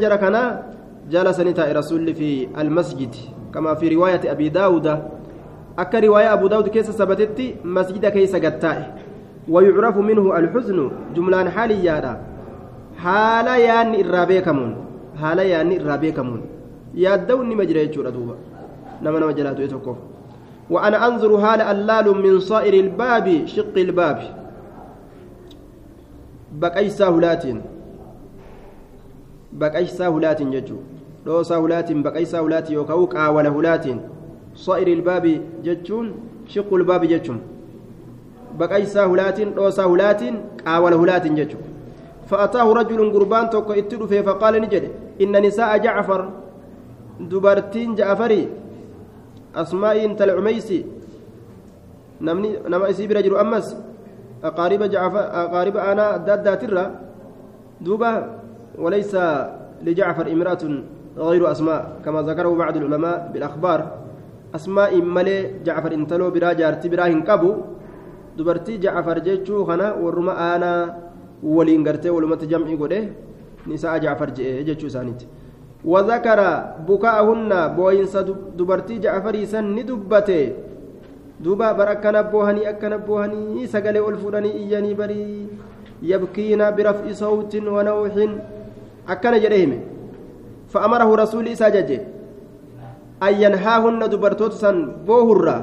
jara 0.00 0.18
kana 0.18 0.62
jala 1.08 1.32
sani 1.34 1.54
taa'e 1.54 1.72
rasuulli 1.72 2.14
fi 2.14 2.48
almasjid. 2.54 3.14
Kama 3.50 3.76
fi 3.76 3.88
riwaayati 3.88 4.28
abi 4.28 4.50
daawuda 4.50 5.02
akka 5.76 6.00
riwaayaa 6.00 6.32
abu 6.32 6.48
daawud 6.48 6.70
keessa 6.70 6.92
sabatetti 6.92 7.56
masjida 7.64 8.10
keessa 8.10 8.40
gattaa'e. 8.40 9.10
ويعرف 9.48 9.96
منه 9.96 10.38
الحزن 10.38 10.90
جملان 11.16 11.50
حاليا 11.50 12.20
حالا 12.98 13.56
ياني 13.56 14.00
الرابيكمون 14.00 14.76
حالا 15.20 15.42
ياني 15.42 15.76
الرابيكمون 15.76 16.40
يادوني 16.94 17.54
مجرى 17.54 17.80
يجور 17.84 18.10
دوبا 18.10 18.34
نما 19.02 19.18
نما 19.18 19.32
جلاتو 19.32 19.62
يتوقف 19.62 19.96
وأنا 20.70 21.06
أنظر 21.06 21.34
هال 21.34 21.60
اللال 21.60 22.06
من 22.24 22.40
صائر 22.40 22.74
الباب 22.84 23.46
شق 23.46 23.74
الباب 23.76 24.18
بقي 26.52 26.88
سهولات 26.90 27.44
baqaysaa 29.58 30.10
hulaatiin 30.10 30.52
jechuun 30.52 30.82
dhoosaa 31.24 31.58
hulaatiin 31.58 32.02
baqaysaa 32.02 32.42
hulaatiin 32.42 32.76
yookaan 32.76 33.08
qaawala 33.14 33.50
hulaatiin 33.56 34.00
so'iri 34.54 34.92
ilbaabi 34.92 35.40
jechuun 35.62 36.14
shiqqul 36.52 36.84
baabi 36.84 37.08
jechuun 37.14 37.40
baqaysaa 38.58 39.08
hulaatiin 39.08 39.54
dhoosaa 39.56 39.88
hulaatiin 39.88 40.40
qaawala 40.64 40.96
hulaatiin 40.96 41.36
jechuun 41.42 41.70
فأتاه 42.30 42.72
رجل 42.72 43.00
قربان 43.12 43.50
توكو 43.50 43.72
اتدفه 43.72 44.22
فقال 44.22 44.54
نجد 44.62 44.84
إن 45.22 45.34
نساء 45.46 45.76
جعفر 45.82 46.20
دبرتين 47.30 47.94
جعفري 47.98 48.42
أسماء 49.54 50.04
انت 50.04 50.22
العميسي 50.22 50.86
نمني 52.20 52.50
نما 52.70 52.90
اسي 52.90 53.06
برجل 53.10 53.34
أمس 53.36 53.66
أقارب 54.44 54.82
جعفر 54.82 55.24
أقارب 55.42 55.76
أنا 55.76 56.16
داد 56.16 56.42
داترة 56.46 56.84
دوبا 57.80 58.39
وليس 58.78 59.16
لجعفر 59.82 60.26
امرأة 60.32 60.64
غير 61.18 61.42
أسماء 61.50 61.80
كما 62.04 62.22
ذكره 62.22 62.48
بعض 62.54 62.76
العلماء 62.76 63.30
بالأخبار. 63.32 63.80
أسماء 64.54 64.92
ملي 65.02 65.62
جعفر 65.64 65.92
انتلو 65.92 66.30
برا 66.30 66.52
جارتي 66.52 66.88
براهن 66.88 67.22
قبو 67.22 67.50
دبرتي 68.38 68.78
جعفر 68.78 69.18
جيتشو 69.18 69.64
خنا 69.64 69.94
ورما 70.02 70.56
أنا 70.56 70.72
ولين 71.42 71.88
قرتي 71.88 72.10
ولمت 72.10 72.44
جمعي 72.44 72.74
قده. 72.76 73.00
نساء 73.66 73.98
جعفر 73.98 74.30
جيتشو 74.66 74.88
سانيت. 74.88 75.22
وذكر 75.84 76.40
بكاءهن 76.88 77.52
بوينس 77.76 78.16
دبرتي 78.58 78.98
جعفر 78.98 79.34
سن 79.44 79.64
ندبته. 79.76 80.52
دوبا 81.40 81.72
بركنا 81.72 82.20
بوهني 82.20 82.68
أكنا 82.68 82.96
بوهني 82.96 83.66
سقلي 83.66 84.00
ألفوني 84.08 84.50
إياني 84.60 84.94
بري. 84.94 85.46
يبكين 86.02 86.60
برفع 86.76 87.12
صوت 87.12 87.52
ونوح 87.56 88.14
akkana 89.14 89.42
jedhe 89.44 89.58
hime 89.64 89.78
فأمره 90.70 91.10
رسول 91.22 91.48
إسا 91.50 91.68
ججه 91.68 92.00
an 93.20 93.34
yanhaahunna 93.36 94.08
dubartoota 94.08 94.56
san 94.56 95.04
boohurraa 95.06 95.62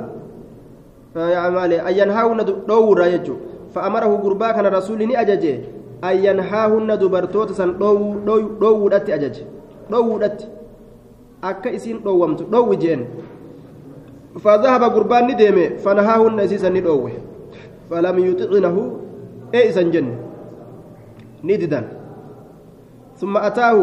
an 1.17 1.93
yanhaahunna 1.99 2.43
dhoowwurraa 2.43 3.09
jechuudha 3.09 3.41
fa'amarahu 3.73 4.17
gurbaa 4.17 4.53
kana 4.53 4.69
rasuulli 4.69 5.07
ni 5.07 5.15
ajaje 5.15 5.53
an 6.01 6.23
yanhaahunna 6.25 6.97
dubartoota 6.97 7.53
san 7.57 7.73
dhoowwuudhatti 7.79 9.13
ajaje 9.13 9.43
dhoowwuudhatti 9.89 10.47
akka 11.41 11.71
isiin 11.71 11.99
dhoowwamtu 12.03 12.43
dhoowwi 12.43 12.77
jeen 12.77 13.05
فذهب 14.37 14.83
قربان 14.83 15.33
ندمه 15.33 15.81
فنهاهن 15.81 16.39
اسيسا 16.39 16.69
ندوه 16.69 17.11
فلم 17.89 18.17
يطعنه 18.29 18.75
اي 19.53 19.69
اسن 19.69 19.89
جن 19.91 20.07
نددا 21.43 21.81
ثم 23.19 23.37
اتاه 23.37 23.77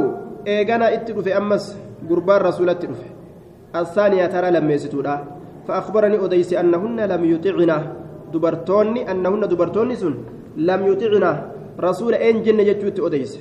ايغنا 0.47 0.87
اتدفه 0.95 1.37
امس 1.39 1.65
قربان 2.11 2.41
رسولت 2.49 2.79
تدفه 2.83 3.09
الثانية 3.81 4.27
ترى 4.35 4.49
لم 4.51 4.71
يستودا 4.71 5.15
فأخبرني 5.67 6.17
أديس 6.25 6.51
أنهن 6.63 6.99
لم 7.13 7.23
يطعنا 7.33 7.79
دبرتوني 8.33 9.01
أنهن 9.11 9.43
دبرتوني 9.53 9.95
سن 10.03 10.15
لم 10.69 10.81
يطعنا 10.91 11.33
رسول 11.87 12.15
إن 12.15 12.37
جنة 12.45 12.63
جتوت 12.69 13.01
أديس 13.09 13.35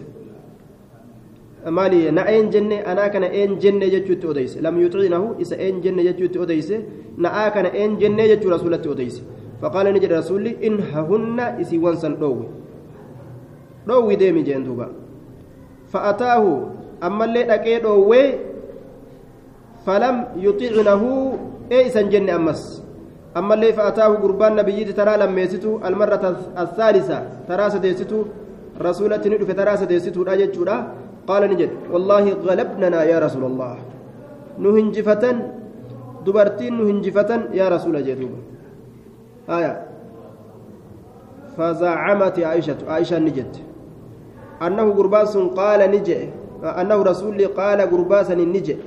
maali 1.64 2.12
na 2.12 2.28
een 2.28 2.52
jenne 2.52 2.84
anaa 2.84 3.10
kana 3.10 3.28
een 3.32 3.56
jenne 3.64 3.88
jechuutti 3.88 4.28
odeyse 4.28 4.62
lam 4.62 4.76
yuxinahu 4.82 5.40
isa 5.40 5.56
een 5.56 5.80
jenne 5.84 6.04
jechuutti 6.04 6.40
odeyse 6.40 6.76
na'aa 7.18 7.52
kana 7.56 7.70
een 7.74 7.96
jenne 8.02 8.24
jechuu 8.28 8.50
rasulatti 8.52 8.90
odeyse 8.90 9.22
faqaala 9.62 9.92
ni 9.92 10.00
jedhe 10.04 10.16
rasulli 10.16 10.58
in 10.60 10.76
hahunna 10.92 11.46
isiiwwan 11.62 11.96
san 11.98 12.18
dhoowwi 12.20 12.48
dhoowwi 13.88 14.18
deemi 14.18 14.44
jeen 14.44 14.64
duuba 14.68 14.90
fa'ataahu 15.94 16.52
ammallee 17.10 17.46
dhaqee 17.52 17.80
dhoowwee 17.86 18.28
falam 19.86 20.16
yuxicnahu 20.46 21.10
ee 21.72 21.84
isan 21.90 22.10
jenne 22.14 22.32
ammas 22.40 22.62
ammallee 23.42 23.74
fa'ataahu 23.80 24.18
gurbaan 24.24 24.56
nabiyyiiti 24.62 24.94
taraa 25.00 25.18
lammeessitu 25.24 25.80
almarrata 25.90 26.36
athaalisa 26.66 27.18
taraa 27.48 27.70
sadeessitu 27.76 28.28
rasulatti 28.88 29.30
ni 29.30 29.38
dhufe 29.42 29.54
taraa 29.62 29.78
sadeessituudha 29.84 30.38
jechuudha 30.44 30.78
قال 31.28 31.44
نجد 31.52 31.72
والله 31.92 32.26
غلبنا 32.48 33.00
يا 33.12 33.18
رسول 33.26 33.44
الله 33.52 33.76
نهنجفة 34.64 35.24
دبرتين 36.26 36.74
نهنجفة 36.80 37.32
يا 37.60 37.66
رسول 37.76 37.96
جدوب 38.08 38.34
آية 39.58 39.74
فزعمت 41.56 42.38
عائشة 42.50 42.80
عائشة 42.92 43.18
نجد 43.28 43.52
أنه 44.68 44.88
قرباس 44.96 45.38
قال 45.38 45.80
نجئ 45.92 46.20
أنه 46.64 46.98
رسول 47.04 47.36
قال 47.52 47.80
قرباس 47.82 48.32
نجئ. 48.32 48.78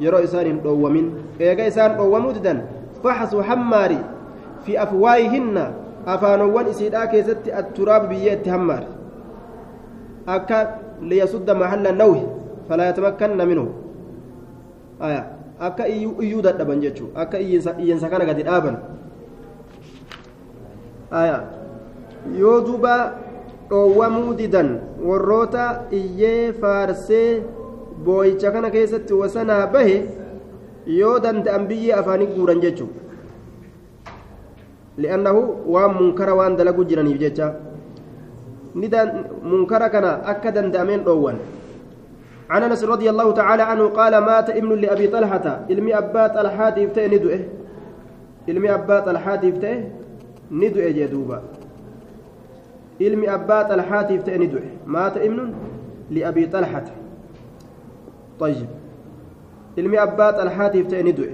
يرى 0.00 0.24
إسان 0.24 0.60
دومين 0.62 1.06
إيجا 1.40 1.68
إسان 1.72 1.96
دوموتدا 1.96 2.54
فحصوا 3.04 3.42
حماري 3.42 4.00
في 4.68 4.82
أفواههن. 4.82 5.56
أفانوان 6.06 6.66
إسيدا 6.66 7.04
كيست 7.04 7.48
التراب 7.48 8.08
بيت 8.08 8.44
حمار. 8.48 8.84
أكا 10.28 10.58
ليسد 11.02 11.48
محل 11.50 11.84
النوه 11.86 12.20
فلا 12.68 12.84
يتمكن 12.88 13.40
منه. 13.48 13.66
آية. 15.02 15.24
akka 15.58 15.90
iyyuu 15.90 16.38
dadhaban 16.38 16.78
jechuun 16.78 17.10
akka 17.18 17.38
iyyansa 17.42 18.06
kana 18.06 18.22
gadi 18.22 18.46
dhaaban 18.46 18.78
yoo 22.38 22.62
duuba 22.62 23.18
dhoowwamuu 23.70 24.34
didan 24.40 24.70
warroota 25.08 25.64
iyyee 25.92 26.52
faarsee 26.60 27.42
boo'icha 28.04 28.52
kana 28.54 28.70
keessatti 28.70 29.12
wasanaa 29.20 29.66
bahe 29.74 29.96
yoo 31.00 31.18
danda'an 31.26 31.68
biyyee 31.68 31.94
afaanii 32.00 32.32
guuran 32.36 32.60
jechuun 32.64 32.90
li'annahu 35.04 35.42
waan 35.74 35.94
munkara 36.00 36.34
waan 36.40 36.56
dalagu 36.56 36.84
jiraniif 36.90 37.20
jecha 37.24 37.52
munkara 39.52 39.88
kana 39.94 40.18
akka 40.34 40.52
danda'ameen 40.58 41.04
dhoowwan 41.06 41.38
عن 42.48 42.62
انس 42.64 42.80
رضي 42.84 43.10
الله 43.12 43.28
تعالى 43.32 43.62
عنه 43.62 43.84
قال 43.92 44.18
مات 44.24 44.50
ابن 44.50 44.80
لابي 44.80 45.06
طلحه 45.12 45.68
علمي 45.70 45.92
ابا 45.98 46.26
طلحه 46.32 46.78
يفتئ 46.80 47.04
ندؤه 47.12 47.40
علمي 48.48 48.68
ابا 48.74 48.96
طلحه 49.00 49.40
يفتئ 49.44 49.74
ندؤه 50.52 50.88
جدوبا 50.96 51.38
علمي 53.00 53.34
أبا 53.34 53.62
طلحة 53.62 54.10
يفتئ 54.10 54.38
ندؤه 54.38 54.62
مات 54.86 55.16
ابن 55.16 55.54
لأبي 56.10 56.46
طلحة. 56.46 56.84
طيب. 58.40 58.66
علمي 59.78 60.02
أبا 60.02 60.30
طلحة 60.30 60.72
يفتئ 60.74 61.02
ندؤه 61.02 61.32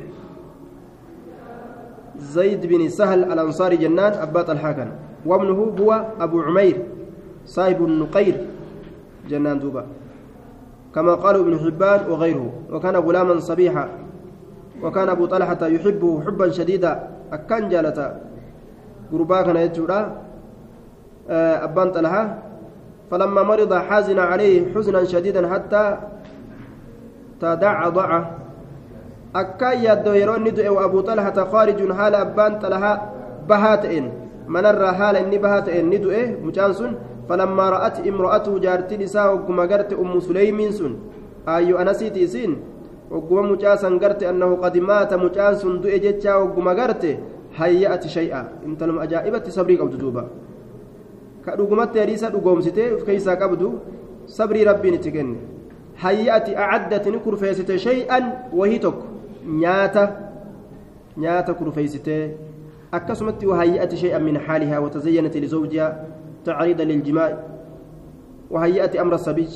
زيد 2.19 2.67
بن 2.67 2.89
سهل 2.89 3.33
الأنصاري 3.33 3.77
جنان 3.77 4.13
طلحة 4.33 4.73
كان. 4.73 4.91
وابنه 5.27 5.73
هو 5.81 6.05
أبو 6.21 6.43
عمير 6.43 6.77
صاحب 7.47 7.85
النقير. 7.85 8.47
جنان 9.29 9.59
دوبا. 9.59 9.87
كما 10.95 11.15
قال 11.15 11.37
ابن 11.37 11.59
حبان 11.59 12.11
وغيره. 12.11 12.53
وكان 12.71 12.97
غلاما 12.97 13.41
صبيحا. 13.41 13.89
وكان 14.83 15.09
أبو 15.09 15.27
طلحة 15.27 15.67
يحبه 15.67 16.23
حبا 16.27 16.51
شديدا. 16.51 17.09
أكان 17.33 17.69
جالتا. 17.69 18.21
قربا 19.13 19.43
كان 19.43 19.57
يجورا 19.57 20.24
أبان 21.31 21.93
طلحة 21.93 22.39
فلما 23.11 23.43
مرض 23.43 23.75
حزن 23.75 24.19
عليه 24.19 24.75
حزنا 24.75 25.05
شديدا 25.05 25.49
حتى 25.49 25.97
تدعضع 27.41 28.25
أكان 29.37 29.79
يدو 29.85 30.13
يرون 30.13 30.45
ندعو 30.45 30.85
أبو 30.85 31.01
طلحة 31.01 31.45
خارج 31.45 31.93
حال 31.93 32.15
أبان 32.15 32.59
طلحة 32.59 33.13
بهاتئن. 33.49 34.13
منر 34.49 34.93
حال 34.95 35.17
إني 35.17 35.39
بهاتئن. 35.39 35.91
ندعو 35.91 36.45
مجانسون. 36.45 36.93
فلما 37.29 37.71
رأت 37.71 38.07
امرأته 38.07 38.59
جارتي 38.59 38.97
نساء 38.97 39.35
وكما 39.35 39.63
قرت 39.63 39.93
أم 39.93 40.21
سليم 40.21 40.71
سن 40.71 40.97
أيو 41.49 41.79
أنسيت 41.79 42.19
سين. 42.29 42.57
وكما 43.11 43.43
مجاسا 43.43 43.89
قرت 43.89 44.23
أنه 44.23 44.57
قد 44.57 44.79
مات 44.79 45.15
مجاس 45.15 45.67
دؤ 45.67 45.97
جتشا 46.05 46.35
وكما 46.35 46.73
قرت 46.73 47.19
هيأت 47.57 48.07
شيئا. 48.07 48.49
انت 48.67 48.83
لم 48.83 48.99
أجائبة 51.49 51.67
صبري 51.67 51.77
قبض 51.77 51.77
دوبا 51.77 51.85
كأدوغمت 51.87 51.97
يريسا 51.97 52.29
دوغومسيتي 52.29 52.97
كيسا 53.07 53.35
قبض 53.35 53.79
صبري 54.27 54.65
ربي 54.65 54.91
نتكن 54.91 55.37
هيأت 55.99 56.57
أعدت 56.57 57.09
نكرفيست 57.09 57.77
شيئا 57.77 58.49
وهي 58.53 58.79
تك 58.79 58.95
نياتا 59.47 60.31
نياتا 61.17 61.53
كرفيستي 61.53 62.31
أكسمت 62.95 63.45
وهيأت 63.45 63.95
شيئا 63.95 64.19
من 64.19 64.39
حالها 64.39 64.79
وتزينت 64.79 65.37
لزوجها 65.37 66.07
تعريضا 66.45 66.85
للجماع 66.85 67.39
وهيئة 68.51 69.03
أمر 69.03 69.15
الصبي 69.15 69.49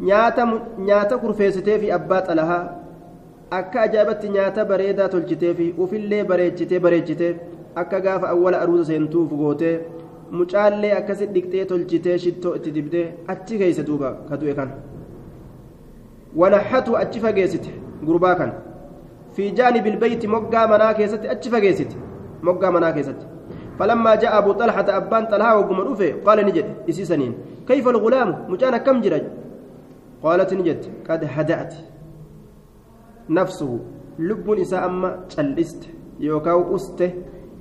nyaata 0.00 0.60
nyaata 0.78 1.18
kurfeessitee 1.18 1.78
fi 1.78 1.90
abbaa 1.92 2.22
xalahaa. 2.26 2.70
Akka 3.50 3.82
ajaa'ibatti 3.82 4.28
nyaata 4.28 4.64
bareedaa 4.64 5.08
tolchitee 5.08 5.54
fi 5.54 5.74
ufillee 5.78 6.24
bareechitee 6.24 6.80
bareechitee. 6.80 7.36
Akka 7.74 8.00
gaafa 8.00 8.28
awwala 8.28 8.60
aruusa 8.60 8.84
seentuuf 8.84 9.30
gootee. 9.30 9.80
Mucaallee 10.38 10.92
akkasi 11.00 11.26
dhiqxee 11.34 11.64
tolchitee 11.70 12.18
shittoo 12.24 12.54
itti 12.58 12.70
dibdee 12.76 13.06
achi 13.32 13.58
keeyse 13.62 13.82
duuba 13.88 14.08
ka 14.28 14.36
du'e 14.40 14.54
kan 14.58 14.70
wanaxatu 16.40 16.96
achi 17.02 17.20
fageessite 17.24 17.70
gurbaa 18.06 18.34
kan 18.40 18.52
fi 19.34 19.50
jaanibi 19.58 19.88
ilbeyti 19.92 20.26
moggaa 20.34 20.66
manaa 20.72 20.94
keessatti 21.00 21.28
achi 21.34 21.50
fageessite 21.54 21.96
moggaa 22.48 22.72
manaa 22.78 22.92
keessatti 22.98 23.26
فلما 23.78 24.14
جاء 24.14 24.38
أبو 24.38 24.52
طلحة 24.52 24.96
أبان 24.96 25.24
طلحة 25.32 25.58
وقم 25.58 25.80
رفه 25.80 26.12
قال 26.26 26.38
نجد 26.46 26.66
إسيسنين 26.90 27.32
كيف 27.68 27.88
الغلام 27.88 28.30
مجانا 28.48 28.78
كم 28.78 29.00
جرج 29.00 29.24
قالت 30.22 30.50
نجد 30.54 30.80
قد 31.08 31.20
هدأت 31.34 31.74
نفسه 33.30 33.70
لب 34.18 34.50
نساء 34.50 34.86
أما 34.86 35.08
جلست 35.32 35.82
يوكاو 36.20 36.76
أست 36.76 37.00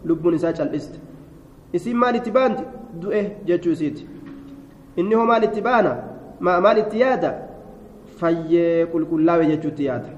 لب 0.06 0.28
نساء 0.28 0.52
جلست 1.74 1.76
إسي 1.76 1.94
مال 1.94 2.16
اتبان 2.16 2.56
دؤه 3.02 3.32
جاتشو 3.48 3.74
سيت 3.74 4.00
إنه 5.00 5.24
مال 5.24 5.44
اتبانا 5.44 5.94
ما 6.42 6.60
مال 6.60 6.78
اتيادا 6.78 7.50
في 8.20 8.86
كل 8.94 9.06
كلاوي 9.06 9.46
جاتشو 9.46 9.70
تيادا 9.70 10.12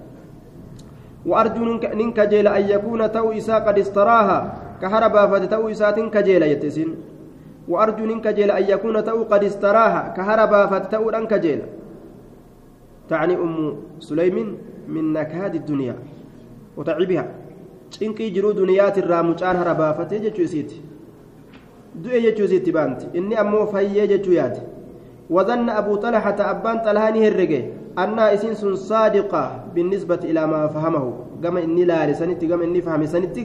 وأرجو 1.25 1.63
ننك 1.65 2.19
جيل 2.19 2.47
أن 2.47 2.69
يكون 2.69 3.11
تو 3.11 3.31
إساء 3.31 3.59
قد 3.67 3.79
استراها 3.79 4.39
كهر 4.81 5.07
بافت 5.07 5.51
تو 5.51 5.69
إساتين 5.69 6.09
كجيل 6.09 6.43
يتسين 6.43 6.95
وأرجو 7.67 8.03
إن 8.05 8.21
كجيل 8.21 8.51
أن 8.51 8.63
يكون 8.69 9.03
تو 9.03 9.23
قد 9.23 9.43
استراها 9.43 10.13
كهر 10.17 10.45
بافت 10.45 10.91
تو 10.91 11.09
أن 11.09 11.27
كجيل 11.27 11.61
تعني 13.09 13.35
أم 13.35 13.75
سليم 13.99 14.57
من 14.87 15.13
نكهاد 15.13 15.55
الدنيا 15.55 15.95
وتعبها 16.77 17.25
cinqii 17.93 18.31
jiruu 18.33 18.55
duniyaatirraa 18.57 19.23
mucaan 19.23 19.57
harabaafatee 19.57 20.19
jechuu 20.19 20.43
isiiti. 20.43 20.92
Du'e 21.95 22.21
jechuu 22.21 22.45
isiitti 22.45 22.71
baanti 22.71 23.05
inni 23.13 23.35
ammoo 23.35 23.65
fayyee 23.67 24.07
jechuu 24.07 24.33
yaade 24.33 24.61
وظن 25.29 25.69
أبو 25.69 25.95
طلحة 25.95 26.35
أبان 26.51 26.77
طلحة 26.85 27.15
هرجه 27.15 27.63
أنها 27.97 28.33
إسين 28.33 28.53
سن 28.53 28.75
صادقة 28.75 29.43
بالنسبة 29.75 30.19
إلى 30.29 30.47
ما 30.47 30.67
فهمه 30.67 31.13
كما 31.43 31.63
إني 31.63 31.85
لا 31.85 32.11
لسنتي 32.11 32.47
كما 32.47 32.63
إني 32.63 32.81
فهم 32.81 33.05
سنتي 33.05 33.43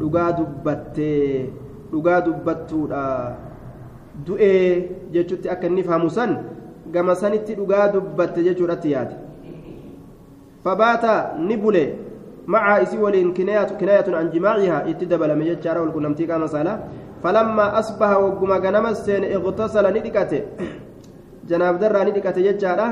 dhugaa 0.00 0.32
dubbattee 0.32 1.52
dhugaa 1.92 2.20
dubbattuudha 2.26 3.02
du'ee 4.26 4.88
jechuutti 5.12 5.50
akka 5.54 5.66
inni 5.68 5.82
fahamu 5.84 6.10
san 6.10 6.32
gama 6.94 7.14
sanitti 7.22 7.56
dhugaa 7.58 7.88
dubbatte 7.92 8.44
jechuudhatti 8.46 8.92
yaade 8.92 9.16
fabaata 10.64 11.36
ni 11.48 11.56
bule 11.56 11.84
إسي 12.50 12.98
ولين 12.98 13.34
كناية 13.34 13.78
كناية 13.80 14.16
عن 14.16 14.30
جماعها 14.30 14.90
اتدبل 14.90 15.38
من 15.38 15.44
جتشارة 15.44 15.80
والكنمتي 15.80 16.26
كما 16.26 16.46
سالا 16.46 16.74
فلما 17.22 17.78
أصبح 17.78 18.16
وقم 18.16 18.52
غنم 18.52 18.86
السين 18.86 19.24
اغتسل 19.24 19.84
ندكته. 19.98 20.42
جناب 21.48 21.78
درة 21.78 22.00
ندكته 22.04 22.40
جتشارة 22.40 22.88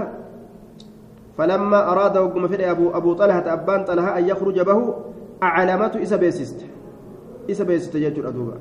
فلما 1.38 1.92
أراد 1.92 2.16
وقم 2.18 2.48
في 2.48 2.70
أبو 2.70 2.90
أبو 2.90 3.12
طلحة 3.12 3.52
أبان 3.52 3.84
طلحة 3.84 4.18
أن 4.18 4.24
يخرج 4.28 4.60
به 4.60 4.94
أعلمته 5.42 6.02
إسا 6.02 6.16
بيسست. 6.16 6.66
إسا 7.50 7.64
بيسست 7.64 7.96
جتشارة 7.96 8.30
دوبا 8.30 8.56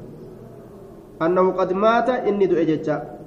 أنه 1.21 1.51
قد 1.51 1.73
مات 1.73 2.09
إني 2.09 2.45
دعي 2.45 2.65
جتشا 2.65 3.17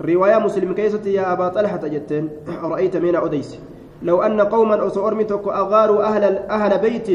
رواية 0.00 0.38
مسلم 0.38 0.72
كيست 0.74 1.06
يا 1.06 1.32
أبا 1.32 1.48
طلحة 1.48 1.82
جتين. 1.86 2.28
رأيت 2.72 2.96
من 2.96 3.16
أديس. 3.16 3.58
لو 4.02 4.22
أن 4.22 4.40
قوما 4.40 4.86
أصورمتك 4.86 5.48
أغاروا 5.48 6.02
أهل 6.04 6.24
أهل 6.38 6.78
بيت. 6.78 7.08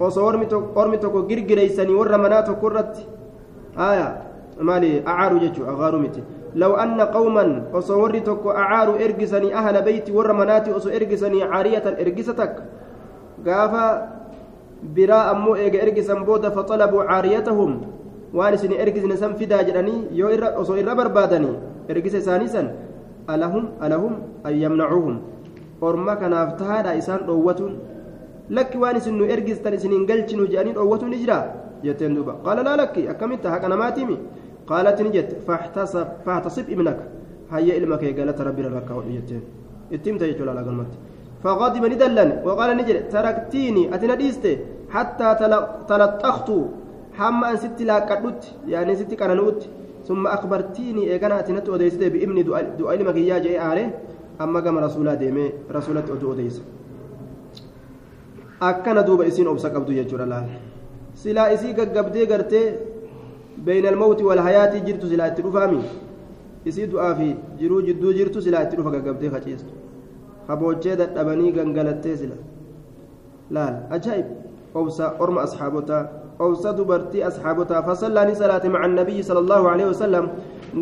أصورمتك 0.00 1.14
جرجريسني 1.30 1.94
ورمنات 1.94 2.48
كرت 2.60 2.94
آية 3.78 4.08
مالي 4.60 5.02
أعاروا 5.06 5.38
جتشو 5.38 5.62
أغاروا 5.64 6.00
متي 6.00 6.22
لو 6.54 6.72
أن 6.74 7.00
قوما 7.00 7.44
أصورتك 7.74 8.46
أعاروا 8.46 8.96
إرجسني 9.04 9.54
أهل 9.54 9.82
بيت 9.82 10.10
ورمنات 10.10 10.68
أصو 10.68 10.88
إرجسني 10.88 11.42
عارية 11.42 11.86
إرجستك 12.02 12.54
قافا 13.46 13.86
eega 14.82 15.78
ergisan 15.78 16.24
booda 16.26 16.50
faxalabuu 16.50 17.06
caariyatahum 17.06 17.86
waan 18.34 18.54
isin 18.54 18.72
ergisne 18.72 19.16
san 19.16 19.36
fidaa 19.38 19.62
jedhanii 19.62 20.10
yoo 20.10 20.30
irra 20.30 20.58
osoo 20.58 20.76
irra 20.76 20.94
barbaadanii 20.94 21.54
ergisa 21.88 22.18
isaanii 22.18 22.48
san 22.48 22.66
alahum 23.28 23.68
alahum 23.80 24.14
an 24.44 24.54
yamnacuuhum 24.64 25.16
orma 25.80 26.16
kanaaf 26.16 26.56
tahaadha 26.58 26.94
isaan 27.00 27.26
dhoowwatuun 27.28 27.72
isin 28.96 29.14
nu 29.18 29.24
ergistan 29.24 29.74
isiniin 29.74 30.06
galchinu 30.06 30.46
jedhanii 30.46 30.74
dhoowwatuun 30.74 31.10
ni 31.10 31.18
jira 31.22 31.38
jetteen 31.84 32.14
duuba 32.14 32.32
qaala 32.44 32.62
laa 32.62 32.76
lakki 32.76 33.08
akkamitta 33.08 33.50
haqa 33.50 33.68
namaatiimi 33.68 34.16
qaalat 34.70 35.00
ni 35.00 35.10
jette 35.12 35.34
fahtasib 36.26 36.66
ibnaka 36.68 37.04
hayya 37.52 37.74
ilma 37.80 37.96
kee 37.98 38.12
galata 38.12 38.44
rabbi 38.44 38.62
irra 38.62 38.74
rakkaa 38.78 38.94
hodhu 38.98 39.10
jetteen 39.16 39.42
itti 39.90 40.10
himta 40.10 40.26
jechuu 40.26 40.46
laalaa 40.50 40.68
galmatti 40.68 40.98
فغضب 41.42 41.84
ندلن 41.92 42.30
وقال 42.46 42.70
نجد 42.76 43.08
تركتيني 43.10 43.94
أتنا 43.94 44.14
ديستي 44.14 44.52
حتى 44.94 45.28
تلطخت 45.88 46.48
حما 47.18 47.50
أن 47.50 47.56
ست 47.56 47.82
لا 47.82 47.98
كدوت 48.08 48.42
يعني 48.68 48.96
ست 48.96 49.14
كان 49.14 49.36
نوت 49.36 49.60
ثم 50.08 50.26
أخبرتيني 50.26 51.02
إيقنا 51.12 51.40
أتنت 51.40 51.68
أديستي 51.68 52.08
بإبني 52.14 52.42
دعاء 52.78 52.96
لما 52.98 53.12
كي 53.12 53.26
ياجي 53.26 53.58
عليه 53.58 53.88
أما 54.40 54.60
قام 54.60 54.78
رسولا 54.78 55.14
ديمي 55.14 55.46
رسولة 55.76 56.06
أدو 56.14 56.32
أديس 56.32 56.62
akkana 58.68 59.02
duuba 59.08 59.26
isiin 59.30 59.48
obsa 59.52 59.70
qabdu 59.74 59.92
jechuudha 59.98 60.26
laal 60.32 60.46
silaa 61.22 61.48
isii 61.54 61.72
gaggabdee 61.78 62.26
gartee 62.32 62.66
beeyna 63.66 63.88
almawti 63.92 64.24
walhayaatii 64.30 64.80
jirtu 64.88 65.06
silaa 65.12 65.28
itti 65.32 65.42
dhufaami 65.46 65.80
isii 66.70 66.86
du'aa 66.94 67.14
fi 67.20 67.28
jiruu 67.58 67.82
jidduu 67.88 68.12
jirtu 68.18 68.42
silaa 68.42 68.62
itti 68.66 68.76
dhufa 68.80 68.90
gaggabdee 68.96 69.30
faciistu 69.34 69.72
haboochee 70.48 70.96
dadhabanii 71.02 71.52
gangalattee 71.58 72.16
sila 72.22 72.36
laal 73.58 73.76
ajaa'ib 73.98 74.26
obsa 74.82 75.14
orma 75.26 75.42
asxaabotaa 75.46 76.02
dubartii 76.76 77.22
asxaabotaa 77.30 77.82
fasallaani 77.88 78.36
salaate 78.36 78.68
maca 78.68 78.84
annabiyyi 78.84 79.22
sala 79.30 79.40
allahu 79.44 79.68
aleyhi 79.72 79.88
wasalam 79.88 80.28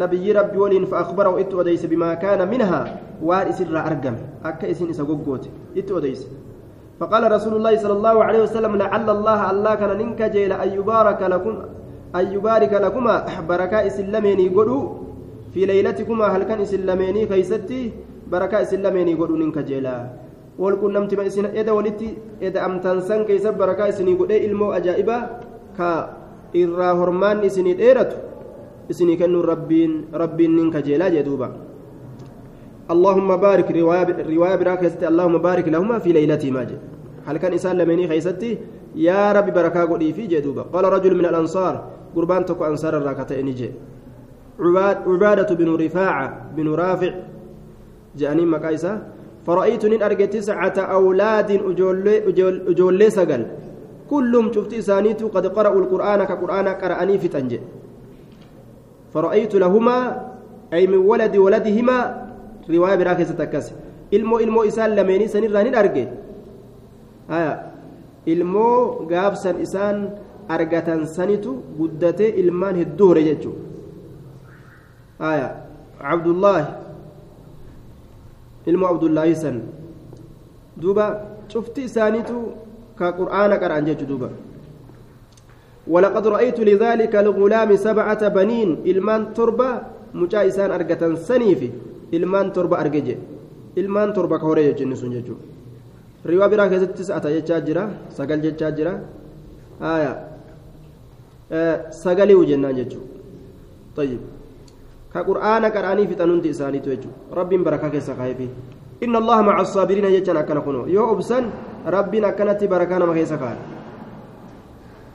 nabiyyi 0.03 0.33
rabbi 0.33 0.59
waliin 0.59 0.87
faakbarahu 0.93 1.39
itti 1.45 1.57
odeyse 1.63 1.89
bimaa 1.89 2.17
kaana 2.17 2.47
minhaa 2.47 2.85
waan 3.23 3.51
isirraa 3.51 3.85
argame 3.91 4.19
akka 4.53 4.69
isin 4.69 4.91
isa 4.91 5.05
goggoote 5.05 5.51
itti 5.75 5.93
odeyse 5.93 6.29
فقال 7.01 7.33
رسول 7.33 7.55
الله 7.57 7.75
صلى 7.81 7.95
الله 7.97 8.17
عليه 8.25 8.41
وسلم 8.45 8.73
لعل 8.77 9.09
الله 9.09 9.41
الله 9.51 9.73
كان 9.81 9.93
ننك 9.97 10.21
جيل 10.37 10.53
أن 10.53 10.69
يبارك 10.79 11.21
لكم 11.33 11.55
أن 12.13 12.25
يبارك 12.37 12.73
لكما 12.85 13.15
بركاء 13.49 13.85
سلميني 13.89 14.47
قدو 14.53 14.79
في 15.57 15.65
ليلتكما 15.65 16.27
هل 16.37 16.43
كان 16.45 16.61
سلميني 16.61 17.25
كيستي 17.25 17.83
بركاء 18.29 18.63
سلميني 18.69 19.17
قدو 19.17 19.33
ننك 19.41 19.59
جيلا. 19.65 19.97
والكن 20.61 20.93
نمت 20.93 21.13
ما 21.17 21.25
إسنا 21.25 21.57
إذا 21.57 21.73
ولدت 21.73 22.03
إذا 22.45 22.61
أمتنسن 22.69 23.25
كيس 23.25 23.49
بركاء 23.49 23.97
سني 23.97 24.21
قدو 24.21 24.37
إلمو 24.37 24.77
أجائبا 24.77 25.19
كا 25.81 25.91
إرى 26.53 26.89
هرمان 27.01 27.41
إسني 27.49 27.81
إيرت 27.81 28.13
إسني 28.93 29.17
كنو 29.17 29.41
ربين 29.41 30.13
ربين 30.13 30.51
ننك 30.53 30.77
جيلا 30.85 31.09
جدوبا. 31.09 31.70
اللهم 32.91 33.37
بارك 33.37 33.71
رواية 34.35 34.57
براكزتي 34.57 35.09
اللهم 35.09 35.39
بارك 35.39 35.69
لهما 35.69 35.99
في 35.99 36.13
ليلتهما 36.13 36.67
هل 37.27 37.37
كان 37.37 37.53
إنسان 37.53 37.77
لمني 37.79 38.09
خيستي 38.09 38.59
يا 38.95 39.33
رب 39.33 39.47
بركة 39.55 39.81
قولي 39.91 40.13
في 40.13 40.27
جدوبة 40.27 40.63
قال 40.63 40.85
رجل 40.85 41.15
من 41.19 41.27
الأنصار 41.27 41.75
قربان 42.17 42.45
تكو 42.45 42.65
أنصار 42.65 42.97
الراكتين 42.97 43.51
جي 43.55 43.71
عبادة 45.07 45.55
بن 45.55 45.69
رفاعة 45.85 46.27
بن 46.57 46.69
رافع 46.75 47.13
جاني 48.17 48.45
مكايسة 48.47 49.03
فرأيت 49.47 49.85
إن 49.85 50.03
أرجع 50.03 50.25
تسعة 50.25 50.77
أولاد 50.79 51.51
أجولي 52.71 53.11
سجل 53.11 53.47
كلهم 54.11 54.53
شفت 54.53 54.73
إسانيت 54.75 55.23
قد 55.23 55.47
قرأوا 55.47 55.81
القرآن 55.81 56.25
كقرآن 56.25 56.69
قرأني 56.69 57.19
في 57.19 57.29
تنجي 57.29 57.61
فرأيت 59.15 59.55
لهما 59.55 59.99
أي 60.73 60.87
من 60.87 60.99
ولد 60.99 61.37
ولدهما 61.37 62.30
riwaaya 62.75 62.97
biraa 63.03 63.15
keessatti 63.21 63.43
akkas 63.47 63.67
ilmoo 64.19 64.41
ilmoo 64.47 64.65
isaan 64.71 64.97
lameenii 64.99 65.29
sanirraa 65.35 65.63
ni 65.67 65.73
arge 65.83 66.05
ilmoo 68.35 69.07
gaabsan 69.11 69.57
isaan 69.67 69.99
argatan 70.49 71.07
sanitu 71.17 71.53
guddatee 71.79 72.31
ilmaan 72.43 72.77
hedduu 72.83 73.09
hore 73.13 73.23
jechuudha 73.31 73.61
abdullaahi 76.15 76.67
ilmoo 78.73 78.89
abdullaahi 78.95 79.35
san 79.45 79.57
duuba 80.83 81.07
cufti 81.53 81.81
isaaniitu 81.91 82.37
ka 82.99 83.13
qur'aana 83.21 83.57
qara'an 83.65 83.85
jechuudha 83.91 84.13
duuba 84.15 84.31
ولقد 85.91 86.27
رأيت 86.27 86.61
لذلك 86.61 87.15
الغلام 87.17 87.77
سبعة 87.77 88.29
بنين 88.29 88.71
إلمان 88.87 89.35
تربة 89.35 89.71
مجا 90.15 90.47
إسان 90.47 90.71
أرقة 90.71 91.15
سنيفي 91.15 91.71
ilmaan 92.13 92.53
torba 92.53 92.77
arge 92.83 93.01
je 93.07 93.17
ilmaan 93.77 94.13
torba 94.13 94.39
ka 94.39 94.47
horee 94.47 94.67
jechuun 94.73 94.97
sun 94.97 95.13
jechuudha 95.13 95.45
riwaa 96.25 96.49
biraa 96.49 96.69
keessatti 96.69 96.99
tis'ata 97.03 97.31
jechaa 97.37 97.61
jira 97.61 97.85
sagal 98.17 98.41
jechaa 98.45 98.71
jira 98.79 98.93
haaya 99.81 100.13
sagaliiwu 102.03 102.45
jennaan 102.51 102.77
jechuudha 102.77 103.09
tayyib 103.97 104.23
ka 105.13 105.25
qur'aana 105.25 105.71
qara'anii 105.71 106.07
fixan 106.11 106.31
hundi 106.31 106.49
isaaniitu 106.55 106.91
jechuudha 106.95 107.37
rabbiin 107.41 107.65
barakaa 107.65 107.91
keessa 107.95 108.15
kaayefi 108.15 108.49
inna 109.01 109.19
allaha 109.23 109.43
maca 109.43 109.67
assaabiriina 109.67 110.11
jechaan 110.17 110.41
akkana 110.43 110.61
kunoo 110.67 110.87
yoo 110.87 111.11
obsan 111.15 111.53
rabbiin 111.97 112.25
akkanatti 112.31 112.69
barakaa 112.69 112.99
nama 113.03 113.15
keessa 113.19 113.39
kaaye 113.45 113.81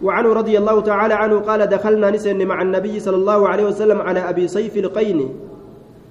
وعنه 0.01 0.33
رضي 0.33 0.57
الله 0.57 0.81
تعالى 0.81 1.13
عنه 1.13 1.39
قال 1.39 1.67
دخلنا 1.67 2.11
نسن 2.11 2.47
مع 2.47 2.61
النبي 2.61 2.99
صلى 2.99 3.15
الله 3.15 3.47
عليه 3.47 3.65
وسلم 3.65 4.01
على 4.01 4.19
أبي 4.29 4.47
سيف 4.47 4.77
القين 4.77 5.19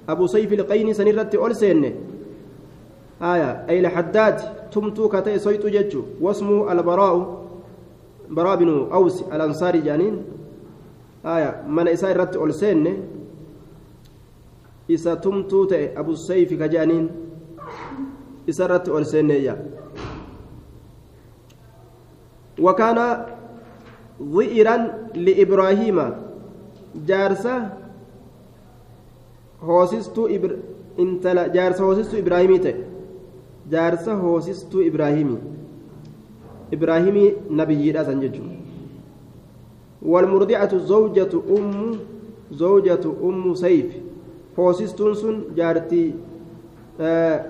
أبو 0.09 0.27
سيف 0.27 0.53
القيني 0.53 0.93
سنرت 0.93 1.35
أول 1.35 1.55
سنة. 1.55 1.93
آية 3.21 3.65
أي 3.69 3.81
لحداد 3.81 4.37
تمتو 4.71 5.09
كتئ 5.09 5.37
سويت 5.37 5.65
ججو. 5.65 6.21
واسمه 6.21 6.71
البراء 6.71 7.45
براء 8.29 8.55
بن 8.55 8.89
أوس 8.93 9.21
الأنصاري 9.33 9.81
جانين. 9.81 10.23
آية 11.25 11.63
من 11.67 11.87
إساء 11.87 12.17
رت 12.17 12.35
أول 12.35 12.53
سنة. 12.53 12.97
إسا 14.91 15.13
تمتو 15.13 15.65
تئ 15.65 15.99
أبو 15.99 16.13
سيف 16.13 16.53
كجانين. 16.53 17.09
إسا 18.49 18.65
رت 18.65 18.89
أول 18.89 19.05
يا. 19.31 19.55
وكان 22.59 23.25
ظئرا 24.21 24.77
لإبراهيم. 25.15 25.97
جارسة 26.95 27.84
hoosistuu 29.67 30.27
intala 30.97 31.47
jaarsa 31.55 31.83
hoosistuu 31.83 32.19
ibraahimii 32.23 32.59
ta'e 32.65 32.75
jaarsa 33.71 34.15
hoosistuu 34.25 34.81
ibraahimii 34.81 35.39
ibraahimii 36.77 37.33
nabiyyiidha 37.61 38.05
san 38.05 38.21
jechuudha 38.21 38.55
walmurdi'atu 40.13 40.79
zawjatu 40.93 41.43
ummu 41.57 41.97
zawjatu 42.61 43.17
ummu 43.31 43.55
sayf 43.65 43.99
hoosistuun 44.57 45.15
sun 45.23 45.43
jaartii 45.59 46.07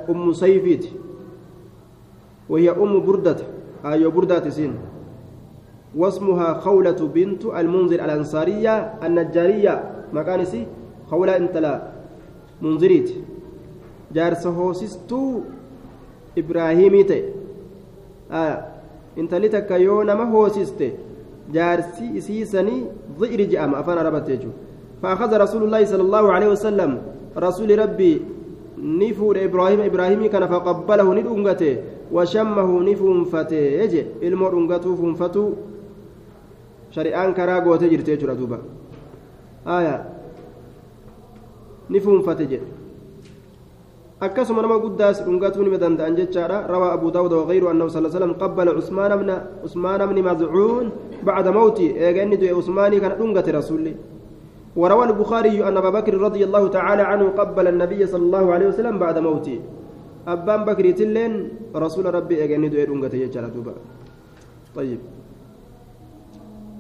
أم 0.10 0.34
سيفيت 0.34 0.86
وهي 2.50 2.70
أم 2.70 3.00
بردة 3.06 3.38
أيوة 3.86 4.12
بردة 4.12 4.50
سين 4.50 4.74
واسمها 5.96 6.54
خولة 6.54 6.98
بنت 7.16 7.46
المنذر 7.46 8.06
الأنصارية 8.06 8.94
النجارية 9.04 9.84
مكانسي 10.14 10.68
خولة 11.12 11.38
منذريت. 12.62 13.10
جارس 14.16 14.48
هوسستو 14.48 15.42
إبراهيمي 16.38 17.04
تي 17.04 17.24
آه 18.32 18.66
إنت 19.18 19.34
لتك 19.36 19.72
يونا 19.72 20.16
ما 20.16 20.26
هوسسته. 20.32 20.92
جارسي 21.54 22.18
إسيسني 22.18 22.84
ضئر 23.20 23.42
جأم 23.42 23.76
أفانا 23.76 24.02
ربت 24.02 24.48
فأخذ 25.02 25.32
رسول 25.38 25.64
الله 25.64 25.86
صلى 25.86 26.02
الله 26.02 26.26
عليه 26.34 26.48
وسلم 26.48 27.02
رسول 27.38 27.70
ربي 27.80 28.22
نفور 28.82 29.36
إبراهيم 29.44 29.80
إبراهيم 29.82 30.26
كان 30.26 30.48
فقبله 30.48 31.14
ندونغته 31.14 31.74
وشمه 32.12 32.70
نفونفته 32.90 33.56
يجي 33.56 34.02
إلمو 34.26 34.50
دونغتو 34.50 34.96
فونفتو 34.96 35.46
شريان 36.96 37.34
كرا 37.38 37.60
غوته 37.60 37.88
جرتي 37.88 38.16
جرا 38.16 38.34
دوبا 38.34 38.60
آية 41.92 41.98
نفونفته 41.98 42.44
جي 42.44 42.60
akkasuma 44.26 44.62
nama 44.64 44.80
guddaas 44.80 45.20
dhungatuu 45.26 45.64
nima 45.64 45.78
danda'an 45.78 46.16
jechaadha 46.16 46.64
rawaa 46.72 46.96
abu 46.96 47.12
daawud 47.12 47.34
wagayru 47.36 47.68
annahu 47.68 47.92
sala 47.92 48.08
salam 48.10 48.34
qabbala 48.40 48.72
usmaana 48.72 49.20
bna 49.20 49.36
usmaana 49.68 50.08
bni 50.08 50.22
mazcuun 50.24 50.88
bacda 51.20 51.52
mawti 51.52 51.92
eega 52.00 52.24
inni 52.24 52.40
du'e 52.40 52.56
usmaanii 52.56 53.04
kana 53.04 53.20
dhungate 53.20 53.52
rasulli 53.52 53.94
وروى 54.76 55.06
البخاري 55.06 55.64
أن 55.68 55.78
أبا 55.78 55.90
بكر 55.90 56.14
رضي 56.20 56.44
الله 56.44 56.68
تعالى 56.68 57.04
عنه 57.04 57.26
قبل 57.40 57.66
النبي 57.68 58.02
صلى 58.12 58.24
الله 58.28 58.46
عليه 58.54 58.68
وسلم 58.76 59.00
بعد 59.00 59.18
موته 59.24 59.60
أبان 60.28 60.68
بكر 60.68 60.92
تلين 61.00 61.34
رسول 61.72 62.06
ربي 62.12 62.44
أجند 62.44 62.76
إيرونغة 62.76 63.16
يجعل 63.16 63.56
دوبا 63.56 63.74
طيب 64.76 65.00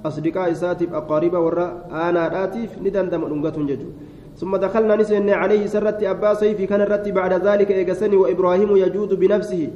أصدقاء 0.05 0.53
ساتب 0.53 0.91
أقارب 0.91 1.33
ورا 1.33 1.67
أنا 1.87 2.27
راتف 2.27 2.83
ندندم 2.83 3.21
أرونغة 3.23 3.57
ججو 3.69 3.89
ثم 4.35 4.55
دخلنا 4.55 4.95
نسن 4.95 5.29
عليه 5.29 5.67
سرت 5.67 6.03
أبا 6.03 6.33
سيفي 6.33 6.65
كان 6.67 6.81
الرت 6.81 7.07
بعد 7.09 7.33
ذلك 7.47 7.71
إيجسني 7.71 8.15
وإبراهيم 8.15 8.75
يجود 8.77 9.11
بنفسه. 9.13 9.67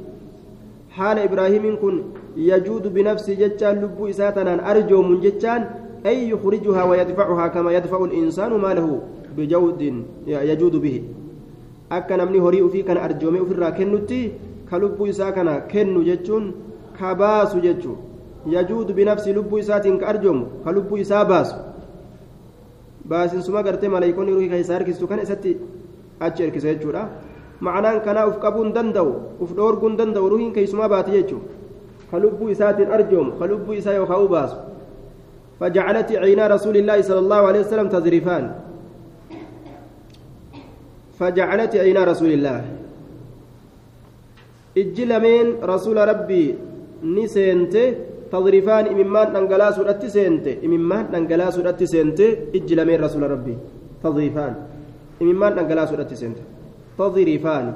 حال 0.90 1.18
إبراهيم 1.18 1.64
كن 1.82 1.94
يجود 2.36 2.94
بنفسه 2.94 3.34
جتان 3.34 3.80
لبو 3.80 4.06
إساتنا 4.12 4.70
أرجو 4.70 5.02
من 5.02 5.20
جتان 5.20 5.60
أي 6.06 6.28
يخرجها 6.30 6.82
ويدفعها 6.84 7.46
كما 7.48 7.72
يدفع 7.72 8.04
الإنسان 8.04 8.52
ماله 8.52 9.00
بجود 9.36 9.80
يجود 10.26 10.76
به. 10.76 11.02
akka 11.90 12.16
namni 12.16 12.38
horii 12.38 12.60
ufii 12.62 12.82
kana 12.82 13.02
arjoomee 13.02 13.40
ofirraa 13.40 13.72
kennutti 13.72 14.32
ka 14.70 14.78
lubbuu 14.78 15.06
isaa 15.06 15.32
kana 15.32 15.60
kennu 15.72 16.04
jechuun 16.04 16.52
ka 16.98 17.14
baasu 17.14 17.60
jechuun 17.60 17.96
yajuudu 18.46 18.94
binafsi 18.94 19.32
lubbuu 19.32 19.58
isaatiin 19.58 19.98
ka 19.98 20.06
arjoomu 20.12 20.46
ka 20.64 20.72
lubbuu 20.72 20.98
isaa 21.04 21.24
baasu 21.24 21.56
baasinsuma 23.10 23.62
gartee 23.66 23.90
maleeykonni 23.94 24.32
ruhii 24.36 24.50
keessaa 24.54 24.76
harkistu 24.78 25.08
kana 25.10 25.22
isatti 25.28 25.52
achi 26.26 26.42
erkisa 26.46 26.72
jechuudha 26.72 27.02
ma'anaan 27.68 28.00
kanaa 28.06 28.26
uf 28.30 28.38
qabuu 28.44 28.64
hin 28.64 28.74
danda'u 28.78 29.12
uf 29.44 29.54
dhoorguu 29.60 29.88
hin 29.90 29.96
danda'u 30.00 30.32
ruhiin 30.34 30.52
keessumaa 30.56 30.90
baate 30.94 31.12
jechuudha 31.18 31.48
ka 32.10 32.24
lubbuu 32.24 32.50
isaatiin 32.56 32.92
arjoomu 32.98 33.38
ka 33.40 33.50
lubbuu 33.52 33.78
isaa 33.82 33.96
yookaan 34.00 34.28
baasu 34.34 34.58
فجعلت 35.60 36.12
عينا 36.24 36.44
رسول 36.56 36.76
الله 36.76 36.98
صلى 37.08 37.20
الله 37.24 37.40
عليه 37.48 37.60
وسلم 37.60 37.88
تذرفان 37.92 38.44
فجعلت 41.20 41.72
عينا 41.76 42.02
رسول 42.04 42.30
الله 42.32 42.58
اجلمين 44.82 45.46
رسول 45.72 45.96
ربي 46.12 46.44
نسنت 47.04 47.74
تضرفان 48.32 48.84
إممان 48.94 49.26
ننقلاس 49.34 49.78
ودت 49.78 50.06
سنت. 50.06 50.46
إممان 50.66 51.04
ننقلاس 51.12 51.58
ودت 51.58 51.82
سنت. 51.82 52.20
إجلمين 52.54 52.98
رسول 53.04 53.22
ربي. 53.30 53.54
تضرفان. 54.02 54.52
إممان 55.22 55.52
ننقلاس 55.58 55.88
ودت 55.92 56.14
سنت. 56.14 56.38
تضرفان. 56.98 57.66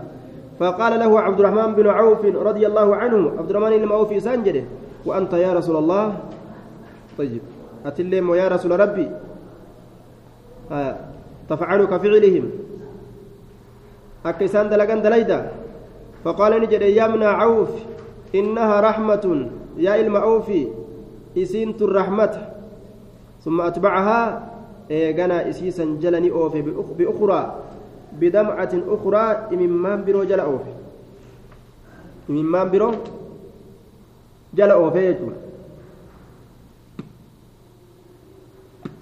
فقال 0.58 0.92
له 1.02 1.10
عبد 1.20 1.38
الرحمن 1.40 1.70
بن 1.74 1.86
عوف 1.86 2.22
رضي 2.24 2.64
الله 2.66 2.88
عنه 2.96 3.20
عبد 3.38 3.50
الرحمن 3.50 3.72
المعوفي 3.82 4.20
سانجده 4.20 4.64
وأنت 5.06 5.32
يا 5.32 5.50
رسول 5.58 5.76
الله؟ 5.82 6.04
طيب. 7.18 7.42
أتلم 7.86 8.26
يا 8.34 8.46
رسول 8.48 8.72
ربي. 8.80 9.08
آه. 10.70 10.96
تفعل 11.50 11.80
كفعلهم 11.84 12.44
dalagan 14.24 15.04
dalayda 15.04 15.52
faqaala 16.24 16.56
ni 16.56 16.66
jedhe 16.66 16.96
yamna 16.96 17.36
cawf 17.36 17.68
innaha 18.32 18.80
raxmatun 18.80 19.52
ilma 19.78 20.18
awfi 20.22 20.68
isiintun 21.34 21.90
raxmata 21.92 22.40
summa 23.44 23.64
atbacahaa 23.64 24.42
eeganaa 24.88 25.42
isiisan 25.50 25.98
jala 26.00 26.20
ni 26.20 26.30
oofe 26.30 26.62
biukraa 26.96 27.54
bidamcatin 28.18 28.82
ukraa 28.88 29.48
imimmaan 29.50 30.04
biroo 30.04 30.24
jala 30.24 30.44
oofe 30.46 30.72
imimmaan 32.28 32.70
biroo 32.70 32.94
jala 34.54 34.76
oofe 34.76 35.00
jechuudha 35.08 35.44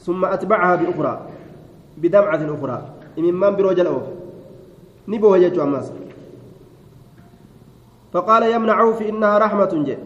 ثم 0.06 0.24
أتبعها 0.24 0.76
بأخرى 0.76 1.20
بدمعة 1.96 2.42
أخرى 2.58 2.78
إمام 3.18 3.56
برو 3.56 3.72
جل 3.72 3.88
booha 5.06 5.38
jechuu 5.38 5.62
ammas 5.62 5.90
فقال 8.12 8.42
يمنع 8.42 8.92
في 8.92 9.08
إنها 9.08 9.38
رحمة 9.38 9.82
جي 9.86 9.96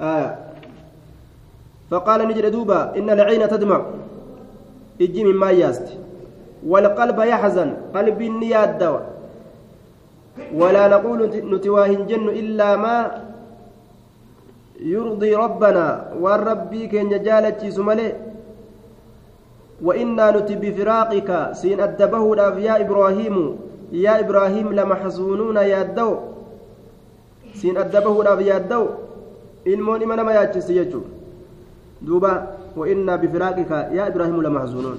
آه. 0.00 0.36
فقال 1.90 2.28
نجد 2.28 2.46
دوبا 2.52 2.98
إن 2.98 3.10
العين 3.10 3.48
تدمع. 3.48 3.80
إجي 5.00 5.24
من 5.24 5.36
ما 5.36 5.50
ياست. 5.50 5.88
والقلب 6.66 7.18
يحزن. 7.20 7.70
قلب 7.94 8.22
النيات 8.22 8.68
دواء 8.68 9.06
ولا 10.54 10.88
نقول 10.88 11.20
نتواهن 11.52 12.06
جن 12.06 12.28
إلا 12.28 12.76
ما 12.76 12.96
يرضي 14.80 15.34
ربنا. 15.34 15.86
والربي 16.20 16.86
كن 16.86 17.08
جالت 17.08 17.64
سمله 17.66 18.12
وإنا 19.82 20.30
نتي 20.30 20.54
بفراقك. 20.58 21.30
سين 21.52 21.80
أدبه 21.80 22.24
يا 22.58 22.80
إبراهيم 22.80 23.36
يا 23.92 24.20
إبراهيم 24.20 24.72
لمحزونون 24.72 25.56
يا 25.56 25.82
الدو. 25.82 26.10
سين 27.54 27.76
أدبه 27.76 28.40
يا 28.40 28.56
الدو. 28.56 29.05
Ilmoon 29.74 30.02
ima 30.02 30.16
nama 30.16 30.32
yaachise 30.38 30.72
jechuudha 30.78 31.10
duuba 32.06 32.30
wa'innaa 32.76 33.18
bifiraaqika 33.18 33.76
yaa 33.98 34.08
ibraahimu 34.12 34.42
lamahzuunuun 34.46 34.98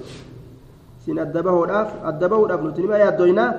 sin 1.04 1.18
adda 1.24 1.42
bahuudhaaf 1.48 1.90
adda 2.10 2.28
bahuudhaaf 2.32 2.62
nuti 2.66 2.80
nima 2.84 2.98
yaaddoynaa 3.04 3.50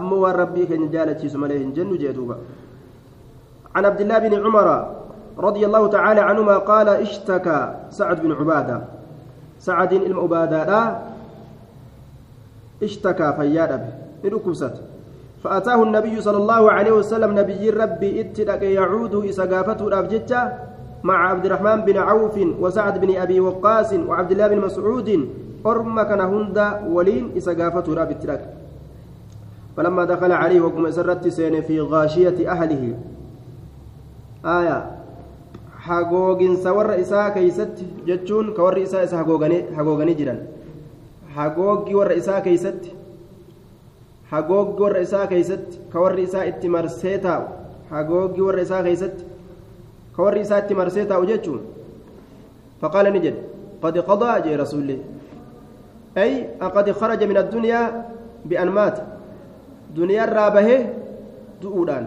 ammoo 0.00 0.20
waan 0.24 0.36
rabbii 0.42 0.66
keenya 0.70 0.88
jaalachiisu 0.94 1.38
malee 1.44 1.58
hin 1.64 1.72
jennu 1.80 1.96
jee 2.04 2.12
duuba 2.20 2.36
عن 3.76 3.84
عبد 3.84 4.00
الله 4.00 4.18
بن 4.18 4.34
عمر 4.44 4.68
رضي 5.38 5.62
الله 5.66 5.84
تعالى 5.88 6.20
عنهما 6.20 6.56
قال 6.58 6.88
اشتكى 6.88 7.60
سعد 7.90 8.20
بن 8.24 8.32
عباده 8.32 8.78
سعد 9.60 9.92
المؤبادا 9.92 10.98
اشتكى 12.82 13.28
فياد 13.38 13.72
إركبست 14.24 14.74
فأتاه 15.48 15.82
النبي 15.82 16.20
صلى 16.20 16.36
الله 16.36 16.70
عليه 16.70 16.92
وسلم 16.92 17.38
نبي 17.38 17.70
ربي 17.70 18.20
اتدك 18.20 18.62
يعود 18.62 19.14
إسقافته 19.24 19.88
الأبجتة 19.88 20.40
مع 21.02 21.28
عبد 21.28 21.44
الرحمن 21.46 21.78
بن 21.88 21.96
عوف 21.96 22.36
وسعد 22.60 23.00
بن 23.00 23.16
أبي 23.16 23.40
وقاص 23.40 23.92
وعبد 23.92 24.30
الله 24.32 24.46
بن 24.48 24.58
مسعود 24.60 25.08
أرم 25.66 26.02
كان 26.02 26.20
هند 26.20 26.58
ولين 26.88 27.24
إسقافته 27.36 27.92
الأبجتة 27.92 28.38
فلما 29.76 30.04
دخل 30.04 30.32
عليه 30.32 30.60
وكما 30.60 30.90
سرت 30.90 31.28
سين 31.28 31.62
في 31.62 31.80
غاشية 31.80 32.50
أهله. 32.50 32.94
آية 34.44 34.98
hagooginsa 35.88 36.72
warra 36.76 36.96
isaa 37.00 37.30
keeysatti 37.32 37.86
jechuun 38.06 38.52
ka 38.54 38.62
warri 38.62 38.82
isaa 38.82 39.02
isa 39.06 39.16
hagooganii 39.16 40.14
jiran 40.20 40.40
hagooggi 41.36 41.94
warra 41.94 42.14
isaa 42.20 42.40
keeysatti 42.44 42.97
hagooggi 44.32 44.82
warra 44.82 45.00
isaa 45.06 45.26
keeysatti 45.32 45.80
ka 45.92 46.00
warri 46.04 46.22
isaa 46.28 46.44
itti 46.50 46.68
marsee 46.76 47.18
taa'u 47.26 47.44
hagooggi 47.90 48.40
warra 48.46 48.62
isaa 48.66 48.82
keeysatti 48.86 49.24
ka 50.16 50.22
warri 50.22 50.40
isaa 50.46 50.60
itti 50.64 50.74
marsee 50.80 51.06
taa'u 51.12 51.26
jechuun 51.30 51.62
faqaala 52.80 53.10
ni 53.10 53.20
jedhe 53.26 53.40
qad 53.82 53.96
qadaa 54.10 54.36
jee 54.44 54.56
rasuulli 54.64 54.96
ay 56.24 56.32
qad 56.76 56.92
kharaja 57.00 57.26
min 57.30 57.36
addunyaa 57.44 57.86
bi'an 58.50 58.70
maata 58.78 59.02
duniyaarraa 59.96 60.50
bahee 60.56 60.80
du'uudhaan 61.62 62.06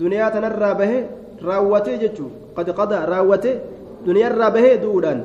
duniyaa 0.00 0.30
tanarraa 0.36 0.74
bahee 0.80 1.02
raawwatee 1.48 1.98
jechuun 2.04 2.32
قد 2.56 2.70
قضى 2.70 2.94
راوته 3.12 3.54
دنيا 4.06 4.26
الرابه 4.28 4.74
دودان 4.84 5.18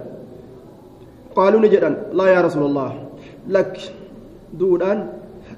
قالوا 1.36 1.60
نجدان 1.60 1.96
لا 2.14 2.26
يا 2.28 2.42
رسول 2.42 2.64
الله 2.70 2.92
لك 3.56 3.74
دودان 4.60 5.00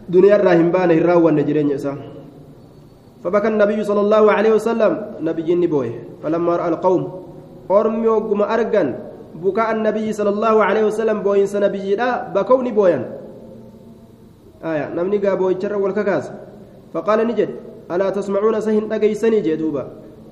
دنيا 0.10 0.36
الراهن 0.36 0.68
بان 0.74 0.92
الراوى 0.92 1.30
النجرين 1.32 1.70
يسا. 1.70 1.94
فبكى 3.24 3.48
النبي 3.48 3.80
صلى 3.84 4.02
الله 4.02 4.24
عليه 4.32 4.52
وسلم. 4.58 4.92
نبي 5.22 5.50
نبوي 5.56 5.92
فلما 6.24 6.56
رأى 6.56 6.70
القوم 6.70 7.02
أرمي 7.72 8.08
وقم 8.08 8.42
أرقا 8.42 8.84
بكاء 9.44 9.70
النبي 9.72 10.08
صلى 10.14 10.30
الله 10.30 10.56
عليه 10.64 10.84
وسلم 10.90 11.18
بوين 11.22 11.46
سنبي 11.46 11.96
لا 11.96 12.34
بكوني 12.34 12.72
بويا 12.72 13.00
آية. 14.66 14.86
نمني 14.98 15.18
قابو 15.18 15.50
يتشر 15.50 15.78
والككاس. 15.78 16.26
فقال 16.94 17.20
نجد 17.28 17.50
ألا 17.92 18.10
تسمعون 18.10 18.56
سهن 18.62 18.92
أجيسني 18.92 19.40
جدوبا. 19.46 19.84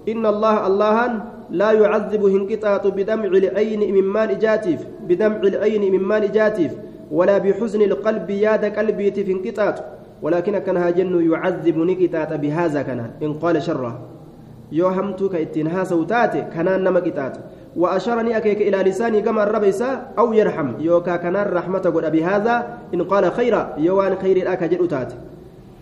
إن 0.10 0.26
الله 0.26 0.56
اللهان 0.68 1.14
لا 1.52 1.72
يعذب 1.72 2.24
هنكتات 2.26 2.88
بدمع 2.88 3.32
العين 3.32 3.82
من 3.94 4.06
مال 4.08 4.40
جاتف. 4.40 4.80
بدمع 5.08 5.42
العين 5.44 5.84
من 5.92 6.02
مال 6.02 6.32
جاتف. 6.32 6.72
ولا 7.12 7.38
بحزن 7.38 7.82
القلب 7.82 8.30
ياد 8.30 8.66
قلبي 8.66 9.12
تفنكتات 9.12 9.80
ولكن 10.22 10.58
كان 10.58 10.78
هاجن 10.78 11.32
يعذب 11.32 11.78
نكتات 11.78 12.34
بهذا 12.34 12.82
كان 12.82 13.00
إن 13.24 13.34
قال 13.34 13.62
شره. 13.62 13.94
yoo 14.72 14.92
hamtuu 14.92 15.30
ka 15.32 15.40
ittiin 15.40 15.72
haasa'u 15.72 16.04
taate 16.06 16.52
kanaan 16.52 16.84
nama 16.84 17.00
qixaatu 17.00 17.40
وأشار 17.78 18.38
أكيك 18.38 18.62
إلى 18.62 18.90
لساني 18.90 19.22
كما 19.22 19.44
الربيسا 19.44 20.18
أو 20.20 20.34
يرحم. 20.34 20.82
يوكا 20.82 21.16
كان 21.16 21.36
الرحمة 21.36 21.80
قد 21.80 22.12
بهذا 22.12 22.68
إن 22.94 23.04
قال 23.04 23.32
خيرا. 23.32 23.78
يوان 23.78 24.18
خير 24.18 24.38
الأكا 24.38 24.66
جلوتات 24.66 25.14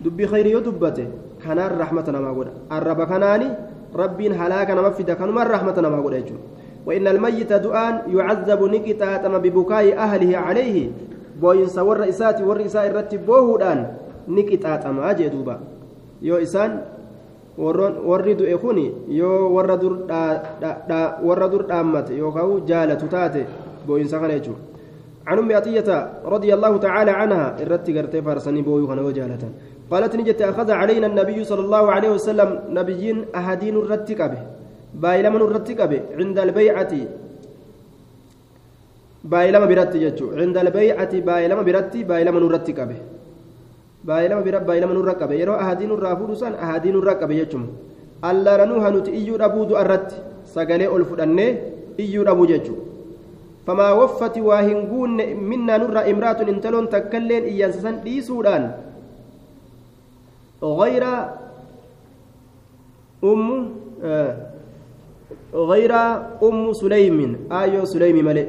دبي 0.04 0.26
خير 0.26 0.46
يدبته 0.46 1.08
كان 1.44 1.58
الرحمة 1.58 2.04
نما 2.08 2.30
قد. 2.30 2.48
الرب 2.72 3.00
كناني 3.02 3.48
رب 3.96 4.20
هلاك 4.20 4.70
نما 4.70 4.90
فدا 4.90 5.14
كان 5.14 5.38
الرحمة 5.38 5.76
نما 5.80 6.00
قد 6.04 6.24
وإن 6.86 7.06
الميت 7.06 7.52
دعان 7.52 7.94
يعذب 8.12 8.60
نكتا 8.62 9.38
ببكاء 9.38 9.98
أهله 9.98 10.38
عليه. 10.38 10.90
بوين 11.40 11.68
سور 11.68 11.96
رئيسات 12.00 12.40
والرئيساء 12.42 12.86
الرتب 12.86 13.26
بوهودان 13.26 13.78
نكتا 14.28 14.76
تم 14.76 15.00
أجي 15.00 15.28
دوبا 15.28 15.56
يو 16.22 16.36
إسان 16.36 16.96
warri 17.56 18.36
du'e 18.36 18.56
kun 18.60 18.76
yoo 19.08 19.48
warra 19.48 19.80
dur 21.48 21.64
dhaammate 21.64 22.12
yookaan 22.12 22.60
jaalatu 22.68 23.08
taate 23.08 23.48
boo'insa 23.86 24.20
kana 24.20 24.36
jechuudha. 24.36 24.76
عن 25.26 25.38
أم 25.38 25.52
عطية 25.52 26.10
رضي 26.24 26.54
الله 26.54 26.76
تعالى 26.76 27.10
عنها 27.10 27.62
الرت 27.62 27.90
قرتي 27.90 28.22
فارسني 28.22 28.62
بوي 28.62 28.86
خنا 28.86 29.02
وجالة 29.02 29.42
قالت 29.90 30.16
نجت 30.16 30.42
أخذ 30.42 30.70
علينا 30.70 31.06
النبي 31.06 31.44
صلى 31.44 31.60
الله 31.60 31.84
عليه 31.92 32.10
وسلم 32.10 32.60
نبيين 32.70 33.24
أهدين 33.34 33.76
الرت 33.76 34.12
كبه 34.12 34.42
بايلمن 34.94 35.42
الرت 35.46 35.68
كبه 35.72 36.00
عند 36.18 36.38
البيعة 36.38 36.92
بايلما 39.32 39.66
برت 39.70 39.92
جتشو 40.02 40.26
عند 40.40 40.56
البيعة 40.64 41.12
بايلما 41.28 41.62
برت 41.68 41.94
بايلمن 42.10 42.42
الرت 42.48 42.68
كبه 42.78 42.98
baay'ilama 44.06 44.42
bira 44.46 44.60
baay'ilama 44.62 44.94
nurra 44.94 45.14
qabe 45.20 45.34
yeroo 45.40 45.58
ahadii 45.62 45.90
nurraa 45.90 46.16
fuudhu 46.18 46.38
san 46.42 46.54
ahadii 46.64 46.94
nurra 46.96 47.14
qabe 47.20 47.34
jechuun 47.40 47.64
allaranuu 48.30 48.80
hanuti 48.84 49.10
iyyuu 49.20 49.38
dhabuu 49.42 49.64
du'arratti 49.70 50.22
sagalee 50.54 50.88
ol 50.96 51.04
fudhannee 51.10 51.50
iyyuu 52.04 52.26
dhabuu 52.28 52.46
jechuudha 52.52 52.84
famaa 53.66 53.92
waffati 54.00 54.44
waa 54.48 54.62
hin 54.68 54.86
guunne 54.90 55.24
minnaa 55.52 55.78
nurraa 55.84 56.06
imraatun 56.12 56.52
intaloon 56.54 56.88
takkailleen 56.96 57.48
iyyaansa 57.52 57.86
san 57.86 58.02
dhiisuudhaan 58.06 58.66
غير 60.80 61.04
أم 63.24 63.42
غير 65.54 65.92
أم 66.48 66.72
سليم 66.82 67.18
آيو 67.52 67.84
سليم 67.84 68.16
ملئ 68.28 68.46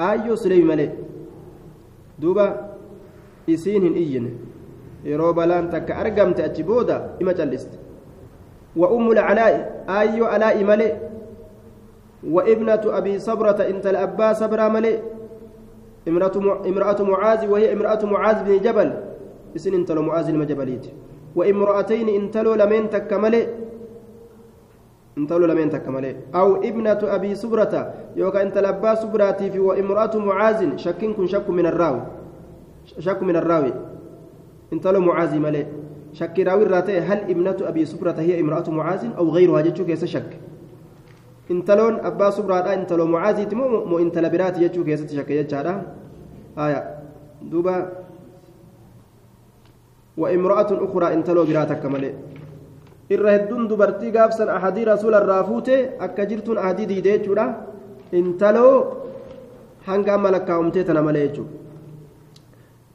آيو 0.00 0.34
سليم 0.36 0.66
ملئ 0.66 0.90
دوبا 2.18 2.70
isiin 3.50 3.82
hin 3.82 3.96
iyyine 3.96 4.30
yeroo 5.04 5.32
balaan 5.34 5.70
takka 5.70 5.96
argamte 5.96 6.44
achi 6.44 6.62
booda 6.62 7.16
ima 7.18 7.34
calliste 7.34 7.78
lacalaa'i 8.76 9.58
aayyoo 9.88 10.28
alaa'i 10.28 10.64
male 10.64 10.88
wa 12.34 12.44
ibnatu 12.48 12.92
abii 12.98 13.18
sabrata 13.20 13.68
intala 13.68 14.04
abbaa 14.06 14.34
sabraa 14.34 14.70
male 14.70 14.92
امرأة 16.08 17.02
معاذ 17.02 17.46
وهي 17.46 17.72
امرأة 17.72 18.02
معاذ 18.04 18.44
بن 18.44 18.58
جبل 18.64 18.88
اسن 19.56 19.74
انتلو 19.74 20.02
معاذ 20.02 20.28
المجبليت 20.28 20.84
وامرأتين 21.36 22.08
انتلو 22.08 22.54
لمن 22.54 22.90
تكملي 22.90 23.42
انتلو 25.18 25.46
لمن 25.46 25.70
تكملي 25.70 26.16
أو 26.34 26.62
ابنة 26.62 27.00
أبي 27.02 27.34
سبرة 27.34 27.94
يوكا 28.16 28.42
انت 28.42 28.58
لبا 28.58 28.94
سبراتي 28.94 29.50
في 29.50 29.58
وامرأة 29.58 30.14
معاذ 30.16 30.76
شك 30.76 31.02
كن 31.04 31.26
شك 31.26 31.50
من 31.50 31.66
الراوي. 31.66 32.02
شك 32.98 33.22
من 33.22 33.36
الراوي. 33.36 33.72
انتلو 34.72 35.00
معاذ 35.00 35.38
ملئ 35.38 35.66
شك 36.12 36.38
راوي 36.38 36.62
الراتي 36.62 36.98
هل 36.98 37.18
ابنة 37.30 37.58
أبي 37.62 37.84
سبرة 37.84 38.14
هي 38.18 38.40
امرأة 38.40 38.70
معاذ 38.70 39.02
أو 39.18 39.30
غيرها 39.30 39.60
جتشو 39.60 39.84
كيس 39.84 40.04
شك؟ 40.04 40.30
انتلون 41.50 41.94
أبا 42.06 42.30
سبرة 42.30 42.54
انتلو 42.54 43.06
معاذ 43.06 43.54
مو 43.54 43.84
مو 43.84 43.98
انتل 43.98 44.30
برات 44.30 44.58
جتشو 44.58 44.84
كيس 44.84 45.10
شك 45.10 45.30
يجارا 45.30 45.74
آية. 46.58 46.80
دوبا. 47.42 47.76
وامرأة 50.16 50.70
أخرى 50.84 51.14
انتلو 51.14 51.44
براتك 51.44 51.86
ملئ 51.86 52.12
irra 53.14 53.30
hedduun 53.36 53.68
dubartii 53.68 54.12
gaafsan 54.16 54.48
ahadii 54.56 54.84
rasuula 54.92 55.22
irraa 55.22 55.44
fuute 55.44 55.76
akka 56.06 56.26
jirtuun 56.30 56.58
ahadii 56.58 56.86
diidee 56.90 57.18
jechuudha. 57.18 57.46
Intaloo 58.12 58.76
hanga 59.86 60.14
amma 60.14 60.30
lakkaa'umtee 60.36 60.84
tana 60.84 61.02
malee 61.02 61.30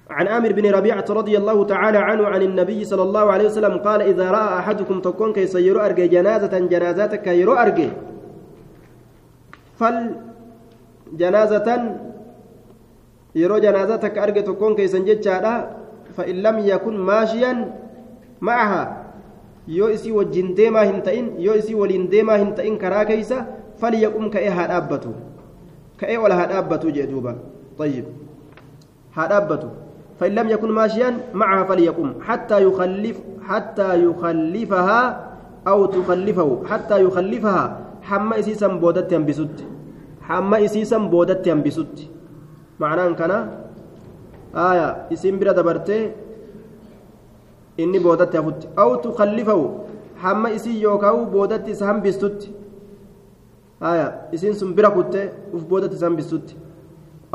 عن 0.10 0.28
عامر 0.28 0.52
بن 0.54 0.66
ربيعة 0.72 1.06
رضي 1.10 1.38
الله 1.38 1.66
تعالى 1.66 1.98
عنه 1.98 2.28
عن 2.28 2.42
النبي 2.42 2.86
صلى 2.86 3.04
الله 3.04 3.32
عليه 3.32 3.46
وسلم 3.46 3.78
قال 3.78 4.02
إذا 4.02 4.32
رأى 4.32 4.60
أحدكم 4.60 5.02
تكون 5.02 5.34
كي 5.34 5.48
سيرو 5.48 5.80
أرجي 5.82 6.08
جنازة 6.08 6.54
جنازة 6.60 7.16
كيرو 7.26 7.54
أرجي 7.54 7.90
فل 9.80 9.96
جنازة 11.14 11.68
يرو 13.36 13.58
جنازة 13.58 14.04
كأرجي 14.08 14.42
تكون 14.42 14.76
كي 14.76 14.88
سنجد 14.88 15.26
فإن 16.18 16.36
لم 16.36 16.60
يكن 16.60 16.96
ماشيا 16.98 17.54
معها 18.42 19.05
yoo 19.68 19.90
isii 19.90 20.12
wajjin 20.12 20.56
deemaa 20.56 20.84
hin 20.90 21.02
ta'in 21.02 21.28
yoo 21.46 21.56
isii 21.62 21.76
waliin 21.82 22.10
deemaa 22.12 22.38
hin 22.38 22.52
ta'in 22.58 22.78
karaa 22.78 23.06
keeysa 23.06 23.46
falyaqum 23.82 24.30
ka'ee 24.34 24.50
haa 24.58 24.68
dhaabbatu 24.72 25.14
ka'ee 26.02 26.18
ol 26.18 26.32
haa 26.40 26.48
dhaabbatu 26.54 26.92
jee 26.92 27.08
duuba 27.12 27.36
طيب 27.80 28.06
haa 29.16 29.28
dhaabbatu 29.28 29.68
فإن 30.20 30.32
لم 30.32 30.48
يكن 30.50 30.72
ماشيا 30.72 31.10
معها 31.36 31.64
فليقم 31.68 32.10
حتى 32.24 32.64
يخلف 32.64 33.18
حتى 33.44 33.90
يخلفها 34.08 35.02
أو 35.68 35.80
تخلفه 35.86 36.50
حتى 36.72 36.98
يخلفها 37.04 37.62
حما 38.02 38.40
إسيسا 38.40 38.68
بودت 38.80 39.12
ينبسط 39.12 39.56
حما 40.24 40.58
إسيسا 40.66 40.98
بودت 41.12 41.44
ينبسط 41.48 41.96
معناه 42.80 43.12
كان 43.20 43.32
آية 44.56 44.88
إسم 45.14 45.36
برا 45.40 45.52
دبرتي 45.52 46.00
إني 47.80 48.00
بودت 48.00 48.36
يفت 48.36 48.62
أو 48.80 48.96
تخلفه 48.96 49.62
حما 50.18 50.56
إسي 50.56 50.82
يوكاو 50.82 51.26
بودت 51.26 51.70
إسهم 51.70 52.02
بسط 52.02 52.40
آية 53.84 54.08
إسين 54.34 54.54
سنبرا 54.54 54.90
كنت 54.90 55.16
وف 55.54 55.64
بودت 55.64 55.92
إسهم 55.94 56.16
بسط 56.16 56.56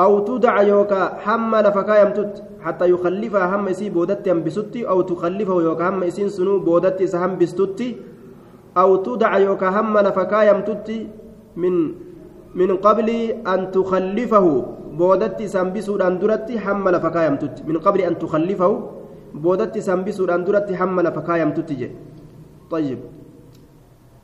أو 0.00 0.12
تدع 0.28 0.62
يوكا 0.62 1.00
حما 1.24 1.62
لفكا 1.62 1.94
يمتت 2.02 2.34
حتى 2.60 2.90
يخلفها 2.90 3.56
هم 3.56 3.68
إسي 3.68 3.90
بودت 3.90 4.26
ينبسطي 4.26 4.88
أو 4.88 5.00
تخلفه 5.00 5.62
يوكا 5.62 5.88
هم 5.88 6.02
إسين 6.02 6.28
سنو 6.28 6.58
بودت 6.58 7.02
إسهم 7.02 7.38
بستتي 7.38 7.96
أو 8.76 8.96
تدع 8.96 9.38
يوكا 9.38 9.68
هم 9.80 9.98
لفكا 9.98 10.42
يمتت 10.50 10.88
من 11.56 11.74
من 12.54 12.76
قبل 12.76 13.08
أن 13.52 13.70
تخلفه 13.70 14.46
بودت 14.98 15.42
سنبسو 15.42 15.96
أندرت 15.96 16.50
هم 16.64 16.88
لفكا 16.88 17.20
يمتت 17.26 17.56
من 17.68 17.76
قبل 17.78 18.00
أن 18.00 18.14
تخلفه 19.34 19.42
بودت 19.44 19.78
سنبسو 19.78 20.24
أندرت 20.24 20.72
هم 20.72 21.00
لفكا 21.00 21.34
يمتت 21.36 21.90
طيب 22.70 22.98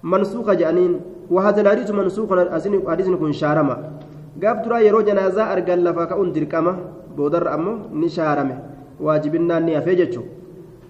منسوخ 0.02 0.50
جانين 0.50 1.00
وهذا 1.30 1.61
الحديث 1.61 1.90
منسوخ 1.90 2.28
حديث 2.88 3.09
كن 3.09 3.32
شارما 3.32 3.76
yeroo 4.86 5.02
janaazaa 5.02 5.48
argan 5.54 5.80
lafa 5.82 6.07
ka'uun 6.07 6.32
dirqama 6.32 6.72
boodarra 7.16 7.52
ammoo 7.57 7.88
ni 7.92 8.09
shaarame. 8.09 8.57
Waajibinnaan 9.00 9.64
ni 9.64 9.74
hafee 9.74 9.96
jechuudha 9.96 10.36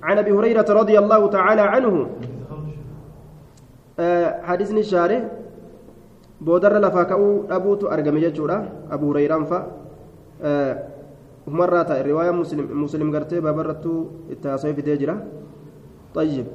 عن 0.02 0.18
ابي 0.18 0.32
هريره 0.32 0.66
رضي 0.70 0.98
الله 0.98 1.30
تعالى 1.30 1.60
عنه 1.60 2.06
حديثني 4.42 4.82
شارع 4.82 5.20
بودر 6.40 6.78
لفاكو 6.78 7.42
ابوت 7.50 7.84
ارغم 7.84 8.18
جچودا 8.18 8.68
ابو 8.90 9.12
هريره 9.12 9.44
فا 9.44 9.58
مرات 11.47 11.90
الروايه 11.90 12.30
مسلم 12.30 12.66
مسلم 12.82 13.14
غرتي 13.14 13.40
بابرتو 13.40 13.94
التاسيف 14.30 14.80
تجرا 14.80 15.16
طيب. 16.14 16.47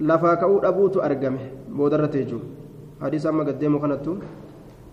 لفاكو 0.00 0.58
ابوت 0.58 0.96
ارغم 0.98 1.36
بودر 1.70 2.06
تيجو. 2.06 2.38
حديث 3.02 3.26
أما 3.26 3.44
قدمه 3.44 3.78
كانتو 3.78 4.14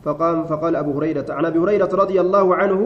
فقام 0.05 0.45
فقال 0.45 0.75
أبو 0.75 0.91
هريرة 0.97 1.25
عن 1.29 1.45
أبي 1.45 1.59
هريرة 1.59 1.89
رضي 1.93 2.21
الله 2.21 2.55
عنه 2.55 2.79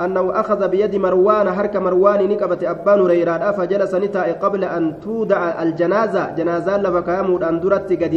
أنه 0.00 0.40
أخذ 0.40 0.68
بيد 0.68 0.96
مروان 0.96 1.48
هرك 1.48 1.76
مروان 1.76 2.28
نكبة 2.28 2.62
أبان 2.70 3.00
هريرة. 3.00 3.50
فجلس 3.52 3.94
نتاء 3.94 4.28
قبل 4.42 4.64
أن 4.64 5.00
تودع 5.00 5.62
الجنازة. 5.62 6.30
جنازة 6.36 6.76
لبكامود 6.76 7.42
أن 7.42 7.60
درت 7.60 7.92
قد 7.92 8.14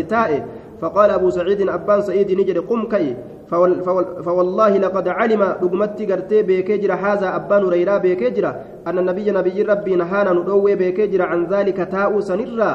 فقال 0.81 1.09
أبو 1.11 1.29
سعيد 1.29 1.61
أبان 1.69 2.01
سعيد 2.01 2.31
نجري 2.31 2.59
قم 2.59 2.81
كي. 2.91 3.15
فوال 3.49 3.83
فوال 3.85 4.05
فوالله 4.25 4.77
لقد 4.77 5.05
علم 5.07 5.41
رقمتي 5.63 6.03
قرتي 6.09 6.41
بيكجر 6.43 6.91
هذا 6.93 7.27
أبان 7.35 7.61
هريرة 7.65 7.97
بيكجر 7.97 8.45
أن 8.87 8.97
النبي 8.97 9.31
نبي 9.31 9.57
ربي 9.61 9.93
نهانا 9.95 10.33
ندوي 10.33 10.75
بيكجر 10.75 11.21
عن 11.21 11.45
ذلك 11.45 11.77
تاء 11.77 12.11
سنرا. 12.19 12.71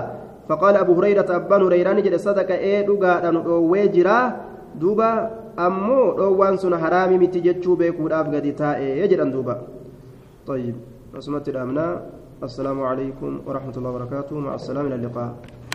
فقال 0.49 0.75
أبو 0.77 0.93
هريرة 0.99 1.27
أبان 1.27 1.63
هريرة 1.63 1.91
نجري 1.93 2.19
صدق 2.19 2.51
إيه 2.51 2.87
دقا 2.87 3.31
ندوي 3.31 3.89
جرا. 3.95 4.19
دوبا 4.79 5.11
ammoo 5.61 6.15
dhoowwaan 6.17 6.57
sun 6.57 6.73
haraami 6.73 7.19
miti 7.19 7.43
jechuu 7.43 7.77
beekuudhaaf 7.77 8.31
gadi 8.31 8.55
taa'e 8.55 9.03
jedhan 9.11 9.35
duuba 9.35 9.67
طيب 10.47 10.75
أسمت 11.19 11.49
الأمناء. 11.49 11.93
السلام 12.43 12.79
عليكم 12.83 13.41
ورحمة 13.47 13.75
الله 13.77 13.91
وبركاته. 13.91 14.35
مع 14.39 14.55
السلامة 14.55 14.87
إلى 14.89 14.95
اللقاء. 14.95 15.31